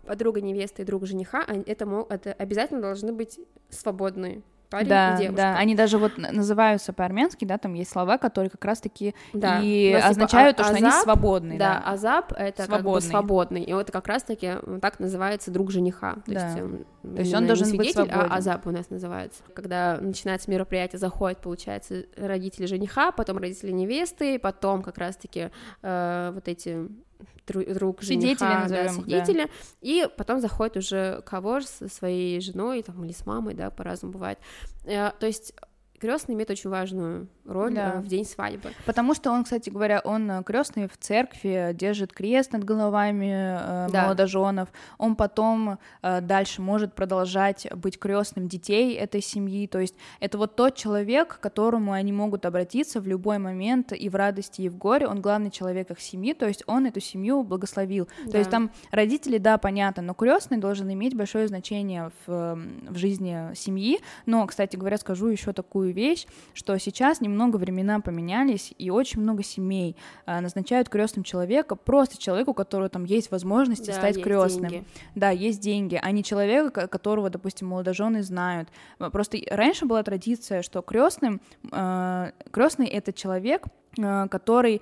подруга 0.06 0.40
невесты 0.40 0.82
и 0.82 0.84
друг 0.84 1.06
жениха, 1.06 1.44
это, 1.66 2.06
это 2.08 2.32
обязательно 2.32 2.80
должны 2.80 3.12
быть 3.12 3.40
свободные 3.70 4.42
парень 4.74 4.88
да, 4.88 5.14
и 5.14 5.18
девушка. 5.18 5.36
Да, 5.36 5.56
они 5.56 5.74
даже 5.74 5.98
вот 5.98 6.18
называются 6.18 6.92
по-армянски, 6.92 7.44
да, 7.44 7.58
там 7.58 7.74
есть 7.74 7.90
слова, 7.90 8.18
которые 8.18 8.50
как 8.50 8.64
раз-таки 8.64 9.14
да. 9.32 9.60
и 9.62 9.94
типа 9.94 10.06
означают 10.08 10.56
типа, 10.56 10.68
то, 10.68 10.74
что 10.74 10.86
азап, 10.86 10.92
они 10.92 11.02
свободные. 11.02 11.58
Да, 11.58 11.82
да. 11.84 11.92
азап— 11.92 12.32
это 12.36 12.64
свободный. 12.64 12.84
как 12.84 12.84
бы 12.84 13.00
свободный, 13.00 13.62
и 13.62 13.72
это 13.72 13.92
как 13.92 14.06
раз-таки 14.08 14.54
так 14.80 14.98
называется 14.98 15.50
друг 15.50 15.70
жениха. 15.70 16.14
То 16.26 16.32
да. 16.32 16.46
есть, 16.46 16.58
то 17.02 17.20
есть 17.20 17.34
он 17.34 17.46
должен 17.46 17.66
свидетель, 17.66 18.02
быть 18.02 18.10
свободен. 18.10 18.32
а 18.32 18.36
азап 18.36 18.66
у 18.66 18.70
нас 18.70 18.90
называется. 18.90 19.42
Когда 19.54 19.98
начинается 20.00 20.50
мероприятие, 20.50 20.98
заходит, 20.98 21.38
получается, 21.38 22.04
родители 22.16 22.66
жениха, 22.66 23.12
потом 23.12 23.38
родители 23.38 23.70
невесты, 23.70 24.38
потом 24.38 24.82
как 24.82 24.98
раз-таки 24.98 25.50
э, 25.82 26.30
вот 26.34 26.48
эти 26.48 26.88
друг 27.46 28.02
свидетели 28.02 28.36
жениха, 28.36 28.60
назовем, 28.60 28.86
да, 28.86 28.92
свидетели, 28.92 29.44
да. 29.44 29.50
и 29.80 30.08
потом 30.16 30.40
заходит 30.40 30.76
уже 30.76 31.22
кого 31.26 31.60
со 31.60 31.88
своей 31.88 32.40
женой 32.40 32.82
там, 32.82 33.04
или 33.04 33.12
с 33.12 33.26
мамой, 33.26 33.54
да, 33.54 33.70
по-разному 33.70 34.12
бывает. 34.12 34.38
Э, 34.84 35.10
то 35.18 35.26
есть 35.26 35.54
крестный 36.04 36.34
имеет 36.34 36.50
очень 36.50 36.68
важную 36.68 37.28
роль 37.46 37.74
да. 37.74 37.94
Э, 37.94 38.00
в 38.00 38.06
день 38.06 38.26
свадьбы. 38.26 38.72
Потому 38.84 39.14
что 39.14 39.30
он, 39.30 39.44
кстати 39.44 39.70
говоря, 39.70 40.02
он 40.04 40.30
э, 40.30 40.42
крестный 40.42 40.86
в 40.86 40.98
церкви, 40.98 41.70
держит 41.72 42.12
крест 42.12 42.52
над 42.52 42.62
головами 42.62 43.56
э, 43.58 43.88
да. 43.90 44.02
молодоженов. 44.04 44.68
Он 44.98 45.16
потом 45.16 45.78
э, 46.02 46.20
дальше 46.20 46.60
может 46.60 46.92
продолжать 46.92 47.66
быть 47.74 47.98
крестным 47.98 48.48
детей 48.48 48.94
этой 48.94 49.22
семьи. 49.22 49.66
То 49.66 49.78
есть 49.78 49.94
это 50.20 50.36
вот 50.36 50.56
тот 50.56 50.74
человек, 50.74 51.38
к 51.38 51.40
которому 51.40 51.92
они 51.92 52.12
могут 52.12 52.44
обратиться 52.44 53.00
в 53.00 53.06
любой 53.06 53.38
момент 53.38 53.92
и 53.92 54.10
в 54.10 54.14
радости, 54.14 54.60
и 54.60 54.68
в 54.68 54.76
горе. 54.76 55.06
Он 55.06 55.22
главный 55.22 55.50
человек 55.50 55.90
их 55.90 56.00
семьи, 56.00 56.34
то 56.34 56.46
есть 56.46 56.64
он 56.66 56.84
эту 56.84 57.00
семью 57.00 57.42
благословил. 57.44 58.08
Да. 58.26 58.32
То 58.32 58.38
есть 58.38 58.50
там 58.50 58.70
родители, 58.90 59.38
да, 59.38 59.56
понятно, 59.56 60.02
но 60.02 60.12
крестный 60.12 60.58
должен 60.58 60.92
иметь 60.92 61.16
большое 61.16 61.48
значение 61.48 62.10
в, 62.26 62.58
в 62.90 62.96
жизни 62.96 63.54
семьи. 63.54 64.00
Но, 64.26 64.46
кстати 64.46 64.76
говоря, 64.76 64.98
скажу 64.98 65.28
еще 65.28 65.54
такую 65.54 65.93
вещь, 65.94 66.26
что 66.52 66.76
сейчас 66.78 67.20
не 67.20 67.28
немного 67.34 67.56
времена 67.56 68.00
поменялись, 68.00 68.72
и 68.78 68.90
очень 68.90 69.20
много 69.20 69.42
семей 69.42 69.96
а, 70.24 70.40
назначают 70.40 70.88
крестным 70.88 71.24
человека, 71.24 71.74
просто 71.74 72.16
человеку, 72.16 72.52
у 72.52 72.54
которого 72.54 72.88
там 72.88 73.04
есть 73.04 73.30
возможности 73.30 73.88
да, 73.88 73.94
стать 73.94 74.22
крестным. 74.22 74.86
Да, 75.14 75.30
есть 75.30 75.60
деньги, 75.60 75.98
а 76.00 76.10
не 76.12 76.22
человека, 76.22 76.86
которого, 76.86 77.28
допустим, 77.28 77.68
молодожены 77.68 78.22
знают. 78.22 78.68
Просто 78.98 79.38
раньше 79.50 79.84
была 79.84 80.02
традиция, 80.02 80.62
что 80.62 80.80
крестным, 80.80 81.40
а, 81.72 82.32
крестный 82.52 82.86
это 82.86 83.12
человек, 83.12 83.64
а, 84.00 84.28
который 84.28 84.80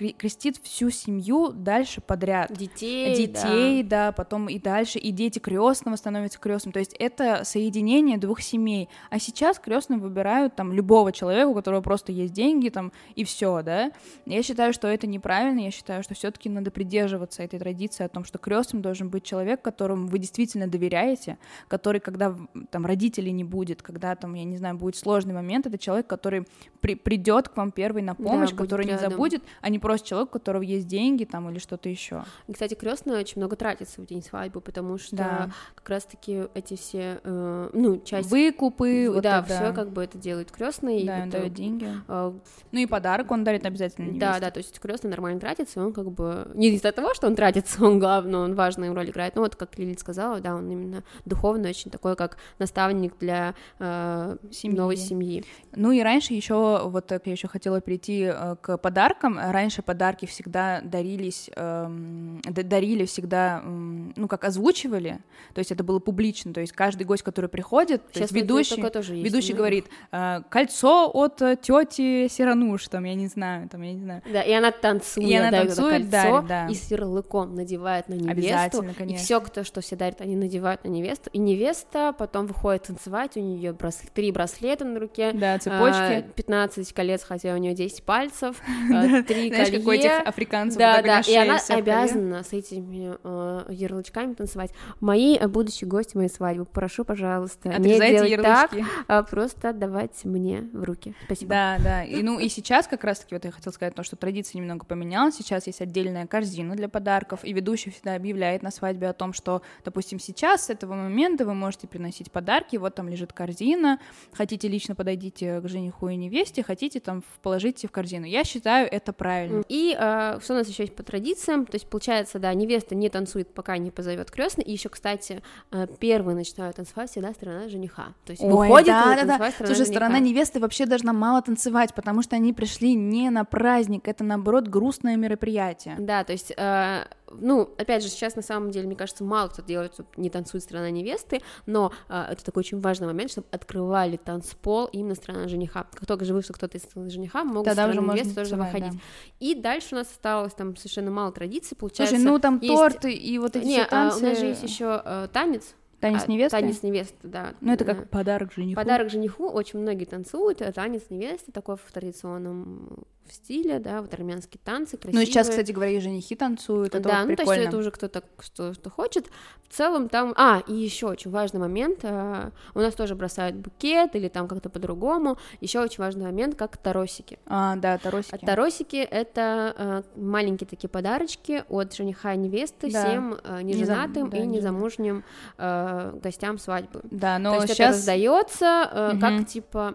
крестит 0.00 0.58
всю 0.62 0.90
семью 0.90 1.52
дальше 1.52 2.00
подряд. 2.00 2.52
Детей, 2.52 3.14
Детей, 3.14 3.82
да. 3.82 4.06
да, 4.06 4.12
потом 4.12 4.48
и 4.48 4.58
дальше, 4.58 4.98
и 4.98 5.10
дети 5.10 5.38
крестного 5.38 5.96
становятся 5.96 6.38
крестным. 6.38 6.72
То 6.72 6.78
есть 6.78 6.94
это 6.98 7.44
соединение 7.44 8.18
двух 8.18 8.40
семей. 8.40 8.88
А 9.10 9.18
сейчас 9.18 9.58
крестным 9.58 10.00
выбирают 10.00 10.56
там 10.56 10.72
любого 10.72 11.12
человека, 11.12 11.48
у 11.48 11.54
которого 11.54 11.80
просто 11.82 12.12
есть 12.12 12.32
деньги, 12.32 12.70
там, 12.70 12.92
и 13.14 13.24
все, 13.24 13.62
да. 13.62 13.92
Я 14.26 14.42
считаю, 14.42 14.72
что 14.72 14.88
это 14.88 15.06
неправильно, 15.06 15.60
я 15.60 15.70
считаю, 15.70 16.02
что 16.02 16.14
все-таки 16.14 16.48
надо 16.48 16.70
придерживаться 16.70 17.42
этой 17.42 17.58
традиции 17.58 18.04
о 18.04 18.08
том, 18.08 18.24
что 18.24 18.38
крестным 18.38 18.82
должен 18.82 19.10
быть 19.10 19.24
человек, 19.24 19.62
которому 19.62 20.06
вы 20.06 20.18
действительно 20.18 20.66
доверяете, 20.66 21.38
который, 21.68 22.00
когда 22.00 22.34
там 22.70 22.86
родителей 22.86 23.32
не 23.32 23.44
будет, 23.44 23.82
когда 23.82 24.14
там, 24.16 24.34
я 24.34 24.44
не 24.44 24.56
знаю, 24.56 24.76
будет 24.76 24.96
сложный 24.96 25.34
момент, 25.34 25.66
это 25.66 25.78
человек, 25.78 26.06
который 26.06 26.46
при 26.80 26.94
придет 26.94 27.48
к 27.48 27.56
вам 27.56 27.70
первый 27.70 28.02
на 28.02 28.14
помощь, 28.14 28.50
да, 28.50 28.56
который 28.56 28.86
не 28.86 28.98
забудет, 28.98 29.42
а 29.60 29.68
не 29.68 29.78
просто 29.78 29.89
человек, 29.98 30.30
у 30.30 30.32
которого 30.32 30.62
есть 30.62 30.86
деньги 30.86 31.24
там 31.24 31.50
или 31.50 31.58
что-то 31.58 31.88
еще. 31.88 32.24
Кстати, 32.50 32.74
крестная 32.74 33.20
очень 33.20 33.40
много 33.40 33.56
тратится 33.56 34.00
в 34.00 34.06
день 34.06 34.22
свадьбы, 34.22 34.60
потому 34.60 34.98
что 34.98 35.16
да. 35.16 35.50
как 35.74 35.88
раз-таки 35.88 36.44
эти 36.54 36.76
все, 36.76 37.20
э, 37.22 37.70
ну, 37.72 37.98
часть 37.98 38.30
выкупы, 38.30 39.08
в, 39.10 39.14
вот 39.14 39.22
да, 39.22 39.40
это, 39.40 39.46
все 39.54 39.72
как 39.72 39.90
бы 39.90 40.04
это 40.04 40.18
делает 40.18 40.50
крестный. 40.50 41.04
Да, 41.04 41.20
он 41.22 41.30
дает 41.30 41.52
деньги. 41.54 41.88
Э, 42.08 42.32
ну 42.72 42.78
и 42.78 42.86
подарок 42.86 43.30
он 43.30 43.44
дарит 43.44 43.66
обязательно. 43.66 44.06
Невесте. 44.06 44.20
Да, 44.20 44.40
да, 44.40 44.50
то 44.50 44.58
есть 44.58 44.78
крестный 44.78 45.10
нормально 45.10 45.40
тратится, 45.40 45.84
он 45.84 45.92
как 45.92 46.10
бы 46.10 46.50
не 46.54 46.68
из-за 46.68 46.92
того, 46.92 47.14
что 47.14 47.26
он 47.26 47.34
тратится, 47.34 47.84
он 47.84 47.98
главный, 47.98 48.38
он 48.38 48.54
важную 48.54 48.94
роль 48.94 49.10
играет. 49.10 49.36
Ну 49.36 49.42
вот 49.42 49.56
как 49.56 49.78
Лилит 49.78 50.00
сказала, 50.00 50.40
да, 50.40 50.54
он 50.54 50.70
именно 50.70 51.02
духовный, 51.24 51.70
очень 51.70 51.90
такой 51.90 52.16
как 52.16 52.36
наставник 52.58 53.18
для 53.18 53.54
э, 53.78 54.36
семьи. 54.50 54.76
новой 54.76 54.96
семьи. 54.96 55.44
Ну 55.74 55.92
и 55.92 56.00
раньше 56.00 56.34
еще 56.34 56.82
вот 56.84 57.10
я 57.10 57.20
еще 57.24 57.48
хотела 57.48 57.80
перейти 57.80 58.30
э, 58.32 58.56
к 58.60 58.76
подаркам. 58.78 59.38
Раньше 59.38 59.79
раньше 59.80 59.82
подарки 59.82 60.26
всегда 60.26 60.80
дарились, 60.82 61.50
эм, 61.56 62.40
дарили 62.44 63.04
всегда, 63.04 63.60
эм, 63.64 64.12
ну, 64.16 64.28
как 64.28 64.44
озвучивали, 64.44 65.20
то 65.54 65.58
есть 65.58 65.72
это 65.72 65.84
было 65.84 65.98
публично, 65.98 66.52
то 66.52 66.60
есть 66.60 66.72
каждый 66.72 67.04
гость, 67.04 67.22
который 67.22 67.48
приходит, 67.48 68.02
Сейчас 68.12 68.32
ведущий, 68.32 68.82
тоже 68.90 69.14
есть, 69.14 69.24
ведущий 69.24 69.54
говорит, 69.54 69.86
э, 70.12 70.42
кольцо 70.48 71.10
от 71.12 71.42
э, 71.42 71.56
тети 71.56 72.28
Сирануш, 72.28 72.88
там, 72.88 73.04
я 73.04 73.14
не 73.14 73.26
знаю, 73.26 73.68
там, 73.68 73.82
я 73.82 73.92
не 73.92 74.00
знаю. 74.00 74.22
Да, 74.32 74.42
и 74.42 74.52
она 74.52 74.70
танцует, 74.70 75.28
и 75.28 75.34
она 75.34 75.50
танцует, 75.50 76.02
кольцо, 76.02 76.10
дарит, 76.10 76.46
да. 76.46 76.68
и 76.68 76.74
с 76.74 76.90
ярлыком 76.90 77.54
надевает 77.54 78.08
на 78.08 78.14
невесту, 78.14 78.30
Обязательно, 78.30 78.94
конечно. 78.94 79.22
и 79.22 79.24
все, 79.24 79.40
кто 79.40 79.64
что 79.64 79.80
все 79.80 79.96
дарит, 79.96 80.20
они 80.20 80.36
надевают 80.36 80.84
на 80.84 80.88
невесту, 80.88 81.30
и 81.32 81.38
невеста 81.38 82.14
потом 82.16 82.46
выходит 82.46 82.84
танцевать, 82.84 83.36
у 83.36 83.40
нее 83.40 83.72
брас... 83.72 84.00
три 84.14 84.32
браслета 84.32 84.84
на 84.84 84.98
руке, 84.98 85.32
да, 85.32 85.58
цепочки, 85.58 86.24
15 86.34 86.92
колец, 86.92 87.22
хотя 87.22 87.54
у 87.54 87.56
нее 87.56 87.74
10 87.74 88.02
пальцев, 88.02 88.56
три 89.26 89.50
кольца 89.64 89.78
как 89.78 89.86
у 89.86 89.90
этих 89.90 90.28
африканцев. 90.28 90.78
Да, 90.78 91.02
да, 91.02 91.20
и 91.20 91.34
она 91.34 91.58
обязана 91.68 92.42
с 92.42 92.52
этими 92.52 93.16
э, 93.22 93.64
ярлычками 93.68 94.34
танцевать. 94.34 94.72
Мои 95.00 95.36
э, 95.36 95.48
будущие 95.48 95.88
гости 95.88 96.16
моей 96.16 96.28
свадьбы, 96.28 96.64
прошу, 96.64 97.04
пожалуйста, 97.04 97.68
не 97.78 97.98
делать 97.98 98.30
ярлычки. 98.30 98.42
так, 98.42 98.70
а 99.08 99.22
просто 99.22 99.70
отдавать 99.70 100.24
мне 100.24 100.68
в 100.72 100.84
руки. 100.84 101.14
Спасибо. 101.26 101.50
Да, 101.50 101.76
да, 101.82 102.04
и 102.04 102.22
ну 102.22 102.38
и 102.38 102.48
сейчас 102.48 102.86
как 102.86 103.04
раз-таки 103.04 103.34
вот 103.34 103.44
я 103.44 103.50
хотела 103.50 103.72
сказать 103.72 103.94
то, 103.94 104.02
что 104.02 104.16
традиция 104.16 104.58
немного 104.58 104.84
поменялась, 104.84 105.34
сейчас 105.36 105.66
есть 105.66 105.80
отдельная 105.80 106.26
корзина 106.26 106.74
для 106.74 106.88
подарков, 106.88 107.44
и 107.44 107.52
ведущий 107.52 107.90
всегда 107.90 108.14
объявляет 108.14 108.62
на 108.62 108.70
свадьбе 108.70 109.08
о 109.08 109.12
том, 109.12 109.32
что, 109.32 109.62
допустим, 109.84 110.18
сейчас 110.18 110.66
с 110.66 110.70
этого 110.70 110.94
момента 110.94 111.44
вы 111.44 111.54
можете 111.54 111.86
приносить 111.86 112.30
подарки, 112.30 112.76
вот 112.76 112.94
там 112.94 113.08
лежит 113.08 113.32
корзина, 113.32 113.98
хотите 114.32 114.68
лично 114.68 114.94
подойдите 114.94 115.60
к 115.60 115.68
жениху 115.68 116.08
и 116.08 116.16
невесте, 116.16 116.62
хотите 116.62 117.00
там 117.00 117.22
положите 117.42 117.88
в 117.88 117.90
корзину. 117.90 118.26
Я 118.26 118.44
считаю 118.44 118.88
это 118.90 119.12
правильно. 119.12 119.49
И 119.68 119.96
э, 119.98 120.38
что 120.42 120.54
у 120.54 120.56
нас 120.56 120.68
еще 120.68 120.84
есть 120.84 120.94
по 120.94 121.02
традициям? 121.02 121.66
То 121.66 121.76
есть, 121.76 121.86
получается, 121.86 122.38
да, 122.38 122.52
невеста 122.54 122.94
не 122.94 123.08
танцует, 123.08 123.52
пока 123.52 123.78
не 123.78 123.90
позовет 123.90 124.30
крестный. 124.30 124.64
И 124.64 124.72
еще, 124.72 124.88
кстати, 124.88 125.42
э, 125.72 125.86
первый 125.98 126.34
начинают 126.34 126.76
танцевать 126.76 127.10
всегда 127.10 127.32
сторона 127.32 127.68
жениха. 127.68 128.14
То 128.24 128.32
есть 128.32 128.42
Ой, 128.42 128.50
выходит 128.50 128.88
да, 128.88 129.16
да, 129.16 129.24
да. 129.24 129.34
сторона 129.36 129.52
Слушай, 129.52 129.74
жениха. 129.74 129.92
сторона 129.92 130.18
невесты 130.18 130.60
вообще 130.60 130.86
должна 130.86 131.12
мало 131.12 131.42
танцевать, 131.42 131.94
потому 131.94 132.22
что 132.22 132.36
они 132.36 132.52
пришли 132.52 132.94
не 132.94 133.30
на 133.30 133.44
праздник, 133.44 134.08
это 134.08 134.24
наоборот 134.24 134.68
грустное 134.68 135.16
мероприятие. 135.16 135.96
Да, 135.98 136.24
то 136.24 136.32
есть 136.32 136.52
э, 136.56 137.04
ну, 137.30 137.70
опять 137.78 138.02
же, 138.02 138.08
сейчас 138.08 138.36
на 138.36 138.42
самом 138.42 138.70
деле, 138.70 138.86
мне 138.86 138.96
кажется, 138.96 139.24
мало 139.24 139.48
кто 139.48 139.62
делает, 139.62 139.94
не 140.16 140.30
танцует 140.30 140.64
страна 140.64 140.90
невесты, 140.90 141.40
но 141.66 141.92
э, 142.08 142.26
это 142.30 142.44
такой 142.44 142.60
очень 142.60 142.80
важный 142.80 143.06
момент, 143.06 143.30
чтобы 143.30 143.46
открывали 143.50 144.16
танцпол 144.16 144.86
именно 144.86 145.14
страна 145.14 145.48
жениха. 145.48 145.86
Как 145.92 146.06
только 146.06 146.24
же 146.24 146.34
вышел 146.34 146.54
кто-то 146.54 146.78
из 146.78 146.82
страны 146.82 147.10
жениха, 147.10 147.44
могут 147.44 147.66
Тогда 147.66 147.90
страны 147.90 148.12
невесты 148.12 148.34
тоже 148.34 148.56
выходить. 148.56 148.92
Да. 148.92 148.98
И 149.38 149.54
дальше 149.54 149.94
у 149.94 149.98
нас 149.98 150.08
осталось 150.08 150.54
там 150.54 150.76
совершенно 150.76 151.10
мало 151.10 151.32
традиций, 151.32 151.76
получается. 151.76 152.16
Слушай, 152.16 152.30
ну 152.30 152.38
там 152.38 152.58
есть... 152.60 152.74
торты 152.74 153.12
и 153.12 153.38
вот 153.38 153.56
эти 153.56 153.64
не, 153.64 153.78
все 153.78 153.86
танцы. 153.86 154.16
А, 154.16 154.18
у 154.18 154.28
нас 154.28 154.38
же 154.38 154.46
есть 154.46 154.62
еще 154.62 155.02
э, 155.04 155.28
танец, 155.32 155.74
Танец 156.00 156.22
а, 156.26 156.30
невесты? 156.30 156.58
Танец 156.58 156.82
невесты, 156.82 157.28
да. 157.28 157.54
Ну, 157.60 157.72
это 157.74 157.84
как 157.84 158.08
подарок 158.08 158.52
жениху. 158.54 158.74
Подарок 158.74 159.10
жениху, 159.10 159.46
очень 159.48 159.80
многие 159.80 160.06
танцуют, 160.06 160.62
танец 160.74 161.02
невесты, 161.10 161.52
такой 161.52 161.76
в 161.76 161.92
традиционном 161.92 163.04
стиле, 163.32 163.78
да, 163.78 164.02
вот 164.02 164.12
армянские 164.14 164.60
танцы, 164.64 164.96
красивые. 164.96 165.14
Ну, 165.14 165.22
и 165.22 165.26
сейчас, 165.26 165.48
кстати 165.48 165.72
говоря, 165.72 165.92
и 165.92 166.00
женихи 166.00 166.34
танцуют, 166.36 166.94
это 166.94 167.08
Да, 167.08 167.18
вот 167.20 167.28
ну, 167.28 167.30
то 167.30 167.36
прикольно. 167.36 167.58
есть 167.60 167.68
это 167.68 167.76
уже 167.78 167.90
кто-то, 167.90 168.22
что, 168.40 168.74
что 168.74 168.90
хочет. 168.90 169.26
В 169.68 169.72
целом 169.72 170.08
там... 170.08 170.34
А, 170.36 170.62
и 170.66 170.74
еще 170.74 171.06
очень 171.06 171.30
важный 171.30 171.60
момент, 171.60 172.00
а, 172.02 172.50
у 172.74 172.80
нас 172.80 172.94
тоже 172.94 173.14
бросают 173.14 173.56
букет 173.56 174.16
или 174.16 174.28
там 174.28 174.48
как-то 174.48 174.68
по-другому. 174.68 175.38
Еще 175.60 175.80
очень 175.80 176.02
важный 176.02 176.24
момент, 176.24 176.56
как 176.56 176.76
таросики. 176.76 177.38
А, 177.46 177.76
да, 177.76 177.98
таросики. 177.98 178.34
А 178.34 178.46
таросики— 178.46 178.96
это 179.10 179.74
а, 179.76 180.02
маленькие 180.16 180.66
такие 180.68 180.88
подарочки 180.88 181.64
от 181.68 181.94
жениха 181.94 182.34
и 182.34 182.36
невесты 182.36 182.90
Да. 182.90 183.04
всем 183.04 183.34
зам- 183.44 183.62
неженатым 183.62 184.30
да, 184.30 184.38
и 184.38 184.40
не 184.46 184.56
незамужним 184.58 185.24
а, 185.58 186.18
гостям 186.22 186.58
свадьбы. 186.58 187.00
Да, 187.10 187.38
но 187.38 187.50
То 187.56 187.62
есть 187.62 187.74
сейчас... 187.74 187.78
это 187.78 187.88
раздается 187.96 188.90
э, 188.92 189.10
Мгм. 189.12 189.20
как 189.20 189.46
типа 189.48 189.94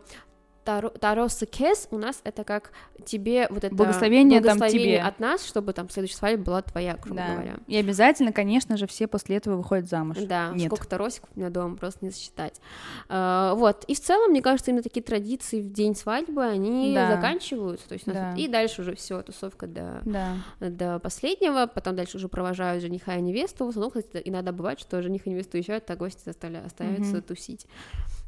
таро- 0.66 0.98
Таросы 0.98 1.46
кес 1.46 1.88
у 1.92 1.98
нас 1.98 2.20
это 2.24 2.44
как 2.44 2.72
тебе 3.06 3.48
вот 3.50 3.64
это 3.64 3.76
Благословение 3.76 4.42
там 4.42 4.58
благословение 4.58 4.98
тебе. 4.98 5.08
от 5.08 5.20
нас, 5.20 5.46
чтобы 5.46 5.74
там 5.74 5.90
следующая 5.90 6.18
свадьба 6.18 6.44
была 6.44 6.62
твоя, 6.62 6.98
грубо 6.98 7.18
Да. 7.22 7.34
говоря. 7.34 7.56
И 7.68 7.76
обязательно, 7.78 8.32
конечно 8.34 8.76
же, 8.78 8.88
все 8.88 9.08
после 9.08 9.38
этого 9.38 9.58
выходят 9.58 9.88
замуж. 9.88 10.18
Да, 10.22 10.52
Нет. 10.56 10.68
сколько 10.68 10.88
таросиков 10.88 11.30
у 11.36 11.40
меня 11.40 11.50
дома, 11.50 11.76
просто 11.78 12.04
не 12.04 12.12
сосчитать. 12.12 12.60
А, 13.10 13.54
вот, 13.56 13.84
и 13.86 13.94
в 13.96 14.00
целом, 14.00 14.32
мне 14.32 14.42
кажется, 14.42 14.72
именно 14.72 14.84
такие 14.84 15.04
традиции 15.04 15.62
в 15.62 15.72
день 15.72 15.96
свадьбы, 15.96 16.44
они 16.44 16.94
Да. 16.96 17.16
заканчиваются, 17.16 17.88
то 17.88 17.94
есть 17.94 18.06
Да. 18.06 18.34
и 18.36 18.48
дальше 18.48 18.82
уже 18.82 18.96
все 18.96 19.22
тусовка 19.22 19.68
до, 19.68 20.02
Да. 20.06 20.36
до 20.60 21.00
последнего, 21.00 21.68
потом 21.68 21.96
дальше 21.96 22.18
уже 22.18 22.28
провожают 22.28 22.82
жениха 22.82 23.16
и 23.16 23.22
невесту, 23.22 23.66
в 23.66 23.70
основном, 23.70 23.92
кстати, 23.92 24.22
иногда 24.26 24.52
бывает, 24.52 24.80
что 24.80 25.02
жених 25.02 25.28
и 25.28 25.30
невеста 25.30 25.58
уезжают, 25.58 25.90
а 25.92 25.96
гости 25.96 26.22
заставля- 26.28 26.66
остаются 26.66 27.14
Мгм. 27.18 27.22
тусить. 27.22 27.68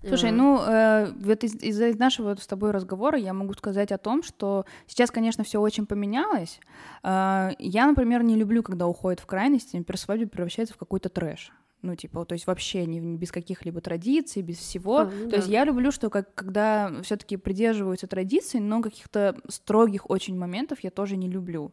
Слушай, 0.05 0.31
ну 0.31 0.59
э, 0.61 1.11
вот 1.19 1.43
из- 1.43 1.55
из-за 1.55 1.97
нашего 1.97 2.29
вот 2.29 2.41
с 2.41 2.47
тобой 2.47 2.71
разговора 2.71 3.17
я 3.17 3.33
могу 3.33 3.53
сказать 3.53 3.91
о 3.91 3.97
том, 3.97 4.23
что 4.23 4.65
сейчас, 4.85 5.11
конечно, 5.11 5.43
все 5.43 5.59
очень 5.59 5.85
поменялось. 5.85 6.59
Э, 7.03 7.49
я, 7.59 7.87
например, 7.87 8.23
не 8.23 8.35
люблю, 8.35 8.63
когда 8.63 8.87
уходит 8.87 9.19
в 9.19 9.25
крайности, 9.25 9.75
например, 9.75 9.97
свадьба 9.97 10.29
превращается 10.29 10.75
в 10.75 10.77
какой-то 10.77 11.09
трэш. 11.09 11.51
Ну, 11.83 11.95
типа, 11.95 12.25
то 12.25 12.33
есть 12.33 12.47
вообще 12.47 12.85
не, 12.85 12.99
не 12.99 13.17
без 13.17 13.31
каких-либо 13.31 13.81
традиций, 13.81 14.41
без 14.41 14.57
всего. 14.57 14.97
А, 14.99 15.05
ну 15.05 15.25
то 15.25 15.29
да. 15.31 15.35
есть 15.37 15.47
я 15.47 15.63
люблю, 15.63 15.91
что 15.91 16.09
как, 16.09 16.33
когда 16.33 16.91
все-таки 17.03 17.37
придерживаются 17.37 18.07
традиций, 18.07 18.59
но 18.59 18.81
каких-то 18.81 19.37
строгих 19.47 20.09
очень 20.09 20.37
моментов 20.37 20.79
я 20.81 20.89
тоже 20.89 21.17
не 21.17 21.29
люблю. 21.29 21.71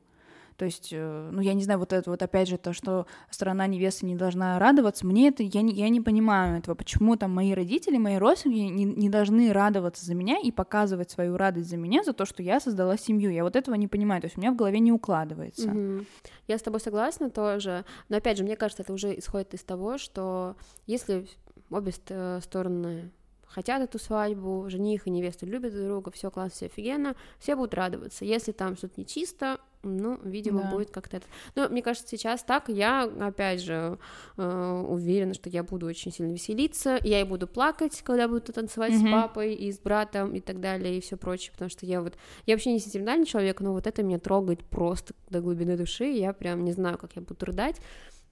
То 0.56 0.64
есть, 0.64 0.90
э, 0.92 1.30
ну, 1.32 1.40
я 1.40 1.54
не 1.54 1.64
знаю, 1.64 1.80
вот 1.80 1.92
это 1.92 2.10
вот 2.10 2.22
опять 2.22 2.48
же 2.48 2.58
то, 2.58 2.72
что 2.72 3.06
сторона 3.30 3.66
невесты 3.66 4.06
не 4.06 4.14
должна 4.14 4.58
радоваться, 4.58 5.06
мне 5.06 5.28
это, 5.28 5.42
я 5.42 5.62
не, 5.62 5.72
я 5.72 5.88
не 5.88 6.00
понимаю 6.00 6.58
этого, 6.58 6.74
почему 6.74 7.16
там 7.16 7.32
мои 7.32 7.52
родители, 7.54 7.98
мои 7.98 8.16
родственники 8.16 8.72
не, 8.72 8.84
не 8.84 9.08
должны 9.08 9.52
радоваться 9.52 10.04
за 10.04 10.14
меня 10.14 10.38
и 10.38 10.52
показывать 10.52 11.10
свою 11.10 11.36
радость 11.36 11.68
за 11.68 11.76
меня, 11.76 12.04
за 12.04 12.12
то, 12.12 12.24
что 12.24 12.42
я 12.42 12.60
создала 12.60 12.96
семью. 12.96 13.30
Я 13.30 13.42
вот 13.42 13.56
этого 13.56 13.74
не 13.74 13.88
понимаю, 13.88 14.20
то 14.20 14.26
есть 14.26 14.36
у 14.36 14.40
меня 14.40 14.52
в 14.52 14.56
голове 14.56 14.78
не 14.78 14.92
укладывается. 14.92 15.68
Мгм. 15.68 16.06
Я 16.46 16.58
с 16.58 16.62
тобой 16.62 16.80
согласна 16.80 17.30
тоже, 17.30 17.84
но 18.08 18.18
опять 18.18 18.38
же, 18.38 18.44
мне 18.44 18.56
кажется, 18.56 18.82
это 18.82 18.92
уже 18.92 19.18
исходит 19.18 19.54
из 19.54 19.64
того, 19.64 19.98
что 19.98 20.56
если 20.86 21.26
обе 21.70 21.92
э, 22.08 22.40
стороны 22.42 23.10
хотят 23.54 23.82
эту 23.82 23.98
свадьбу, 23.98 24.68
жених 24.68 25.06
и 25.06 25.10
невеста 25.10 25.46
любят 25.46 25.72
друг 25.72 25.86
друга, 25.86 26.10
все 26.10 26.30
классно, 26.30 26.56
все 26.56 26.66
офигенно, 26.66 27.14
все 27.38 27.54
будут 27.54 27.74
радоваться. 27.74 28.24
Если 28.24 28.52
там 28.52 28.76
что-то 28.76 29.00
нечисто, 29.00 29.60
ну, 29.84 30.18
видимо, 30.24 30.62
Да. 30.62 30.68
будет 30.68 30.90
как-то 30.90 31.18
это. 31.18 31.26
Но 31.54 31.68
мне 31.68 31.82
кажется, 31.82 32.08
сейчас 32.08 32.42
так, 32.42 32.68
я, 32.68 33.04
опять 33.04 33.60
же, 33.60 33.98
э, 34.36 34.84
уверена, 34.88 35.34
что 35.34 35.48
я 35.50 35.62
буду 35.62 35.86
очень 35.86 36.12
сильно 36.12 36.32
веселиться, 36.32 36.98
я 37.02 37.20
и 37.20 37.24
буду 37.24 37.46
плакать, 37.46 38.02
когда 38.02 38.26
буду 38.28 38.52
танцевать 38.52 38.94
Мгм. 38.94 39.06
с 39.06 39.10
папой 39.10 39.54
и 39.54 39.70
с 39.70 39.78
братом 39.78 40.34
и 40.34 40.40
так 40.40 40.60
далее, 40.60 40.98
и 40.98 41.00
все 41.00 41.16
прочее, 41.16 41.52
потому 41.52 41.68
что 41.70 41.86
я 41.86 42.00
вот, 42.00 42.14
я 42.46 42.54
вообще 42.54 42.72
не 42.72 42.80
сентиментальный 42.80 43.26
человек, 43.26 43.60
но 43.60 43.72
вот 43.72 43.86
это 43.86 44.02
меня 44.02 44.18
трогает 44.18 44.64
просто 44.64 45.14
до 45.30 45.40
глубины 45.40 45.76
души, 45.76 46.04
я 46.04 46.32
прям 46.32 46.64
не 46.64 46.72
знаю, 46.72 46.98
как 46.98 47.16
я 47.16 47.22
буду 47.22 47.44
рыдать, 47.46 47.76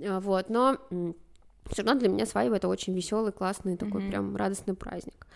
А, 0.04 0.20
вот, 0.20 0.48
но 0.50 0.78
все 1.70 1.82
равно 1.82 2.00
для 2.00 2.08
меня 2.08 2.26
свадьба 2.26 2.56
это 2.56 2.66
очень 2.68 2.92
веселый, 2.94 3.30
классный, 3.32 3.76
такой 3.76 4.00
Мгм. 4.00 4.10
прям 4.10 4.36
радостный 4.36 4.74
праздник. 4.74 5.26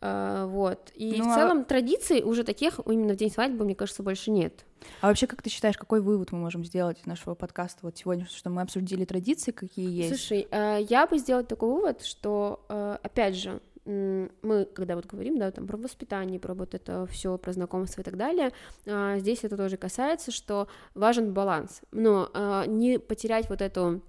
А, 0.00 0.46
Вот. 0.46 0.92
И 0.94 1.16
Ну, 1.18 1.24
в 1.24 1.28
а- 1.28 1.34
целом 1.34 1.64
традиций 1.64 2.22
уже 2.22 2.44
таких 2.44 2.80
именно 2.86 3.14
в 3.14 3.16
день 3.16 3.30
свадьбы, 3.30 3.64
мне 3.64 3.74
кажется, 3.74 4.02
больше 4.02 4.30
нет. 4.30 4.64
А 5.00 5.08
вообще, 5.08 5.26
как 5.26 5.42
ты 5.42 5.50
считаешь, 5.50 5.76
какой 5.76 6.00
вывод 6.00 6.30
мы 6.32 6.38
можем 6.38 6.64
сделать 6.64 7.00
из 7.00 7.06
нашего 7.06 7.34
подкаста 7.34 7.80
вот 7.82 7.96
сегодня, 7.96 8.26
что 8.26 8.48
мы 8.50 8.62
обсудили 8.62 9.04
традиции, 9.04 9.50
какие 9.50 9.90
есть? 9.90 10.08
Слушай, 10.10 10.46
а, 10.50 10.78
я 10.78 11.06
бы 11.06 11.18
сделала 11.18 11.44
такой 11.44 11.70
вывод, 11.70 12.02
что, 12.04 12.64
а, 12.68 12.98
опять 13.02 13.34
же, 13.36 13.60
мы, 13.84 14.66
когда 14.74 14.96
вот 14.96 15.06
говорим, 15.06 15.38
да, 15.38 15.50
там, 15.50 15.66
про 15.66 15.78
воспитание, 15.78 16.38
про 16.38 16.52
вот 16.52 16.74
это 16.74 17.06
все, 17.06 17.38
про 17.38 17.52
знакомство 17.52 18.02
и 18.02 18.04
так 18.04 18.16
далее, 18.18 18.52
а, 18.86 19.18
здесь 19.18 19.44
это 19.44 19.56
тоже 19.56 19.76
касается, 19.78 20.30
что 20.30 20.68
важен 20.94 21.32
баланс, 21.32 21.80
но 21.90 22.28
а, 22.34 22.66
не 22.66 22.98
потерять 22.98 23.48
вот 23.48 23.62
эту 23.62 24.02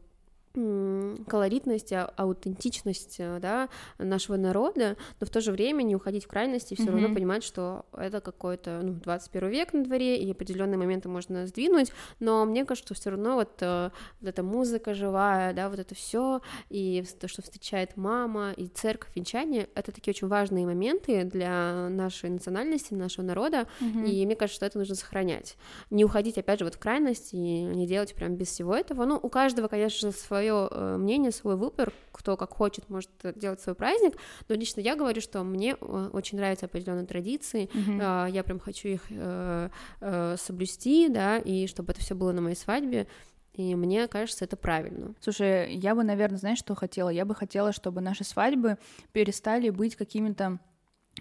колоритность, 1.28 1.93
а- 1.93 2.12
аутентичность, 2.18 3.16
э, 3.20 3.39
да, 3.41 3.70
нашего 3.97 4.36
народа, 4.38 4.97
но 5.20 5.28
в 5.28 5.30
то 5.30 5.41
же 5.41 5.52
время 5.52 5.84
не 5.84 5.95
уходить 5.95 6.26
в 6.26 6.28
крайности, 6.28 6.74
все 6.76 6.86
равно 6.91 7.08
Мгм. 7.08 7.14
понимать, 7.16 7.43
что 7.43 7.86
это 7.93 8.22
какой-то, 8.22 8.80
ну, 8.84 8.93
21 8.93 9.50
век 9.50 9.74
на 9.74 9.84
дворе, 9.84 10.18
и 10.18 10.32
определенные 10.32 10.78
моменты 10.78 11.10
можно 11.10 11.47
сдвинуть, 11.47 11.91
но 12.20 12.45
мне 12.45 12.66
кажется, 12.66 12.93
что 12.93 13.02
все 13.02 13.10
равно 13.12 13.36
вот, 13.36 13.52
э, 13.62 13.89
вот 14.22 14.30
эта 14.30 14.43
музыка 14.43 14.93
живая, 14.93 15.54
да, 15.54 15.70
вот 15.70 15.80
это 15.80 15.95
все, 15.95 16.41
и 16.70 17.04
то, 17.20 17.28
что 17.28 17.41
встречает 17.41 17.95
мама, 17.97 18.52
и 18.52 18.68
церковь, 18.68 19.10
венчание, 19.16 19.70
это 19.76 19.91
такие 19.91 20.12
очень 20.14 20.28
важные 20.28 20.66
моменты 20.66 21.24
для 21.24 21.89
нашей 21.89 22.30
национальности, 22.30 22.93
нашего 22.93 23.26
народа, 23.26 23.68
Мгм. 23.80 24.06
и 24.06 24.26
мне 24.26 24.36
кажется, 24.36 24.56
что 24.58 24.66
это 24.66 24.78
нужно 24.80 24.95
сохранять. 24.95 25.58
Не 25.89 26.06
уходить, 26.06 26.38
опять 26.38 26.60
же, 26.60 26.66
вот 26.66 26.76
в 26.76 26.80
крайность 26.80 27.34
и 27.34 27.38
не 27.38 27.88
делать 27.88 28.14
прям 28.16 28.36
без 28.36 28.47
всего 28.50 28.76
этого. 28.76 29.06
Ну, 29.06 29.20
у 29.22 29.30
каждого, 29.30 29.68
конечно 29.68 30.10
же, 30.12 30.16
свое 30.40 30.98
мнение, 30.98 31.32
свой 31.32 31.56
выбор, 31.56 31.92
кто 32.12 32.38
как 32.38 32.54
хочет, 32.54 32.90
может 32.90 33.10
э, 33.24 33.34
делать 33.36 33.62
свой 33.62 33.76
праздник, 33.76 34.14
но 34.48 34.56
лично 34.56 34.82
я 34.82 34.96
говорю, 34.96 35.22
что 35.22 35.44
мне 35.44 35.76
э, 35.80 36.10
очень 36.14 36.38
нравятся 36.38 36.66
определенные 36.66 37.06
традиции, 37.06 37.70
а, 38.02 38.28
я 38.28 38.44
прям 38.44 38.60
хочу 38.60 38.88
их 38.88 39.02
э, 39.10 39.70
э, 40.02 40.36
соблюсти, 40.38 41.10
да, 41.10 41.38
и 41.38 41.68
чтобы 41.68 41.92
это 41.92 42.02
все 42.02 42.16
было 42.16 42.32
на 42.32 42.42
моей 42.42 42.56
свадьбе, 42.56 43.08
и 43.54 43.76
мне 43.76 44.08
кажется, 44.08 44.46
это 44.46 44.56
правильно. 44.56 45.14
Слушай, 45.20 45.76
я 45.76 45.94
бы, 45.94 46.04
наверное, 46.04 46.38
знаешь, 46.38 46.60
что 46.60 46.76
хотела? 46.76 47.10
Я 47.10 47.26
бы 47.26 47.36
хотела, 47.36 47.74
чтобы 47.74 48.00
наши 48.00 48.24
свадьбы 48.24 48.78
перестали 49.12 49.70
быть 49.70 49.96
какими-то 49.96 50.60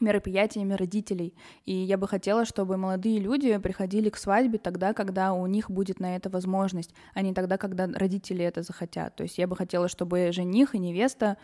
мероприятиями 0.01 0.75
родителей. 0.75 1.35
И 1.65 1.73
я 1.73 1.97
бы 1.99 2.09
хотела, 2.09 2.45
чтобы 2.45 2.77
молодые 2.77 3.19
люди 3.19 3.57
приходили 3.59 4.11
к 4.11 4.17
свадьбе 4.17 4.59
тогда, 4.59 4.93
когда 4.93 5.33
у 5.33 5.47
них 5.47 5.71
будет 5.71 6.01
на 6.01 6.17
это 6.17 6.31
возможность, 6.31 6.95
а 7.15 7.23
не 7.23 7.35
тогда, 7.35 7.59
когда 7.59 7.87
родители 7.87 8.45
это 8.45 8.63
захотят. 8.63 9.17
То 9.17 9.23
есть 9.23 9.39
я 9.39 9.47
бы 9.47 9.57
хотела, 9.57 9.89
чтобы 9.89 10.33
жених 10.33 10.75
и 10.75 10.79
невеста 10.79 11.37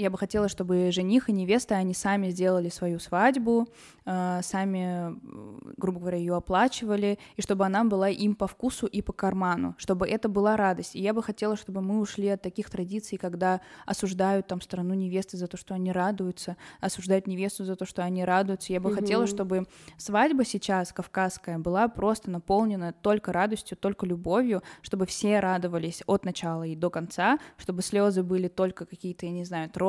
я 0.00 0.10
бы 0.10 0.18
хотела, 0.18 0.48
чтобы 0.48 0.90
жених 0.92 1.28
и 1.28 1.32
невеста, 1.32 1.74
они 1.76 1.94
сами 1.94 2.30
сделали 2.30 2.68
свою 2.68 2.98
свадьбу, 2.98 3.66
э, 4.06 4.40
сами, 4.42 5.18
грубо 5.76 6.00
говоря, 6.00 6.18
ее 6.18 6.36
оплачивали, 6.36 7.18
и 7.36 7.42
чтобы 7.42 7.66
она 7.66 7.84
была 7.84 8.08
им 8.08 8.34
по 8.34 8.46
вкусу 8.46 8.86
и 8.86 9.02
по 9.02 9.12
карману, 9.12 9.74
чтобы 9.78 10.08
это 10.08 10.28
была 10.28 10.56
радость. 10.56 10.94
И 10.96 11.00
я 11.00 11.12
бы 11.12 11.22
хотела, 11.22 11.56
чтобы 11.56 11.80
мы 11.82 12.00
ушли 12.00 12.28
от 12.28 12.42
таких 12.42 12.70
традиций, 12.70 13.18
когда 13.18 13.60
осуждают 13.86 14.46
там 14.46 14.60
сторону 14.60 14.94
невесты 14.94 15.36
за 15.36 15.46
то, 15.46 15.56
что 15.56 15.74
они 15.74 15.92
радуются, 15.92 16.56
осуждают 16.80 17.26
невесту 17.26 17.64
за 17.64 17.76
то, 17.76 17.84
что 17.84 18.02
они 18.02 18.24
радуются. 18.24 18.72
Я 18.72 18.80
бы 18.80 18.90
Мгм. 18.90 18.94
хотела, 19.00 19.26
чтобы 19.26 19.66
свадьба 19.96 20.44
сейчас 20.44 20.92
кавказская 20.92 21.58
была 21.58 21.88
просто 21.88 22.30
наполнена 22.30 22.92
только 22.92 23.32
радостью, 23.32 23.76
только 23.76 24.06
любовью, 24.06 24.62
чтобы 24.82 25.06
все 25.06 25.40
радовались 25.40 26.02
от 26.06 26.24
начала 26.24 26.62
и 26.64 26.76
до 26.76 26.90
конца, 26.90 27.38
чтобы 27.56 27.82
слезы 27.82 28.22
были 28.22 28.48
только 28.48 28.86
какие-то, 28.86 29.26
я 29.26 29.32
не 29.32 29.44
знаю, 29.44 29.68
трогательные, 29.70 29.87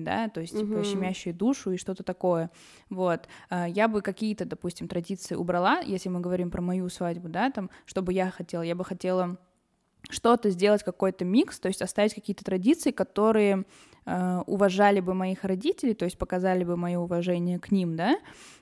да, 0.00 0.28
то 0.28 0.40
есть 0.40 0.52
типа 0.58 0.74
Мгм. 0.74 0.84
щемящие 0.84 1.34
душу 1.34 1.72
и 1.72 1.76
что-то 1.76 2.02
такое. 2.02 2.50
Вот. 2.90 3.28
А, 3.50 3.66
Я 3.68 3.88
бы 3.88 4.00
какие-то, 4.02 4.44
допустим, 4.44 4.88
традиции 4.88 5.34
убрала, 5.34 5.80
если 5.80 6.08
мы 6.10 6.20
говорим 6.20 6.50
про 6.50 6.60
мою 6.62 6.88
свадьбу, 6.88 7.28
да, 7.28 7.50
там, 7.50 7.70
что 7.86 8.02
бы 8.02 8.12
я 8.12 8.30
хотела. 8.30 8.62
Я 8.62 8.74
бы 8.74 8.84
хотела 8.84 9.36
что-то 10.10 10.50
сделать, 10.50 10.82
какой-то 10.82 11.24
микс, 11.24 11.58
то 11.58 11.68
есть 11.68 11.80
оставить 11.82 12.14
какие-то 12.14 12.44
традиции, 12.44 12.90
которые 12.90 13.64
э, 14.06 14.40
уважали 14.46 15.00
бы 15.00 15.14
моих 15.14 15.44
родителей, 15.44 15.94
то 15.94 16.04
есть 16.04 16.18
показали 16.18 16.62
бы 16.64 16.76
мое 16.76 16.98
уважение 16.98 17.58
к 17.58 17.70
ним, 17.70 17.96
да, 17.96 18.16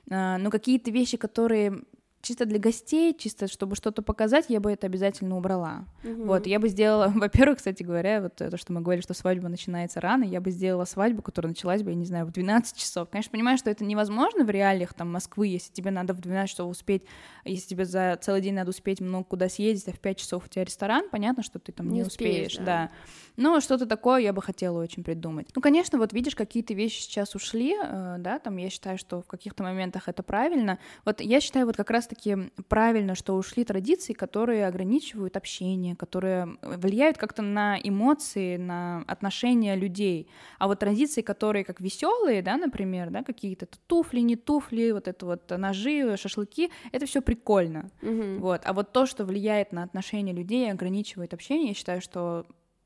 А, 0.09 0.37
но 0.37 0.49
какие-то 0.49 0.89
вещи, 0.91 1.17
которые 1.17 1.81
чисто 2.23 2.45
для 2.45 2.57
гостей, 2.57 3.13
чисто 3.13 3.47
чтобы 3.47 3.75
что-то 3.75 4.01
показать, 4.01 4.45
я 4.47 4.59
бы 4.59 4.71
это 4.71 4.87
обязательно 4.87 5.37
убрала. 5.37 5.85
Угу. 6.03 6.23
Вот, 6.23 6.47
я 6.47 6.59
бы 6.59 6.69
сделала, 6.69 7.09
во-первых, 7.15 7.57
кстати 7.57 7.83
говоря, 7.83 8.21
вот 8.21 8.35
то, 8.35 8.57
что 8.57 8.73
мы 8.73 8.81
говорили, 8.81 9.03
что 9.03 9.13
свадьба 9.13 9.49
начинается 9.49 9.99
рано, 9.99 10.23
я 10.23 10.41
бы 10.41 10.49
сделала 10.49 10.85
свадьбу, 10.85 11.21
которая 11.21 11.49
началась 11.49 11.83
бы, 11.83 11.91
я 11.91 11.95
не 11.95 12.05
знаю, 12.05 12.25
в 12.25 12.31
12 12.31 12.77
часов. 12.77 13.09
Конечно, 13.09 13.31
понимаю, 13.31 13.57
что 13.57 13.69
это 13.69 13.83
невозможно 13.83 14.45
в 14.45 14.49
реалиях 14.49 14.93
там 14.93 15.11
Москвы, 15.11 15.47
если 15.47 15.71
тебе 15.73 15.91
надо 15.91 16.13
в 16.13 16.21
12 16.21 16.49
часов 16.49 16.71
успеть, 16.71 17.03
если 17.43 17.67
тебе 17.67 17.85
за 17.85 18.17
целый 18.21 18.41
день 18.41 18.55
надо 18.55 18.69
успеть 18.69 19.01
много 19.01 19.25
куда 19.25 19.49
съездить, 19.49 19.89
а 19.89 19.91
в 19.91 19.99
5 19.99 20.17
часов 20.17 20.45
у 20.45 20.49
тебя 20.49 20.63
ресторан, 20.63 21.09
понятно, 21.11 21.43
что 21.43 21.59
ты 21.59 21.73
там 21.73 21.89
не, 21.89 21.95
не 21.95 22.01
успеешь, 22.03 22.53
успеешь 22.53 22.65
да. 22.65 22.65
да. 22.65 22.91
Но 23.35 23.59
что-то 23.59 23.85
такое 23.85 24.21
я 24.21 24.31
бы 24.31 24.41
хотела 24.41 24.81
очень 24.81 25.03
придумать. 25.03 25.49
Ну, 25.55 25.61
конечно, 25.61 25.97
вот 25.97 26.13
видишь, 26.13 26.35
какие-то 26.35 26.73
вещи 26.73 27.01
сейчас 27.01 27.35
ушли, 27.35 27.75
э, 27.75 28.15
да, 28.19 28.39
там 28.39 28.57
я 28.57 28.69
считаю, 28.69 28.97
что 28.97 29.21
в 29.21 29.27
каких-то 29.27 29.63
моментах 29.63 30.07
это 30.07 30.23
правильно. 30.23 30.79
Вот 31.03 31.19
я 31.19 31.41
считаю 31.41 31.65
вот 31.65 31.75
как 31.75 31.89
раз-таки 32.13 32.51
правильно, 32.67 33.15
что 33.15 33.35
ушли 33.35 33.63
традиции, 33.63 34.13
которые 34.13 34.67
ограничивают 34.67 35.37
общение, 35.37 35.95
которые 35.95 36.57
влияют 36.61 37.17
как-то 37.17 37.41
на 37.41 37.77
эмоции, 37.81 38.57
на 38.57 39.03
отношения 39.07 39.75
людей. 39.75 40.27
А 40.59 40.67
вот 40.67 40.79
традиции, 40.79 41.21
которые 41.21 41.65
как 41.65 41.81
веселые, 41.81 42.41
да, 42.41 42.57
например, 42.57 43.09
да, 43.09 43.23
какие-то 43.23 43.67
туфли, 43.87 44.21
не 44.21 44.35
туфли, 44.35 44.91
вот 44.91 45.07
это 45.07 45.25
вот 45.25 45.49
ножи, 45.49 46.15
шашлыки, 46.17 46.69
это 46.91 47.05
все 47.05 47.21
прикольно. 47.21 47.89
Mm-hmm. 48.01 48.39
Вот. 48.39 48.61
А 48.65 48.73
вот 48.73 48.91
то, 48.91 49.05
что 49.05 49.25
влияет 49.25 49.71
на 49.71 49.83
отношения 49.83 50.33
людей, 50.33 50.71
ограничивает 50.71 51.33
общение, 51.33 51.69
я 51.69 51.73
считаю, 51.73 52.01
что 52.01 52.45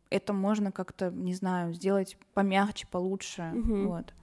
это 0.09 0.33
можно 0.33 0.71
как-то, 0.71 1.11
не 1.11 1.33
знаю, 1.33 1.73
сделать 1.73 2.17
помягче, 2.33 2.87
получше, 2.87 3.51
угу. 3.53 3.87
вот. 3.89 4.13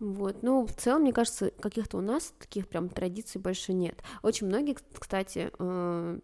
Вот, 0.00 0.42
ну, 0.42 0.64
в 0.64 0.72
целом, 0.74 1.02
мне 1.02 1.12
кажется, 1.12 1.50
каких-то 1.50 1.98
у 1.98 2.00
нас 2.00 2.32
таких 2.38 2.68
прям 2.68 2.88
традиций 2.88 3.40
больше 3.40 3.72
нет. 3.72 4.00
Очень 4.22 4.46
многие, 4.46 4.76
кстати, 4.96 5.50
э, 5.58 6.18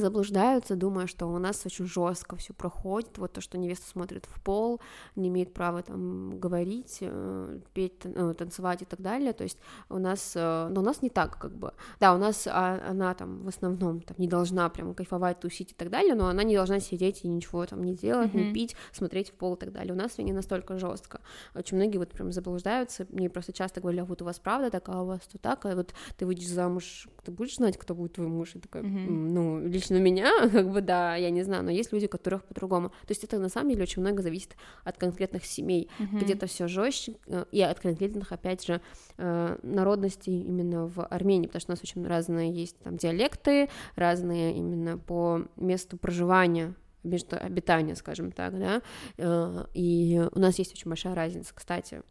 заблуждаются, 0.00 0.76
думая, 0.76 1.06
что 1.06 1.26
у 1.26 1.38
нас 1.38 1.64
очень 1.66 1.86
жестко 1.86 2.36
все 2.36 2.52
проходит, 2.52 3.18
вот 3.18 3.32
то, 3.32 3.40
что 3.40 3.58
невеста 3.58 3.88
смотрит 3.88 4.26
в 4.26 4.42
пол, 4.42 4.80
не 5.16 5.28
имеет 5.28 5.52
права 5.52 5.82
там 5.82 6.38
говорить, 6.38 6.98
э, 7.00 7.60
петь, 7.72 8.00
э, 8.04 8.34
танцевать 8.36 8.82
и 8.82 8.84
так 8.84 9.00
далее, 9.00 9.32
то 9.32 9.44
есть 9.44 9.58
у 9.88 9.98
нас, 9.98 10.32
э, 10.34 10.68
но 10.70 10.80
у 10.80 10.84
нас 10.84 11.02
не 11.02 11.10
так, 11.10 11.38
как 11.38 11.52
бы, 11.52 11.72
да, 12.00 12.14
у 12.14 12.18
нас 12.18 12.46
а, 12.46 12.80
она 12.88 13.14
там 13.14 13.44
в 13.44 13.48
основном 13.48 14.00
там 14.00 14.16
не 14.18 14.28
должна 14.28 14.68
прям 14.68 14.94
кайфовать, 14.94 15.40
тусить 15.40 15.72
и 15.72 15.74
так 15.74 15.90
далее, 15.90 16.14
но 16.14 16.28
она 16.28 16.42
не 16.42 16.54
должна 16.54 16.80
сидеть 16.80 17.24
и 17.24 17.28
ничего 17.28 17.66
там 17.66 17.82
не 17.84 17.94
делать, 17.94 18.32
mm-hmm. 18.32 18.48
не 18.48 18.52
пить, 18.52 18.76
смотреть 18.92 19.30
в 19.30 19.34
пол 19.34 19.54
и 19.54 19.58
так 19.58 19.72
далее, 19.72 19.92
у 19.92 19.96
нас 19.96 20.12
все 20.12 20.22
не 20.22 20.32
настолько 20.32 20.78
жестко, 20.78 21.20
очень 21.54 21.76
многие 21.76 21.98
вот 21.98 22.10
прям 22.10 22.32
заблуждаются, 22.32 23.06
мне 23.10 23.28
просто 23.28 23.52
часто 23.52 23.80
говорят, 23.80 24.02
а 24.02 24.04
вот 24.06 24.22
у 24.22 24.24
вас 24.24 24.38
правда 24.38 24.70
так, 24.70 24.88
а 24.88 25.02
у 25.02 25.06
вас 25.06 25.20
тут 25.30 25.40
так, 25.40 25.64
а 25.66 25.74
вот 25.74 25.94
ты 26.16 26.26
выйдешь 26.26 26.48
замуж, 26.48 27.08
ты 27.24 27.30
будешь 27.30 27.56
знать, 27.56 27.76
кто 27.76 27.94
будет 27.94 28.14
твой 28.14 28.28
муж, 28.28 28.54
и 28.54 28.58
такой, 28.58 28.82
mm-hmm. 28.82 29.08
ну, 29.08 29.66
лично 29.66 29.83
лично 29.84 30.02
меня, 30.02 30.30
как 30.52 30.70
бы, 30.70 30.80
да, 30.80 31.16
я 31.16 31.30
не 31.30 31.42
знаю, 31.42 31.64
но 31.64 31.70
есть 31.70 31.92
люди, 31.92 32.06
которых 32.06 32.44
по-другому. 32.44 32.88
То 32.88 33.10
есть 33.10 33.24
это 33.24 33.38
на 33.38 33.48
самом 33.48 33.70
деле 33.70 33.82
очень 33.82 34.02
много 34.02 34.22
зависит 34.22 34.56
от 34.84 34.96
конкретных 34.96 35.44
семей, 35.44 35.88
mm-hmm. 35.98 36.20
где-то 36.20 36.46
все 36.46 36.68
жестче, 36.68 37.16
э, 37.26 37.44
и 37.52 37.60
от 37.62 37.80
конкретных, 37.80 38.32
опять 38.32 38.64
же, 38.64 38.80
э, 39.18 39.58
народностей 39.62 40.40
именно 40.42 40.86
в 40.86 41.04
Армении, 41.04 41.46
потому 41.46 41.60
что 41.60 41.72
у 41.72 41.74
нас 41.74 41.82
очень 41.82 42.06
разные 42.06 42.52
есть 42.52 42.78
там 42.78 42.96
диалекты, 42.96 43.68
разные 43.96 44.56
именно 44.56 44.98
по 44.98 45.42
месту 45.56 45.96
проживания 45.96 46.74
место 47.02 47.36
обитания, 47.36 47.96
скажем 47.96 48.32
так, 48.32 48.58
да, 48.58 48.80
э, 49.18 49.64
и 49.74 50.22
у 50.32 50.38
нас 50.38 50.58
есть 50.58 50.72
очень 50.72 50.88
большая 50.88 51.14
разница, 51.14 51.52
кстати, 51.54 52.02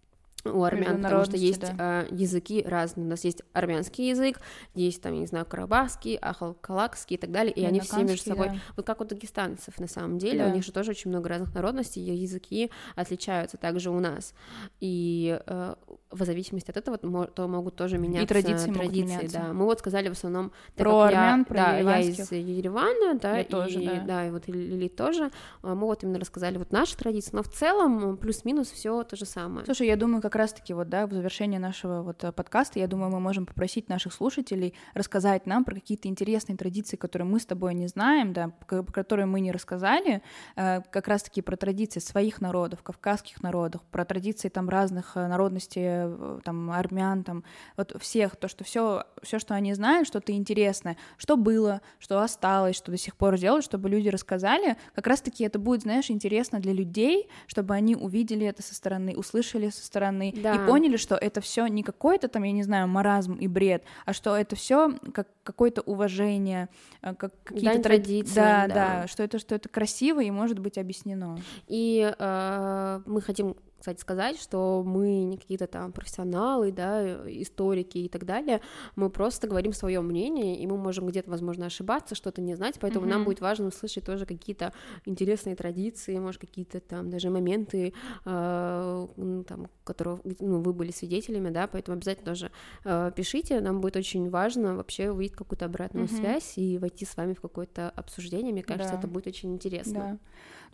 у 0.45 0.63
армян, 0.63 1.01
потому 1.01 1.25
что 1.25 1.37
есть 1.37 1.61
да. 1.61 2.03
э, 2.03 2.07
языки 2.11 2.63
разные. 2.65 3.05
У 3.05 3.09
нас 3.09 3.23
есть 3.23 3.41
армянский 3.53 4.09
язык, 4.09 4.39
есть 4.73 5.01
там, 5.01 5.13
я 5.13 5.19
не 5.19 5.25
знаю, 5.25 5.45
карабахский, 5.45 6.15
ахалкалакский 6.15 7.15
и 7.15 7.19
так 7.19 7.31
далее, 7.31 7.53
и, 7.53 7.63
они 7.63 7.79
все 7.79 8.03
между 8.03 8.29
собой, 8.29 8.49
да. 8.49 8.55
вот 8.75 8.85
как 8.85 9.01
у 9.01 9.05
дагестанцев 9.05 9.79
на 9.79 9.87
самом 9.87 10.17
деле, 10.17 10.39
да. 10.39 10.51
у 10.51 10.53
них 10.53 10.63
же 10.63 10.71
тоже 10.71 10.91
очень 10.91 11.09
много 11.09 11.29
разных 11.29 11.53
народностей, 11.53 12.01
и 12.01 12.13
языки 12.13 12.71
отличаются 12.95 13.57
также 13.57 13.89
у 13.89 13.99
нас, 13.99 14.33
и 14.79 15.39
э, 15.45 15.75
в 16.11 16.25
зависимости 16.25 16.71
от 16.71 16.77
этого 16.77 16.97
то 16.97 17.47
могут 17.47 17.75
тоже 17.75 17.97
меняться 17.97 18.23
и 18.23 18.27
традиции, 18.27 18.71
традиции 18.71 19.29
да. 19.31 19.53
Мы 19.53 19.65
вот 19.65 19.79
сказали 19.79 20.09
в 20.09 20.13
основном 20.13 20.51
про 20.75 21.03
армян, 21.03 21.39
я, 21.39 21.45
про 21.45 21.55
да, 21.55 21.77
я 21.77 21.99
из 21.99 22.31
Еревана, 22.31 23.17
да, 23.19 23.37
я 23.37 23.41
и, 23.41 23.49
тоже, 23.49 23.79
да. 23.79 24.03
да, 24.05 24.27
и 24.27 24.31
вот 24.31 24.47
Лили 24.47 24.87
тоже, 24.87 25.31
а 25.61 25.73
мы 25.75 25.87
вот 25.87 26.03
именно 26.03 26.19
рассказали 26.19 26.57
вот 26.57 26.71
наши 26.71 26.97
традиции, 26.97 27.31
но 27.33 27.43
в 27.43 27.49
целом 27.49 28.17
плюс-минус 28.17 28.69
все 28.71 29.03
то 29.03 29.15
же 29.15 29.25
самое. 29.25 29.65
Слушай, 29.65 29.87
я 29.87 29.95
думаю, 29.95 30.21
как 30.21 30.32
как 30.33 30.39
раз-таки 30.39 30.73
вот, 30.73 30.89
да, 30.89 31.05
в 31.05 31.13
завершении 31.13 31.59
нашего 31.59 32.01
вот 32.01 32.23
э, 32.23 32.31
подкаста, 32.31 32.79
я 32.79 32.87
думаю, 32.87 33.11
мы 33.11 33.19
можем 33.19 33.45
попросить 33.45 33.87
наших 33.87 34.11
слушателей 34.13 34.73
рассказать 34.95 35.45
нам 35.45 35.63
про 35.63 35.75
какие-то 35.75 36.07
интересные 36.07 36.57
традиции, 36.57 36.97
которые 36.97 37.27
мы 37.27 37.39
с 37.39 37.45
тобой 37.45 37.75
не 37.75 37.85
знаем, 37.85 38.33
да, 38.33 38.49
которые 38.65 39.27
мы 39.27 39.41
не 39.41 39.51
рассказали, 39.51 40.23
э, 40.55 40.81
как 40.89 41.07
раз-таки 41.07 41.43
про 41.43 41.55
традиции 41.55 41.99
своих 41.99 42.41
народов, 42.41 42.81
кавказских 42.81 43.43
народов, 43.43 43.83
про 43.91 44.05
традиции 44.05 44.49
там 44.49 44.69
разных 44.69 45.11
э, 45.15 45.27
народностей, 45.27 46.41
там, 46.41 46.71
армян, 46.71 47.23
там, 47.23 47.43
вот 47.77 47.95
всех, 48.01 48.35
то, 48.35 48.47
что 48.47 48.63
все, 48.63 49.03
все, 49.21 49.37
что 49.37 49.53
они 49.53 49.75
знают, 49.75 50.07
что-то 50.07 50.31
интересное, 50.31 50.97
что 51.17 51.37
было, 51.37 51.81
что 51.99 52.19
осталось, 52.19 52.75
что 52.75 52.89
до 52.89 52.97
сих 52.97 53.15
пор 53.17 53.37
делают, 53.37 53.65
чтобы 53.65 53.87
люди 53.87 54.09
рассказали, 54.09 54.77
как 54.95 55.05
раз-таки 55.05 55.43
это 55.43 55.59
будет, 55.59 55.83
знаешь, 55.83 56.09
интересно 56.09 56.59
для 56.59 56.73
людей, 56.73 57.29
чтобы 57.45 57.75
они 57.75 57.95
увидели 57.95 58.47
это 58.47 58.63
со 58.63 58.73
стороны, 58.73 59.15
услышали 59.15 59.69
со 59.69 59.85
стороны 59.85 60.22
стороны 60.31 60.43
да. 60.43 60.55
и 60.55 60.67
поняли, 60.67 60.97
что 60.97 61.15
это 61.15 61.41
все 61.41 61.67
не 61.67 61.83
какой-то 61.83 62.27
там, 62.27 62.43
я 62.43 62.51
не 62.51 62.63
знаю, 62.63 62.87
маразм 62.87 63.33
и 63.35 63.47
бред, 63.47 63.83
а 64.05 64.13
что 64.13 64.35
это 64.35 64.55
все 64.55 64.93
как 65.13 65.27
какое-то 65.43 65.81
уважение, 65.81 66.69
э, 67.01 67.13
как 67.15 67.33
какие-то 67.43 67.81
традиции, 67.81 68.35
да, 68.35 68.67
да, 68.67 68.73
да, 68.73 69.07
что 69.07 69.23
это 69.23 69.39
что 69.39 69.55
это 69.55 69.69
красиво 69.69 70.21
и 70.21 70.31
может 70.31 70.59
быть 70.59 70.77
объяснено. 70.77 71.37
И 71.67 72.13
э, 72.17 73.01
мы 73.05 73.21
хотим 73.21 73.55
кстати, 73.83 73.99
сказать, 73.99 74.41
что 74.41 74.81
мы 74.85 75.25
не 75.25 75.35
какие-то 75.35 75.67
там 75.67 75.91
профессионалы, 75.91 76.71
да, 76.71 77.29
историки 77.29 77.97
и 77.97 78.07
так 78.07 78.25
далее, 78.25 78.61
мы 78.95 79.09
просто 79.09 79.45
говорим 79.45 79.73
свое 79.73 79.99
мнение, 79.99 80.57
и 80.57 80.65
мы 80.67 80.77
можем 80.77 81.05
где-то, 81.05 81.29
возможно, 81.29 81.65
ошибаться, 81.65 82.15
что-то 82.15 82.39
не 82.39 82.55
знать, 82.55 82.77
поэтому 82.79 83.05
mm-hmm. 83.05 83.09
нам 83.09 83.25
будет 83.25 83.41
важно 83.41 83.67
услышать 83.67 84.05
тоже 84.05 84.25
какие-то 84.25 84.71
интересные 85.03 85.57
традиции, 85.57 86.17
может, 86.17 86.39
какие-то 86.39 86.79
там 86.79 87.09
даже 87.09 87.29
моменты, 87.29 87.93
э, 88.23 89.07
там, 89.47 89.67
которых 89.83 90.21
ну, 90.39 90.61
вы 90.61 90.73
были 90.73 90.91
свидетелями, 90.91 91.49
да, 91.49 91.67
поэтому 91.67 91.97
обязательно 91.97 92.25
тоже 92.25 92.51
э, 92.85 93.11
пишите, 93.15 93.59
нам 93.59 93.81
будет 93.81 93.95
очень 93.95 94.29
важно 94.29 94.75
вообще 94.75 95.11
увидеть 95.11 95.35
какую-то 95.35 95.65
обратную 95.65 96.07
mm-hmm. 96.07 96.17
связь 96.17 96.57
и 96.57 96.77
войти 96.77 97.05
с 97.05 97.15
вами 97.17 97.33
в 97.33 97.41
какое-то 97.41 97.89
обсуждение, 97.89 98.53
мне 98.53 98.63
кажется, 98.63 98.93
да. 98.93 98.99
это 98.99 99.07
будет 99.07 99.27
очень 99.27 99.53
интересно. 99.53 99.93
Да. 99.93 100.17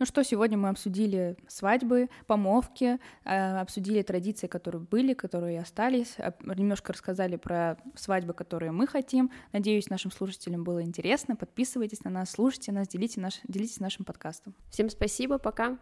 Ну 0.00 0.06
что, 0.06 0.24
сегодня 0.24 0.56
мы 0.56 0.70
обсудили 0.70 1.36
свадьбы, 1.46 2.08
помолвки, 2.26 2.98
э, 3.24 3.60
обсудили 3.60 4.00
традиции, 4.02 4.46
которые 4.46 4.80
были, 4.82 5.12
которые 5.12 5.60
остались, 5.60 6.16
немножко 6.42 6.92
рассказали 6.92 7.36
про 7.36 7.76
свадьбы, 7.94 8.32
которые 8.32 8.72
мы 8.72 8.86
хотим. 8.86 9.30
Надеюсь, 9.52 9.90
нашим 9.90 10.10
слушателям 10.10 10.64
было 10.64 10.82
интересно. 10.82 11.36
Подписывайтесь 11.36 12.02
на 12.04 12.10
нас, 12.10 12.30
слушайте 12.30 12.72
нас, 12.72 12.88
делитесь, 12.88 13.16
наш, 13.16 13.40
делитесь 13.46 13.80
нашим 13.80 14.04
подкастом. 14.04 14.54
Всем 14.70 14.88
спасибо, 14.88 15.38
пока. 15.38 15.78